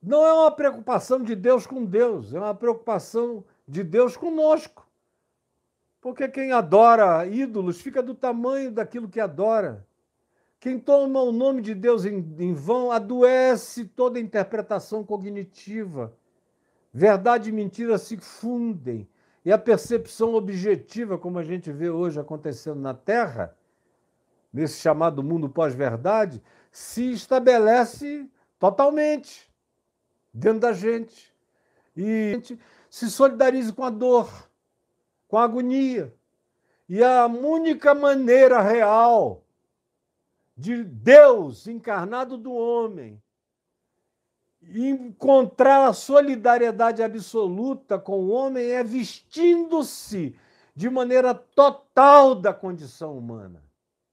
não 0.03 0.23
é 0.23 0.34
uma 0.34 0.51
preocupação 0.51 1.23
de 1.23 1.36
Deus 1.36 1.65
com 1.65 1.84
Deus, 1.84 2.31
é 2.31 2.38
uma 2.38 2.53
preocupação 2.53 3.43
de 3.67 3.84
Deus 3.84 4.15
conosco. 4.15 4.88
Porque 5.99 6.29
quem 6.29 6.51
adora 6.51 7.25
ídolos 7.25 7.81
fica 7.81 8.03
do 8.03 8.13
tamanho 8.13 8.71
daquilo 8.71 9.09
que 9.09 9.19
adora. 9.19 9.84
Quem 10.64 10.80
toma 10.80 11.22
o 11.22 11.34
nome 11.34 11.61
de 11.61 11.76
Deus 11.76 12.05
em, 12.05 12.26
em 12.39 12.53
vão 12.53 12.89
adoece 12.89 13.84
toda 13.84 14.18
interpretação 14.18 15.03
cognitiva. 15.03 16.16
Verdade 16.93 17.49
e 17.49 17.51
mentira 17.51 17.97
se 17.97 18.16
fundem. 18.16 19.05
E 19.43 19.51
a 19.51 19.57
percepção 19.57 20.36
objetiva, 20.36 21.18
como 21.18 21.38
a 21.38 21.43
gente 21.43 21.70
vê 21.70 21.89
hoje 21.89 22.18
acontecendo 22.18 22.80
na 22.80 22.93
Terra, 22.93 23.53
nesse 24.53 24.80
chamado 24.80 25.22
mundo 25.22 25.49
pós-verdade, 25.49 26.41
se 26.72 27.11
estabelece 27.11 28.26
totalmente 28.57 29.51
dentro 30.34 30.61
da 30.61 30.72
gente. 30.72 31.36
E 31.93 32.05
a 32.05 32.36
gente 32.36 32.57
se 32.89 33.11
solidarize 33.11 33.74
com 33.74 33.84
a 33.84 33.89
dor, 33.89 34.32
com 35.28 35.38
a 35.38 35.43
agonia. 35.43 36.16
E 36.88 37.03
a 37.03 37.26
única 37.26 37.93
maneira 37.93 38.61
real 38.61 39.42
de 40.56 40.84
Deus 40.84 41.68
encarnado 41.68 42.38
do 42.38 42.54
homem, 42.54 43.22
encontrar 44.62 45.88
a 45.88 45.93
solidariedade 45.93 47.04
absoluta 47.04 47.99
com 47.99 48.20
o 48.20 48.30
homem 48.30 48.72
é 48.72 48.84
vestindo-se 48.84 50.36
de 50.76 50.89
maneira 50.89 51.34
total 51.34 52.34
da 52.34 52.54
condição 52.54 53.18
humana. 53.18 53.64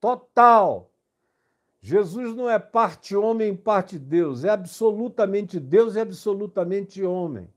Total. 0.00 0.90
Jesus 1.80 2.34
não 2.34 2.50
é 2.50 2.58
parte 2.58 3.16
homem, 3.16 3.56
parte 3.56 3.98
Deus, 3.98 4.44
é 4.44 4.50
absolutamente 4.50 5.58
Deus 5.58 5.94
e 5.94 6.00
absolutamente 6.00 7.02
homem. 7.02 7.48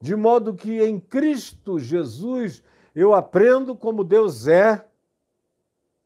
De 0.00 0.16
modo 0.16 0.54
que 0.54 0.82
em 0.82 0.98
Cristo 0.98 1.78
Jesus 1.78 2.62
eu 2.94 3.14
aprendo 3.14 3.76
como 3.76 4.02
Deus 4.02 4.48
é 4.48 4.84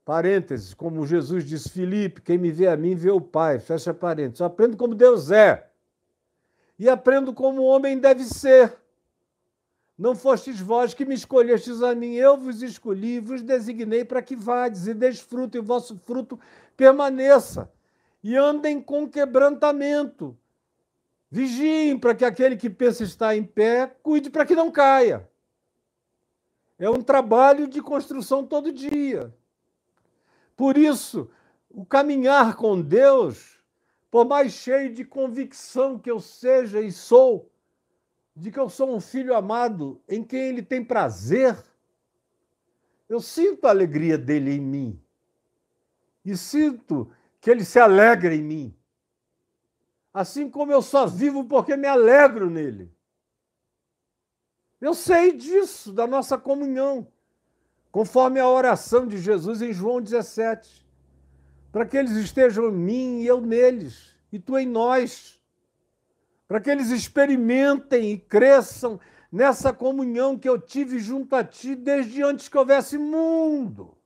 Parênteses, 0.06 0.72
como 0.72 1.04
Jesus 1.04 1.44
disse, 1.44 1.68
Filipe, 1.68 2.22
quem 2.22 2.38
me 2.38 2.52
vê 2.52 2.68
a 2.68 2.76
mim 2.76 2.94
vê 2.94 3.10
o 3.10 3.20
Pai. 3.20 3.58
Fecha 3.58 3.92
parênteses. 3.92 4.38
Eu 4.38 4.46
aprendo 4.46 4.76
como 4.76 4.94
Deus 4.94 5.32
é. 5.32 5.68
E 6.78 6.88
aprendo 6.88 7.34
como 7.34 7.62
o 7.62 7.64
homem 7.64 7.98
deve 7.98 8.22
ser. 8.22 8.72
Não 9.98 10.14
fostes 10.14 10.60
vós 10.60 10.94
que 10.94 11.04
me 11.04 11.16
escolhestes 11.16 11.82
a 11.82 11.92
mim, 11.92 12.14
eu 12.14 12.36
vos 12.36 12.62
escolhi, 12.62 13.18
vos 13.18 13.42
designei 13.42 14.04
para 14.04 14.22
que 14.22 14.36
vades 14.36 14.86
e 14.86 14.94
desfrutem, 14.94 15.60
e 15.60 15.64
o 15.64 15.66
vosso 15.66 15.98
fruto 16.04 16.38
permaneça. 16.76 17.68
E 18.22 18.36
andem 18.36 18.80
com 18.80 19.08
quebrantamento. 19.08 20.38
Vigiem 21.28 21.98
para 21.98 22.14
que 22.14 22.24
aquele 22.24 22.56
que 22.56 22.70
pensa 22.70 23.02
estar 23.02 23.34
em 23.34 23.42
pé, 23.42 23.92
cuide 24.04 24.30
para 24.30 24.46
que 24.46 24.54
não 24.54 24.70
caia. 24.70 25.28
É 26.78 26.88
um 26.88 27.02
trabalho 27.02 27.66
de 27.66 27.82
construção 27.82 28.46
todo 28.46 28.70
dia. 28.70 29.34
Por 30.56 30.78
isso, 30.78 31.30
o 31.68 31.84
caminhar 31.84 32.56
com 32.56 32.80
Deus, 32.80 33.60
por 34.10 34.26
mais 34.26 34.52
cheio 34.52 34.92
de 34.94 35.04
convicção 35.04 35.98
que 35.98 36.10
eu 36.10 36.18
seja 36.18 36.80
e 36.80 36.90
sou, 36.90 37.52
de 38.34 38.50
que 38.50 38.58
eu 38.58 38.68
sou 38.70 38.94
um 38.94 39.00
filho 39.00 39.36
amado 39.36 40.00
em 40.08 40.24
quem 40.24 40.40
ele 40.40 40.62
tem 40.62 40.82
prazer, 40.82 41.62
eu 43.08 43.20
sinto 43.20 43.66
a 43.66 43.70
alegria 43.70 44.16
dele 44.16 44.52
em 44.52 44.60
mim. 44.60 45.02
E 46.24 46.36
sinto 46.36 47.10
que 47.40 47.50
ele 47.50 47.64
se 47.64 47.78
alegra 47.78 48.34
em 48.34 48.42
mim. 48.42 48.76
Assim 50.12 50.50
como 50.50 50.72
eu 50.72 50.80
só 50.80 51.06
vivo 51.06 51.44
porque 51.44 51.76
me 51.76 51.86
alegro 51.86 52.48
nele. 52.48 52.90
Eu 54.80 54.94
sei 54.94 55.32
disso, 55.32 55.92
da 55.92 56.06
nossa 56.06 56.36
comunhão 56.36 57.06
conforme 57.96 58.38
a 58.38 58.46
oração 58.46 59.06
de 59.06 59.16
Jesus 59.16 59.62
em 59.62 59.72
João 59.72 60.02
17, 60.02 60.86
para 61.72 61.86
que 61.86 61.96
eles 61.96 62.10
estejam 62.10 62.68
em 62.68 62.72
mim 62.72 63.20
e 63.22 63.26
eu 63.26 63.40
neles, 63.40 64.14
e 64.30 64.38
tu 64.38 64.58
em 64.58 64.66
nós, 64.66 65.40
para 66.46 66.60
que 66.60 66.68
eles 66.68 66.90
experimentem 66.90 68.12
e 68.12 68.18
cresçam 68.18 69.00
nessa 69.32 69.72
comunhão 69.72 70.38
que 70.38 70.46
eu 70.46 70.60
tive 70.60 70.98
junto 70.98 71.34
a 71.34 71.42
ti 71.42 71.74
desde 71.74 72.22
antes 72.22 72.50
que 72.50 72.58
houvesse 72.58 72.98
mundo, 72.98 73.96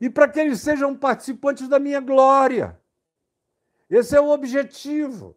e 0.00 0.08
para 0.08 0.28
que 0.28 0.38
eles 0.38 0.60
sejam 0.60 0.94
participantes 0.94 1.66
da 1.66 1.80
minha 1.80 2.00
glória. 2.00 2.80
Esse 3.90 4.14
é 4.14 4.20
o 4.20 4.28
objetivo. 4.28 5.36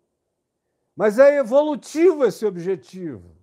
Mas 0.95 1.17
é 1.17 1.39
evolutivo 1.39 2.23
esse 2.23 2.45
objetivo. 2.45 3.40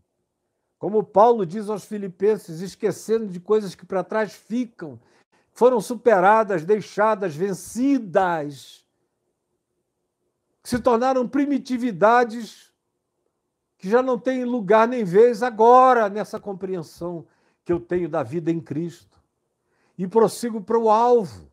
Como 0.78 1.02
Paulo 1.02 1.44
diz 1.44 1.68
aos 1.68 1.84
Filipenses, 1.84 2.60
esquecendo 2.60 3.26
de 3.26 3.40
coisas 3.40 3.74
que 3.74 3.84
para 3.84 4.04
trás 4.04 4.32
ficam, 4.32 4.98
foram 5.52 5.80
superadas, 5.80 6.64
deixadas, 6.64 7.34
vencidas, 7.34 8.86
se 10.62 10.78
tornaram 10.78 11.26
primitividades 11.26 12.72
que 13.76 13.88
já 13.88 14.02
não 14.02 14.18
têm 14.18 14.44
lugar 14.44 14.86
nem 14.86 15.04
vez 15.04 15.42
agora 15.42 16.08
nessa 16.08 16.38
compreensão 16.38 17.26
que 17.64 17.72
eu 17.72 17.80
tenho 17.80 18.08
da 18.08 18.22
vida 18.22 18.50
em 18.50 18.60
Cristo. 18.60 19.18
E 19.96 20.06
prossigo 20.06 20.60
para 20.60 20.78
o 20.78 20.90
alvo, 20.90 21.50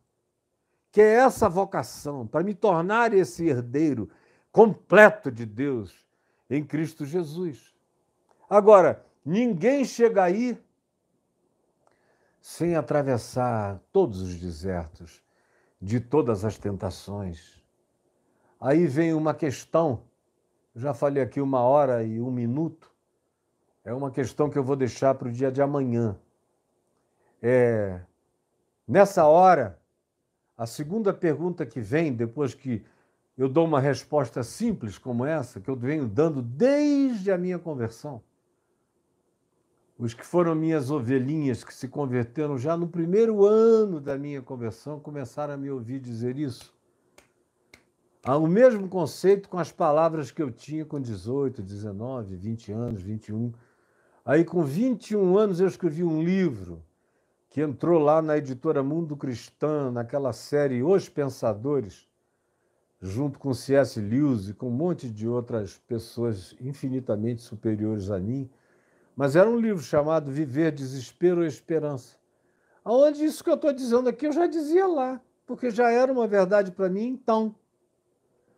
que 0.92 1.02
é 1.02 1.16
essa 1.16 1.50
vocação, 1.50 2.28
para 2.28 2.44
me 2.44 2.54
tornar 2.54 3.14
esse 3.14 3.48
herdeiro 3.48 4.10
completo 4.52 5.32
de 5.32 5.46
Deus 5.46 6.06
em 6.50 6.64
Cristo 6.64 7.06
Jesus. 7.06 7.74
Agora, 8.50 9.06
ninguém 9.26 9.84
chega 9.84 10.24
aí 10.24 10.58
sem 12.40 12.76
atravessar 12.76 13.82
todos 13.92 14.22
os 14.22 14.36
desertos, 14.40 15.24
de 15.82 16.00
todas 16.00 16.46
as 16.46 16.58
tentações. 16.60 17.60
Aí 18.62 18.86
vem 18.86 19.14
uma 19.16 19.34
questão, 19.34 20.04
já 20.76 20.94
falei 20.94 21.24
aqui 21.24 21.42
uma 21.42 21.62
hora 21.62 22.04
e 22.04 22.22
um 22.22 22.30
minuto, 22.30 22.94
é 23.84 23.92
uma 23.94 24.12
questão 24.12 24.50
que 24.50 24.58
eu 24.58 24.64
vou 24.64 24.76
deixar 24.76 25.16
para 25.16 25.28
o 25.28 25.32
dia 25.32 25.52
de 25.52 25.62
amanhã. 25.62 26.20
É, 27.42 28.00
nessa 28.88 29.26
hora, 29.26 29.80
a 30.58 30.66
segunda 30.66 31.14
pergunta 31.14 31.66
que 31.66 31.82
vem, 31.82 32.14
depois 32.14 32.54
que 32.54 32.86
eu 33.38 33.50
dou 33.50 33.66
uma 33.66 33.80
resposta 33.80 34.44
simples 34.44 34.98
como 34.98 35.26
essa, 35.26 35.60
que 35.60 35.70
eu 35.70 35.76
venho 35.76 36.08
dando 36.08 36.42
desde 36.42 37.32
a 37.32 37.38
minha 37.38 37.60
conversão, 37.60 38.24
os 39.98 40.14
que 40.14 40.26
foram 40.26 40.54
minhas 40.54 40.92
ovelhinhas 40.92 41.64
que 41.64 41.74
se 41.74 41.88
converteram 41.88 42.58
já 42.58 42.76
no 42.76 42.88
primeiro 42.88 43.46
ano 43.46 44.02
da 44.02 44.18
minha 44.18 44.42
conversão 44.42 45.00
começaram 45.00 45.54
a 45.54 45.58
me 45.58 45.72
ouvir 45.72 46.00
dizer 46.00 46.38
isso. 46.38 46.74
Há 48.22 48.36
o 48.36 48.48
mesmo 48.48 48.90
conceito 48.90 49.48
com 49.48 49.58
as 49.58 49.72
palavras 49.72 50.32
que 50.32 50.42
eu 50.42 50.52
tinha 50.52 50.84
com 50.84 51.00
18, 51.00 51.62
19, 51.62 52.36
20 52.36 52.72
anos, 52.72 53.02
21. 53.02 53.54
Aí, 54.26 54.44
com 54.44 54.64
21 54.64 55.38
anos, 55.38 55.60
eu 55.60 55.68
escrevi 55.68 56.04
um 56.04 56.24
livro 56.24 56.84
que 57.52 57.62
entrou 57.62 58.00
lá 58.00 58.22
na 58.22 58.36
editora 58.36 58.84
Mundo 58.84 59.16
Cristã, 59.16 59.92
naquela 59.92 60.34
série 60.34 60.82
Os 60.82 61.08
Pensadores, 61.08 62.10
junto 63.00 63.38
com 63.38 63.54
C.S. 63.54 64.02
Lewis 64.02 64.50
e 64.50 64.54
com 64.54 64.68
um 64.68 64.72
monte 64.72 65.08
de 65.08 65.28
outras 65.28 65.78
pessoas 65.78 66.56
infinitamente 66.60 67.44
superiores 67.44 68.10
a 68.10 68.20
mim 68.20 68.50
mas 69.16 69.36
era 69.36 69.50
um 69.50 69.58
livro 69.58 69.82
chamado 69.82 70.30
Viver, 70.30 70.72
Desespero 70.72 71.42
ou 71.42 71.48
Esperança. 71.48 72.18
Aonde 72.84 73.24
isso 73.24 73.44
que 73.44 73.50
eu 73.50 73.56
estou 73.56 73.72
dizendo 73.72 74.10
aqui 74.10 74.28
eu 74.28 74.32
já 74.32 74.46
dizia 74.46 74.86
lá, 74.86 75.22
porque 75.46 75.72
já 75.72 75.90
era 75.90 76.12
uma 76.12 76.28
verdade 76.28 76.72
para 76.72 76.90
mim 76.90 77.08
então. 77.08 77.56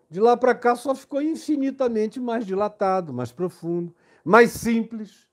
De 0.09 0.19
lá 0.19 0.35
para 0.35 0.55
cá 0.55 0.75
só 0.75 0.95
ficou 0.95 1.21
infinitamente 1.21 2.19
mais 2.19 2.45
dilatado, 2.45 3.13
mais 3.13 3.31
profundo, 3.31 3.93
mais 4.23 4.51
simples. 4.51 5.27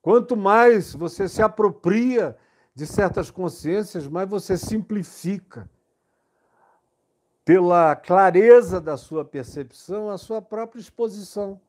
Quanto 0.00 0.36
mais 0.36 0.94
você 0.94 1.28
se 1.28 1.42
apropria 1.42 2.36
de 2.74 2.86
certas 2.86 3.30
consciências, 3.30 4.06
mais 4.06 4.28
você 4.28 4.56
simplifica 4.56 5.68
pela 7.44 7.96
clareza 7.96 8.80
da 8.80 8.96
sua 8.96 9.24
percepção 9.24 10.10
a 10.10 10.18
sua 10.18 10.40
própria 10.40 10.80
exposição. 10.80 11.60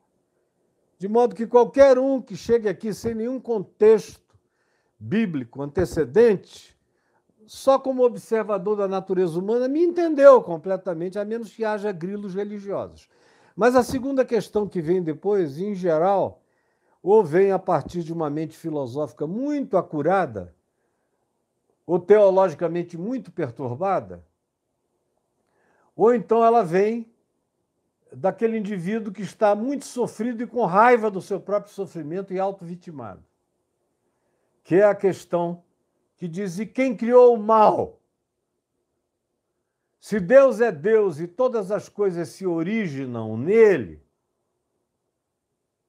De 1.00 1.08
modo 1.08 1.34
que 1.34 1.46
qualquer 1.46 1.98
um 1.98 2.20
que 2.20 2.36
chegue 2.36 2.68
aqui 2.68 2.92
sem 2.92 3.14
nenhum 3.14 3.40
contexto 3.40 4.20
bíblico 4.98 5.62
antecedente, 5.62 6.76
só 7.46 7.78
como 7.78 8.04
observador 8.04 8.76
da 8.76 8.86
natureza 8.86 9.38
humana, 9.38 9.66
me 9.66 9.82
entendeu 9.82 10.42
completamente, 10.42 11.18
a 11.18 11.24
menos 11.24 11.54
que 11.54 11.64
haja 11.64 11.90
grilos 11.90 12.34
religiosos. 12.34 13.08
Mas 13.56 13.74
a 13.74 13.82
segunda 13.82 14.26
questão 14.26 14.68
que 14.68 14.82
vem 14.82 15.02
depois, 15.02 15.56
em 15.56 15.74
geral, 15.74 16.42
ou 17.02 17.24
vem 17.24 17.50
a 17.50 17.58
partir 17.58 18.02
de 18.02 18.12
uma 18.12 18.28
mente 18.28 18.54
filosófica 18.54 19.26
muito 19.26 19.78
acurada, 19.78 20.54
ou 21.86 21.98
teologicamente 21.98 22.98
muito 22.98 23.32
perturbada, 23.32 24.22
ou 25.96 26.12
então 26.14 26.44
ela 26.44 26.62
vem 26.62 27.09
daquele 28.12 28.58
indivíduo 28.58 29.12
que 29.12 29.22
está 29.22 29.54
muito 29.54 29.84
sofrido 29.84 30.42
e 30.42 30.46
com 30.46 30.64
raiva 30.64 31.10
do 31.10 31.22
seu 31.22 31.40
próprio 31.40 31.72
sofrimento 31.72 32.32
e 32.32 32.38
auto-vitimado. 32.38 33.24
Que 34.62 34.76
é 34.76 34.84
a 34.84 34.94
questão 34.94 35.62
que 36.16 36.28
diz: 36.28 36.58
e 36.58 36.66
quem 36.66 36.96
criou 36.96 37.34
o 37.34 37.42
mal? 37.42 38.00
Se 40.00 40.18
Deus 40.18 40.60
é 40.60 40.72
Deus 40.72 41.20
e 41.20 41.26
todas 41.26 41.70
as 41.70 41.88
coisas 41.88 42.28
se 42.30 42.46
originam 42.46 43.36
nele, 43.36 44.02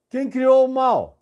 quem 0.10 0.30
criou 0.30 0.66
o 0.66 0.74
mal? 0.74 1.18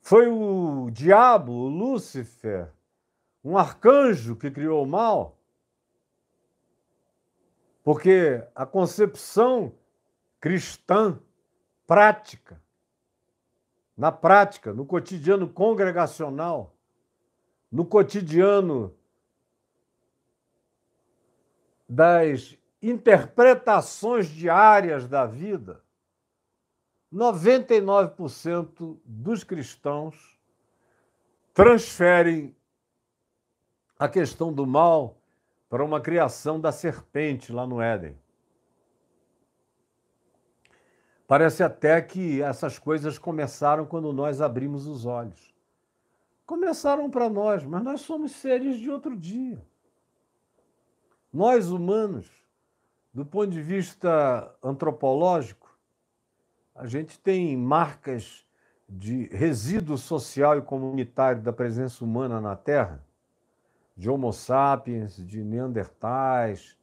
Foi 0.00 0.28
o 0.28 0.90
diabo, 0.90 1.52
o 1.52 1.68
Lúcifer, 1.68 2.70
um 3.42 3.56
arcanjo 3.56 4.36
que 4.36 4.50
criou 4.50 4.82
o 4.82 4.86
mal? 4.86 5.38
Porque 7.84 8.42
a 8.54 8.64
concepção 8.64 9.74
cristã 10.40 11.20
prática, 11.86 12.60
na 13.94 14.10
prática, 14.10 14.72
no 14.72 14.86
cotidiano 14.86 15.46
congregacional, 15.46 16.74
no 17.70 17.84
cotidiano 17.84 18.96
das 21.86 22.56
interpretações 22.80 24.28
diárias 24.28 25.06
da 25.06 25.26
vida, 25.26 25.84
99% 27.12 28.98
dos 29.04 29.44
cristãos 29.44 30.38
transferem 31.52 32.56
a 33.98 34.08
questão 34.08 34.50
do 34.52 34.66
mal 34.66 35.18
para 35.74 35.84
uma 35.84 36.00
criação 36.00 36.60
da 36.60 36.70
serpente 36.70 37.52
lá 37.52 37.66
no 37.66 37.82
Éden. 37.82 38.16
Parece 41.26 41.64
até 41.64 42.00
que 42.00 42.40
essas 42.40 42.78
coisas 42.78 43.18
começaram 43.18 43.84
quando 43.84 44.12
nós 44.12 44.40
abrimos 44.40 44.86
os 44.86 45.04
olhos. 45.04 45.52
Começaram 46.46 47.10
para 47.10 47.28
nós, 47.28 47.64
mas 47.64 47.82
nós 47.82 48.02
somos 48.02 48.30
seres 48.30 48.78
de 48.78 48.88
outro 48.88 49.16
dia. 49.16 49.60
Nós, 51.32 51.68
humanos, 51.68 52.30
do 53.12 53.26
ponto 53.26 53.50
de 53.50 53.60
vista 53.60 54.56
antropológico, 54.62 55.76
a 56.72 56.86
gente 56.86 57.18
tem 57.18 57.56
marcas 57.56 58.46
de 58.88 59.24
resíduo 59.32 59.98
social 59.98 60.56
e 60.56 60.62
comunitário 60.62 61.42
da 61.42 61.52
presença 61.52 62.04
humana 62.04 62.40
na 62.40 62.54
Terra 62.54 63.04
de 63.96 64.10
Homo 64.10 64.32
sapiens, 64.32 65.16
de 65.16 65.42
Neandertais, 65.42 66.76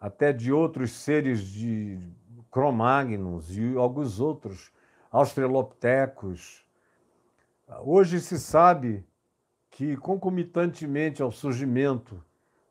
até 0.00 0.32
de 0.32 0.52
outros 0.52 0.92
seres 0.92 1.42
de 1.42 1.98
Cro-Magnons 2.50 3.56
e 3.56 3.76
alguns 3.76 4.20
outros, 4.20 4.72
Australopithecus. 5.10 6.64
Hoje 7.80 8.20
se 8.20 8.38
sabe 8.38 9.04
que, 9.70 9.96
concomitantemente 9.96 11.22
ao 11.22 11.32
surgimento 11.32 12.22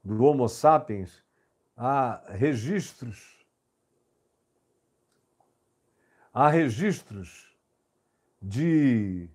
do 0.04 0.24
Homo 0.24 0.48
sapiens, 0.48 1.24
há 1.76 2.22
registros 2.30 3.38
há 6.34 6.50
registros 6.50 7.52
de 8.40 9.28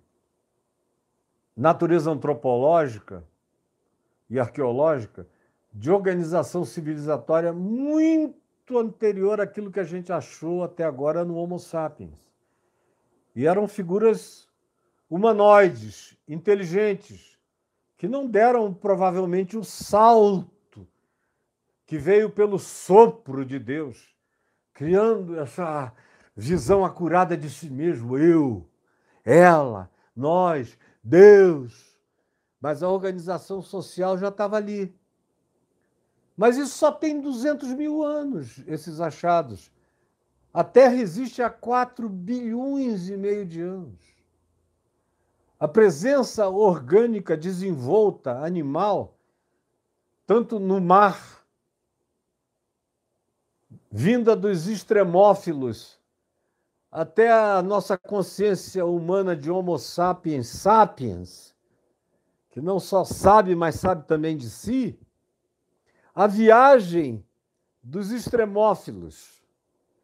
natureza 1.53 2.09
antropológica 2.09 3.27
e 4.29 4.39
arqueológica 4.39 5.27
de 5.71 5.91
organização 5.91 6.63
civilizatória 6.63 7.51
muito 7.51 8.77
anterior 8.77 9.41
àquilo 9.41 9.71
que 9.71 9.79
a 9.79 9.83
gente 9.83 10.11
achou 10.11 10.63
até 10.63 10.83
agora 10.83 11.25
no 11.25 11.35
Homo 11.35 11.59
sapiens. 11.59 12.19
E 13.35 13.47
eram 13.47 13.67
figuras 13.67 14.47
humanoides, 15.09 16.17
inteligentes, 16.27 17.37
que 17.97 18.07
não 18.07 18.27
deram 18.27 18.73
provavelmente 18.73 19.57
o 19.57 19.63
salto 19.63 20.87
que 21.85 21.97
veio 21.97 22.29
pelo 22.29 22.59
sopro 22.59 23.45
de 23.45 23.59
Deus, 23.59 24.15
criando 24.73 25.39
essa 25.39 25.93
visão 26.35 26.83
acurada 26.83 27.37
de 27.37 27.49
si 27.49 27.69
mesmo, 27.69 28.17
eu, 28.17 28.67
ela, 29.23 29.89
nós, 30.15 30.77
Deus 31.03 31.92
mas 32.63 32.81
a 32.81 32.87
organização 32.87 33.61
social 33.61 34.17
já 34.17 34.29
estava 34.29 34.55
ali. 34.55 34.95
Mas 36.37 36.55
isso 36.55 36.77
só 36.77 36.93
tem 36.93 37.19
200 37.19 37.73
mil 37.73 38.01
anos, 38.01 38.63
esses 38.65 39.01
achados. 39.01 39.69
A 40.53 40.63
Terra 40.63 40.95
existe 40.95 41.41
há 41.41 41.49
4 41.49 42.07
bilhões 42.07 43.09
e 43.09 43.17
meio 43.17 43.45
de 43.45 43.59
anos. 43.59 43.99
A 45.59 45.67
presença 45.67 46.47
orgânica 46.47 47.35
desenvolta, 47.35 48.39
animal, 48.39 49.17
tanto 50.25 50.57
no 50.57 50.79
mar, 50.79 51.45
vinda 53.91 54.37
dos 54.37 54.67
extremófilos, 54.69 55.99
até 56.89 57.29
a 57.29 57.61
nossa 57.61 57.97
consciência 57.97 58.85
humana 58.85 59.35
de 59.35 59.51
Homo 59.51 59.77
sapiens 59.77 60.47
sapiens, 60.47 61.52
que 62.53 62.61
não 62.61 62.79
só 62.79 63.03
sabe, 63.03 63.55
mas 63.55 63.79
sabe 63.79 64.05
também 64.05 64.37
de 64.37 64.47
si, 64.47 64.95
a 66.13 66.27
viagem 66.27 67.25
dos 67.81 68.11
extremófilos, 68.11 69.43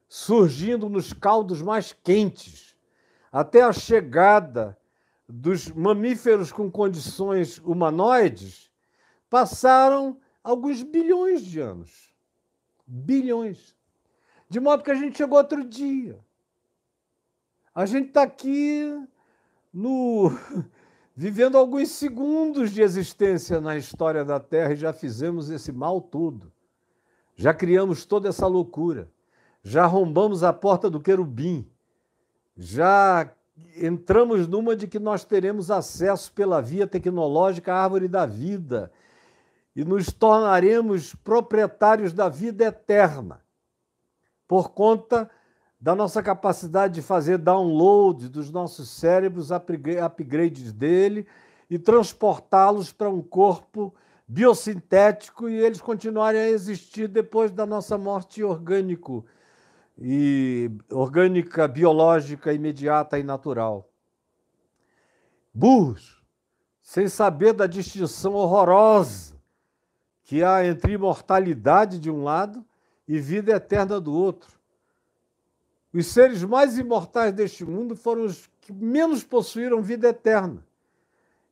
surgindo 0.08 0.90
nos 0.90 1.14
caldos 1.14 1.62
mais 1.62 1.94
quentes, 1.94 2.76
até 3.32 3.62
a 3.62 3.72
chegada 3.72 4.76
dos 5.28 5.68
mamíferos 5.68 6.52
com 6.52 6.72
condições 6.72 7.60
humanoides, 7.60 8.72
passaram 9.30 10.20
alguns 10.44 10.82
bilhões 10.82 11.46
de 11.46 11.60
anos. 11.60 12.12
Bilhões. 12.88 13.76
De 14.50 14.60
modo 14.60 14.84
que 14.84 14.90
a 14.90 14.96
gente 14.96 15.16
chegou 15.16 15.38
outro 15.38 15.64
dia. 15.64 16.20
A 17.76 17.86
gente 17.86 18.08
está 18.08 18.24
aqui 18.24 18.92
no 19.72 20.32
vivendo 21.20 21.58
alguns 21.58 21.90
segundos 21.90 22.72
de 22.72 22.82
existência 22.82 23.60
na 23.60 23.76
história 23.76 24.24
da 24.24 24.40
Terra 24.40 24.72
e 24.72 24.78
já 24.78 24.94
fizemos 24.94 25.50
esse 25.50 25.70
mal 25.70 26.00
todo. 26.00 26.50
Já 27.36 27.54
criamos 27.54 28.06
toda 28.06 28.30
essa 28.30 28.48
loucura. 28.48 29.12
Já 29.62 29.84
arrombamos 29.84 30.44
a 30.44 30.54
porta 30.54 30.90
do 30.90 31.02
querubim. 31.02 31.70
Já 32.56 33.30
entramos 33.76 34.48
numa 34.48 34.78
de 34.78 34.88
que 34.88 34.98
nós 34.98 35.26
teremos 35.26 35.70
acesso 35.70 36.32
pela 36.32 36.62
via 36.62 36.88
tecnológica 36.88 37.74
à 37.74 37.84
árvore 37.84 38.08
da 38.08 38.26
vida 38.26 38.90
e 39.76 39.84
nos 39.84 40.14
tornaremos 40.14 41.14
proprietários 41.16 42.14
da 42.14 42.30
vida 42.30 42.64
eterna 42.64 43.42
por 44.48 44.70
conta 44.70 45.30
da 45.80 45.96
nossa 45.96 46.22
capacidade 46.22 46.96
de 46.96 47.02
fazer 47.02 47.38
download 47.38 48.28
dos 48.28 48.52
nossos 48.52 48.90
cérebros, 48.90 49.50
upgrades 49.52 50.74
dele 50.74 51.26
e 51.70 51.80
transportá-los 51.80 52.92
para 52.92 53.10
um 53.10 53.22
corpo 53.22 53.94
biosintético 54.28 55.48
e 55.48 55.56
eles 55.56 55.80
continuarem 55.80 56.42
a 56.42 56.50
existir 56.50 57.08
depois 57.08 57.52
da 57.52 57.66
nossa 57.66 57.98
morte 57.98 58.44
orgânico 58.44 59.26
e 59.98 60.70
orgânica, 60.92 61.68
biológica, 61.68 62.54
imediata 62.54 63.18
e 63.18 63.24
natural. 63.24 63.90
Burros, 65.54 66.22
sem 66.82 67.08
saber 67.08 67.54
da 67.54 67.68
distinção 67.68 68.34
horrorosa 68.34 69.34
que 70.24 70.44
há 70.44 70.66
entre 70.66 70.94
imortalidade 70.94 72.00
de 72.00 72.12
um 72.12 72.24
lado 72.24 72.64
e 73.08 73.20
vida 73.20 73.54
eterna 73.54 74.00
do 74.00 74.14
outro. 74.14 74.59
Os 75.94 76.08
seres 76.08 76.44
mais 76.44 76.78
imortais 76.78 77.34
deste 77.34 77.66
mundo 77.66 77.96
foram 77.96 78.26
os 78.26 78.50
que 78.62 78.72
menos 78.72 79.24
possuíram 79.24 79.82
vida 79.82 80.10
eterna 80.10 80.64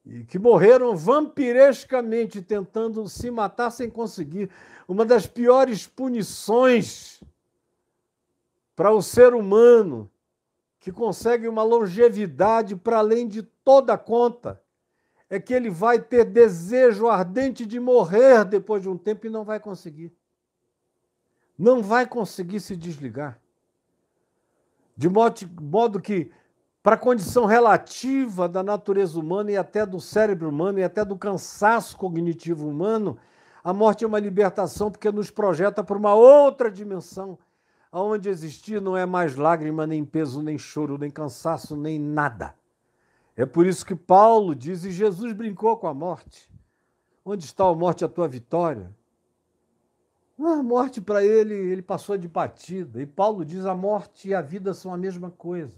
e 0.06 0.24
que 0.24 0.38
morreram 0.38 0.96
vampirescamente 0.96 2.42
tentando 2.42 3.08
se 3.10 3.32
matar 3.32 3.72
sem 3.72 3.90
conseguir. 3.90 4.50
Uma 4.88 5.04
das 5.04 5.26
piores 5.26 5.88
punições 5.88 7.22
para 8.76 8.92
o 8.92 9.02
ser 9.02 9.34
humano 9.34 10.10
que 10.80 10.92
consegue 10.92 11.48
uma 11.48 11.64
longevidade 11.64 12.76
para 12.76 13.00
além 13.00 13.28
de 13.28 13.42
toda 13.42 13.98
conta 13.98 14.62
é 15.30 15.40
que 15.40 15.54
ele 15.54 15.70
vai 15.70 16.00
ter 16.00 16.24
desejo 16.24 17.08
ardente 17.08 17.66
de 17.66 17.80
morrer 17.80 18.46
depois 18.46 18.82
de 18.82 18.88
um 18.88 18.98
tempo 18.98 19.26
e 19.26 19.30
não 19.30 19.44
vai 19.44 19.60
conseguir. 19.60 20.14
Não 21.58 21.82
vai 21.82 22.06
conseguir 22.06 22.60
se 22.60 22.76
desligar. 22.76 23.42
De 24.98 25.08
modo, 25.08 25.36
modo 25.62 26.02
que, 26.02 26.32
para 26.82 26.96
a 26.96 27.00
condição 27.00 27.46
relativa 27.46 28.50
da 28.50 28.64
natureza 28.64 29.20
humana 29.20 29.52
e 29.52 29.58
até 29.58 29.86
do 29.86 30.02
cérebro 30.02 30.50
humano 30.50 30.80
e 30.80 30.84
até 30.84 31.06
do 31.06 31.16
cansaço 31.16 31.96
cognitivo 31.96 32.68
humano, 32.68 33.16
a 33.64 33.72
morte 33.72 34.04
é 34.04 34.08
uma 34.08 34.20
libertação 34.20 34.90
porque 34.90 35.12
nos 35.12 35.30
projeta 35.30 35.84
para 35.84 35.98
uma 35.98 36.16
outra 36.16 36.72
dimensão, 36.72 37.38
onde 37.92 38.28
existir 38.28 38.82
não 38.82 38.98
é 38.98 39.06
mais 39.06 39.36
lágrima, 39.36 39.86
nem 39.86 40.04
peso, 40.04 40.42
nem 40.42 40.58
choro, 40.58 40.98
nem 40.98 41.12
cansaço, 41.12 41.76
nem 41.76 42.00
nada. 42.00 42.56
É 43.36 43.46
por 43.46 43.68
isso 43.68 43.86
que 43.86 43.96
Paulo 43.96 44.56
diz, 44.56 44.84
e 44.84 44.92
Jesus 44.92 45.32
brincou 45.34 45.78
com 45.78 45.86
a 45.86 45.94
morte. 45.94 46.50
Onde 47.24 47.46
está 47.46 47.66
a 47.66 47.76
morte, 47.76 48.04
a 48.04 48.08
tua 48.08 48.28
vitória? 48.28 48.92
A 50.40 50.62
morte 50.62 51.02
para 51.02 51.26
ele, 51.26 51.54
ele 51.54 51.82
passou 51.82 52.16
de 52.16 52.28
batida. 52.28 53.02
E 53.02 53.06
Paulo 53.06 53.44
diz: 53.44 53.66
a 53.66 53.74
morte 53.74 54.30
e 54.30 54.36
a 54.36 54.42
vida 54.42 54.74
são 54.74 54.94
a 54.94 54.98
mesma 54.98 55.32
coisa. 55.32 55.76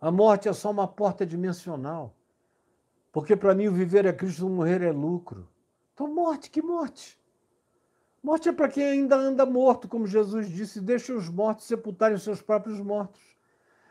A 0.00 0.10
morte 0.10 0.48
é 0.48 0.52
só 0.52 0.70
uma 0.70 0.86
porta 0.86 1.24
dimensional. 1.24 2.14
Porque 3.10 3.34
para 3.34 3.54
mim 3.54 3.68
o 3.68 3.72
viver 3.72 4.04
é 4.04 4.12
Cristo, 4.12 4.46
o 4.46 4.50
morrer 4.50 4.82
é 4.82 4.92
lucro. 4.92 5.48
Então, 5.94 6.12
morte, 6.12 6.50
que 6.50 6.60
morte? 6.60 7.18
Morte 8.22 8.48
é 8.48 8.52
para 8.52 8.68
quem 8.68 8.84
ainda 8.84 9.16
anda 9.16 9.46
morto, 9.46 9.88
como 9.88 10.06
Jesus 10.06 10.50
disse: 10.50 10.80
deixa 10.80 11.14
os 11.14 11.28
mortos 11.30 11.64
sepultarem 11.66 12.16
os 12.16 12.22
seus 12.22 12.42
próprios 12.42 12.78
mortos. 12.80 13.22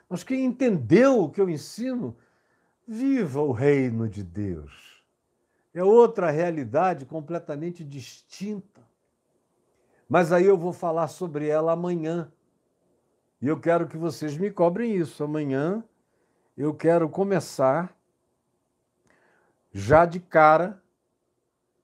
Mas 0.08 0.24
quem 0.24 0.46
entendeu 0.46 1.24
o 1.24 1.30
que 1.30 1.42
eu 1.42 1.50
ensino, 1.50 2.16
viva 2.88 3.42
o 3.42 3.52
reino 3.52 4.08
de 4.08 4.22
Deus. 4.22 5.04
É 5.74 5.84
outra 5.84 6.30
realidade 6.30 7.06
completamente 7.06 7.84
distinta 7.84 8.93
mas 10.08 10.32
aí 10.32 10.46
eu 10.46 10.58
vou 10.58 10.74
falar 10.74 11.08
sobre 11.08 11.48
ela 11.48 11.72
amanhã. 11.72 12.32
E 13.42 13.48
eu 13.48 13.60
quero 13.60 13.88
que 13.88 13.98
vocês 13.98 14.38
me 14.38 14.50
cobrem 14.50 14.96
isso. 14.96 15.24
Amanhã 15.24 15.84
eu 16.56 16.74
quero 16.74 17.10
começar 17.10 17.96
já 19.72 20.06
de 20.06 20.20
cara 20.20 20.82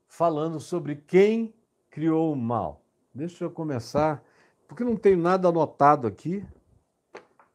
falando 0.07 0.59
sobre 0.59 0.95
quem 0.95 1.53
criou 1.89 2.31
o 2.31 2.35
mal. 2.35 2.81
Deixa 3.13 3.43
eu 3.43 3.49
começar, 3.49 4.23
porque 4.67 4.83
não 4.83 4.95
tenho 4.95 5.17
nada 5.17 5.47
anotado 5.47 6.07
aqui. 6.07 6.45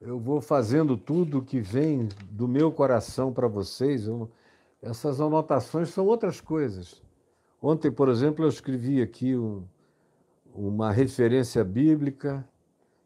Eu 0.01 0.19
vou 0.19 0.41
fazendo 0.41 0.97
tudo 0.97 1.41
que 1.41 1.61
vem 1.61 2.09
do 2.31 2.47
meu 2.47 2.71
coração 2.73 3.33
para 3.33 3.49
vocês. 3.49 4.07
Eu, 4.07 4.31
essas 4.83 5.21
anotações 5.21 5.89
são 5.91 6.07
outras 6.07 6.41
coisas. 6.41 7.03
Ontem, 7.63 7.91
por 7.91 8.09
exemplo, 8.09 8.45
eu 8.45 8.49
escrevi 8.49 9.01
aqui 9.01 9.35
um, 9.35 9.65
uma 10.55 10.93
referência 10.93 11.65
bíblica 11.65 12.49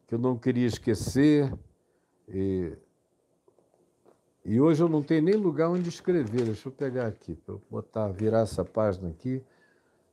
que 0.07 0.15
eu 0.15 0.19
não 0.19 0.39
queria 0.39 0.67
esquecer. 0.67 1.51
E, 2.29 2.77
e 4.45 4.61
hoje 4.61 4.83
eu 4.83 4.89
não 4.89 5.03
tenho 5.03 5.23
nem 5.23 5.35
lugar 5.35 5.71
onde 5.71 5.89
escrever. 5.89 6.45
Deixa 6.45 6.69
eu 6.69 6.73
pegar 6.73 7.07
aqui, 7.07 7.35
para 7.35 7.55
eu 7.55 7.63
botar, 7.71 8.09
virar 8.09 8.41
essa 8.41 8.65
página 8.65 9.09
aqui. 9.09 9.43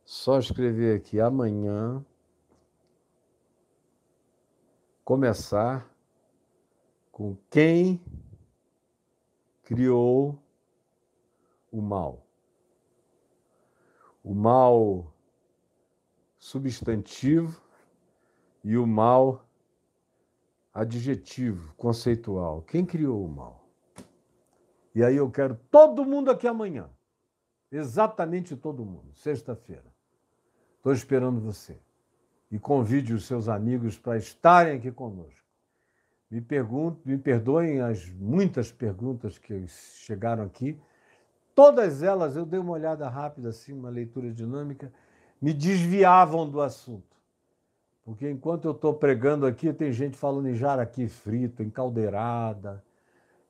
Só 0.06 0.40
escrever 0.40 0.96
aqui 0.96 1.20
amanhã. 1.20 2.04
Começar 5.04 5.88
com 7.12 7.38
quem 7.50 8.02
criou 9.64 10.40
o 11.72 11.82
mal. 11.82 12.26
O 14.24 14.34
mal 14.34 15.15
substantivo 16.46 17.60
e 18.64 18.78
o 18.78 18.86
mal 18.86 19.50
adjetivo, 20.72 21.74
conceitual. 21.76 22.62
Quem 22.62 22.86
criou 22.86 23.26
o 23.26 23.28
mal? 23.28 23.68
E 24.94 25.04
aí 25.04 25.16
eu 25.16 25.30
quero 25.32 25.56
todo 25.72 26.06
mundo 26.06 26.30
aqui 26.30 26.48
amanhã. 26.48 26.88
Exatamente 27.72 28.56
todo 28.56 28.86
mundo, 28.86 29.12
sexta-feira. 29.16 29.92
Estou 30.78 30.94
esperando 30.94 31.42
você. 31.42 31.80
E 32.52 32.60
convide 32.60 33.12
os 33.12 33.26
seus 33.26 33.50
amigos 33.50 33.98
para 33.98 34.16
estarem 34.16 34.78
aqui 34.78 34.92
conosco. 34.92 35.44
Me, 36.30 36.42
pergunto, 36.42 37.02
me 37.04 37.18
perdoem 37.18 37.82
as 37.82 38.08
muitas 38.08 38.72
perguntas 38.72 39.40
que 39.40 39.68
chegaram 39.68 40.44
aqui. 40.44 40.80
Todas 41.56 42.04
elas 42.04 42.36
eu 42.36 42.46
dei 42.46 42.60
uma 42.60 42.74
olhada 42.74 43.10
rápida, 43.10 43.50
assim, 43.50 43.74
uma 43.74 43.90
leitura 43.90 44.32
dinâmica 44.32 44.94
me 45.42 45.54
desviavam 45.54 46.50
do 46.50 46.62
assunto. 46.62 47.16
Porque 48.04 48.30
enquanto 48.30 48.66
eu 48.66 48.72
estou 48.72 48.94
pregando 48.94 49.46
aqui, 49.46 49.74
tem 49.74 49.92
gente 49.92 50.16
falando 50.16 50.48
em 50.48 50.56
jaraqui 50.56 51.08
frito, 51.08 51.64
em 51.64 51.70
caldeirada 51.70 52.84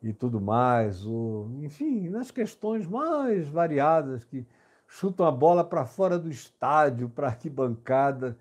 e 0.01 0.13
tudo 0.13 0.39
mais. 0.39 1.05
Ou, 1.05 1.49
enfim, 1.61 2.07
nas 2.09 2.31
questões 2.31 2.87
mais 2.87 3.47
variadas 3.47 4.23
que 4.23 4.45
chutam 4.87 5.25
a 5.25 5.31
bola 5.31 5.63
para 5.63 5.85
fora 5.85 6.17
do 6.17 6.29
estádio, 6.29 7.09
para 7.09 7.27
arquibancada. 7.27 8.37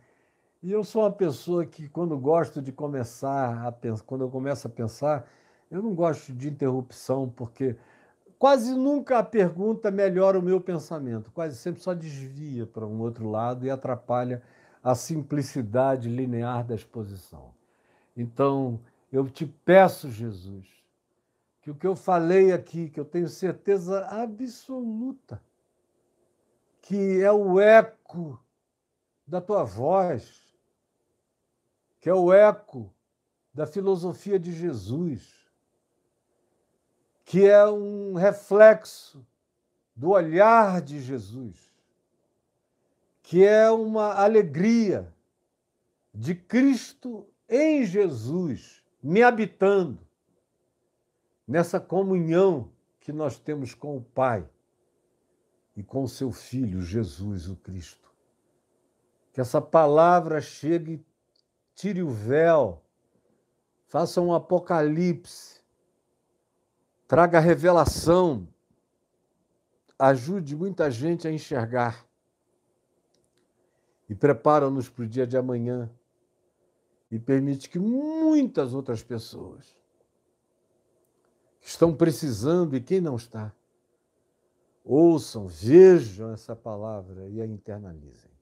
E 0.63 0.71
eu 0.71 0.85
sou 0.85 1.03
uma 1.03 1.11
pessoa 1.11 1.67
que, 1.67 1.89
quando 1.89 2.17
gosto 2.17 2.63
de 2.63 2.71
começar 2.71 3.67
a 3.67 3.73
pensar, 3.73 4.05
quando 4.05 4.23
eu 4.23 4.31
começo 4.31 4.67
a 4.67 4.71
pensar, 4.71 5.27
eu 5.69 5.83
não 5.83 5.95
gosto 5.95 6.33
de 6.33 6.49
interrupção, 6.49 7.29
porque 7.29 7.77
quase 8.39 8.75
nunca 8.75 9.19
a 9.19 9.23
pergunta 9.23 9.91
melhora 9.91 10.39
o 10.39 10.43
meu 10.43 10.61
pensamento, 10.61 11.31
quase 11.33 11.57
sempre 11.57 11.83
só 11.83 11.95
desvia 11.95 12.67
para 12.67 12.87
um 12.87 13.01
outro 13.01 13.31
lado 13.31 13.65
e 13.65 13.71
atrapalha 13.71 14.43
a 14.83 14.95
simplicidade 14.95 16.09
linear 16.09 16.65
da 16.65 16.75
exposição. 16.75 17.55
Então, 18.17 18.81
eu 19.11 19.29
te 19.29 19.47
peço, 19.47 20.11
Jesus, 20.11 20.67
que 21.63 21.71
o 21.71 21.75
que 21.75 21.87
eu 21.87 21.97
falei 21.97 22.53
aqui, 22.53 22.91
que 22.91 23.01
eu 23.01 23.05
tenho 23.05 23.29
certeza 23.29 24.07
absoluta, 24.07 25.43
que 26.83 27.23
é 27.23 27.33
o 27.33 27.59
eco 27.59 28.39
da 29.27 29.41
tua 29.41 29.65
voz, 29.65 30.45
que 32.01 32.11
é 32.11 32.15
o 32.15 32.31
eco 32.33 32.93
da 33.55 33.67
filosofia 33.67 34.39
de 34.39 34.53
Jesus, 34.53 35.44
que 37.25 37.47
é 37.47 37.67
um 37.67 38.15
reflexo 38.15 39.25
do 39.95 40.11
olhar 40.11 40.81
de 40.83 41.01
Jesus, 41.01 41.73
que 43.23 43.45
é 43.45 43.71
uma 43.71 44.15
alegria 44.15 45.13
de 46.13 46.35
Cristo 46.35 47.27
em 47.49 47.85
Jesus, 47.85 48.83
me 49.03 49.23
habitando, 49.23 49.99
nessa 51.47 51.81
comunhão 51.81 52.71
que 53.01 53.13
nós 53.13 53.39
temos 53.39 53.75
com 53.75 53.97
o 53.97 54.03
Pai 54.03 54.49
e 55.77 55.83
com 55.83 56.05
o 56.05 56.09
seu 56.09 56.33
Filho, 56.33 56.83
Jesus 56.83 57.49
o 57.49 57.57
Cristo. 57.57 58.13
Que 59.33 59.41
essa 59.41 59.61
palavra 59.61 60.41
chegue 60.41 61.05
tire 61.75 62.03
o 62.03 62.11
véu, 62.11 62.83
faça 63.87 64.21
um 64.21 64.33
apocalipse, 64.33 65.61
traga 67.07 67.39
revelação, 67.41 68.49
ajude 69.99 70.57
muita 70.57 70.91
gente 70.91 71.27
a 71.27 71.33
enxergar. 71.33 72.05
E 74.09 74.15
prepara-nos 74.15 74.89
para 74.89 75.05
o 75.05 75.09
dia 75.09 75.27
de 75.27 75.37
amanhã. 75.37 75.91
E 77.11 77.19
permite 77.19 77.69
que 77.71 77.79
muitas 77.79 78.75
outras 78.75 79.03
pessoas 79.03 79.77
que 81.61 81.69
estão 81.69 81.95
precisando 81.95 82.77
e 82.77 82.81
quem 82.81 83.01
não 83.01 83.17
está 83.17 83.53
ouçam, 84.85 85.49
vejam 85.49 86.33
essa 86.33 86.55
palavra 86.55 87.27
e 87.31 87.41
a 87.41 87.47
internalizem. 87.47 88.34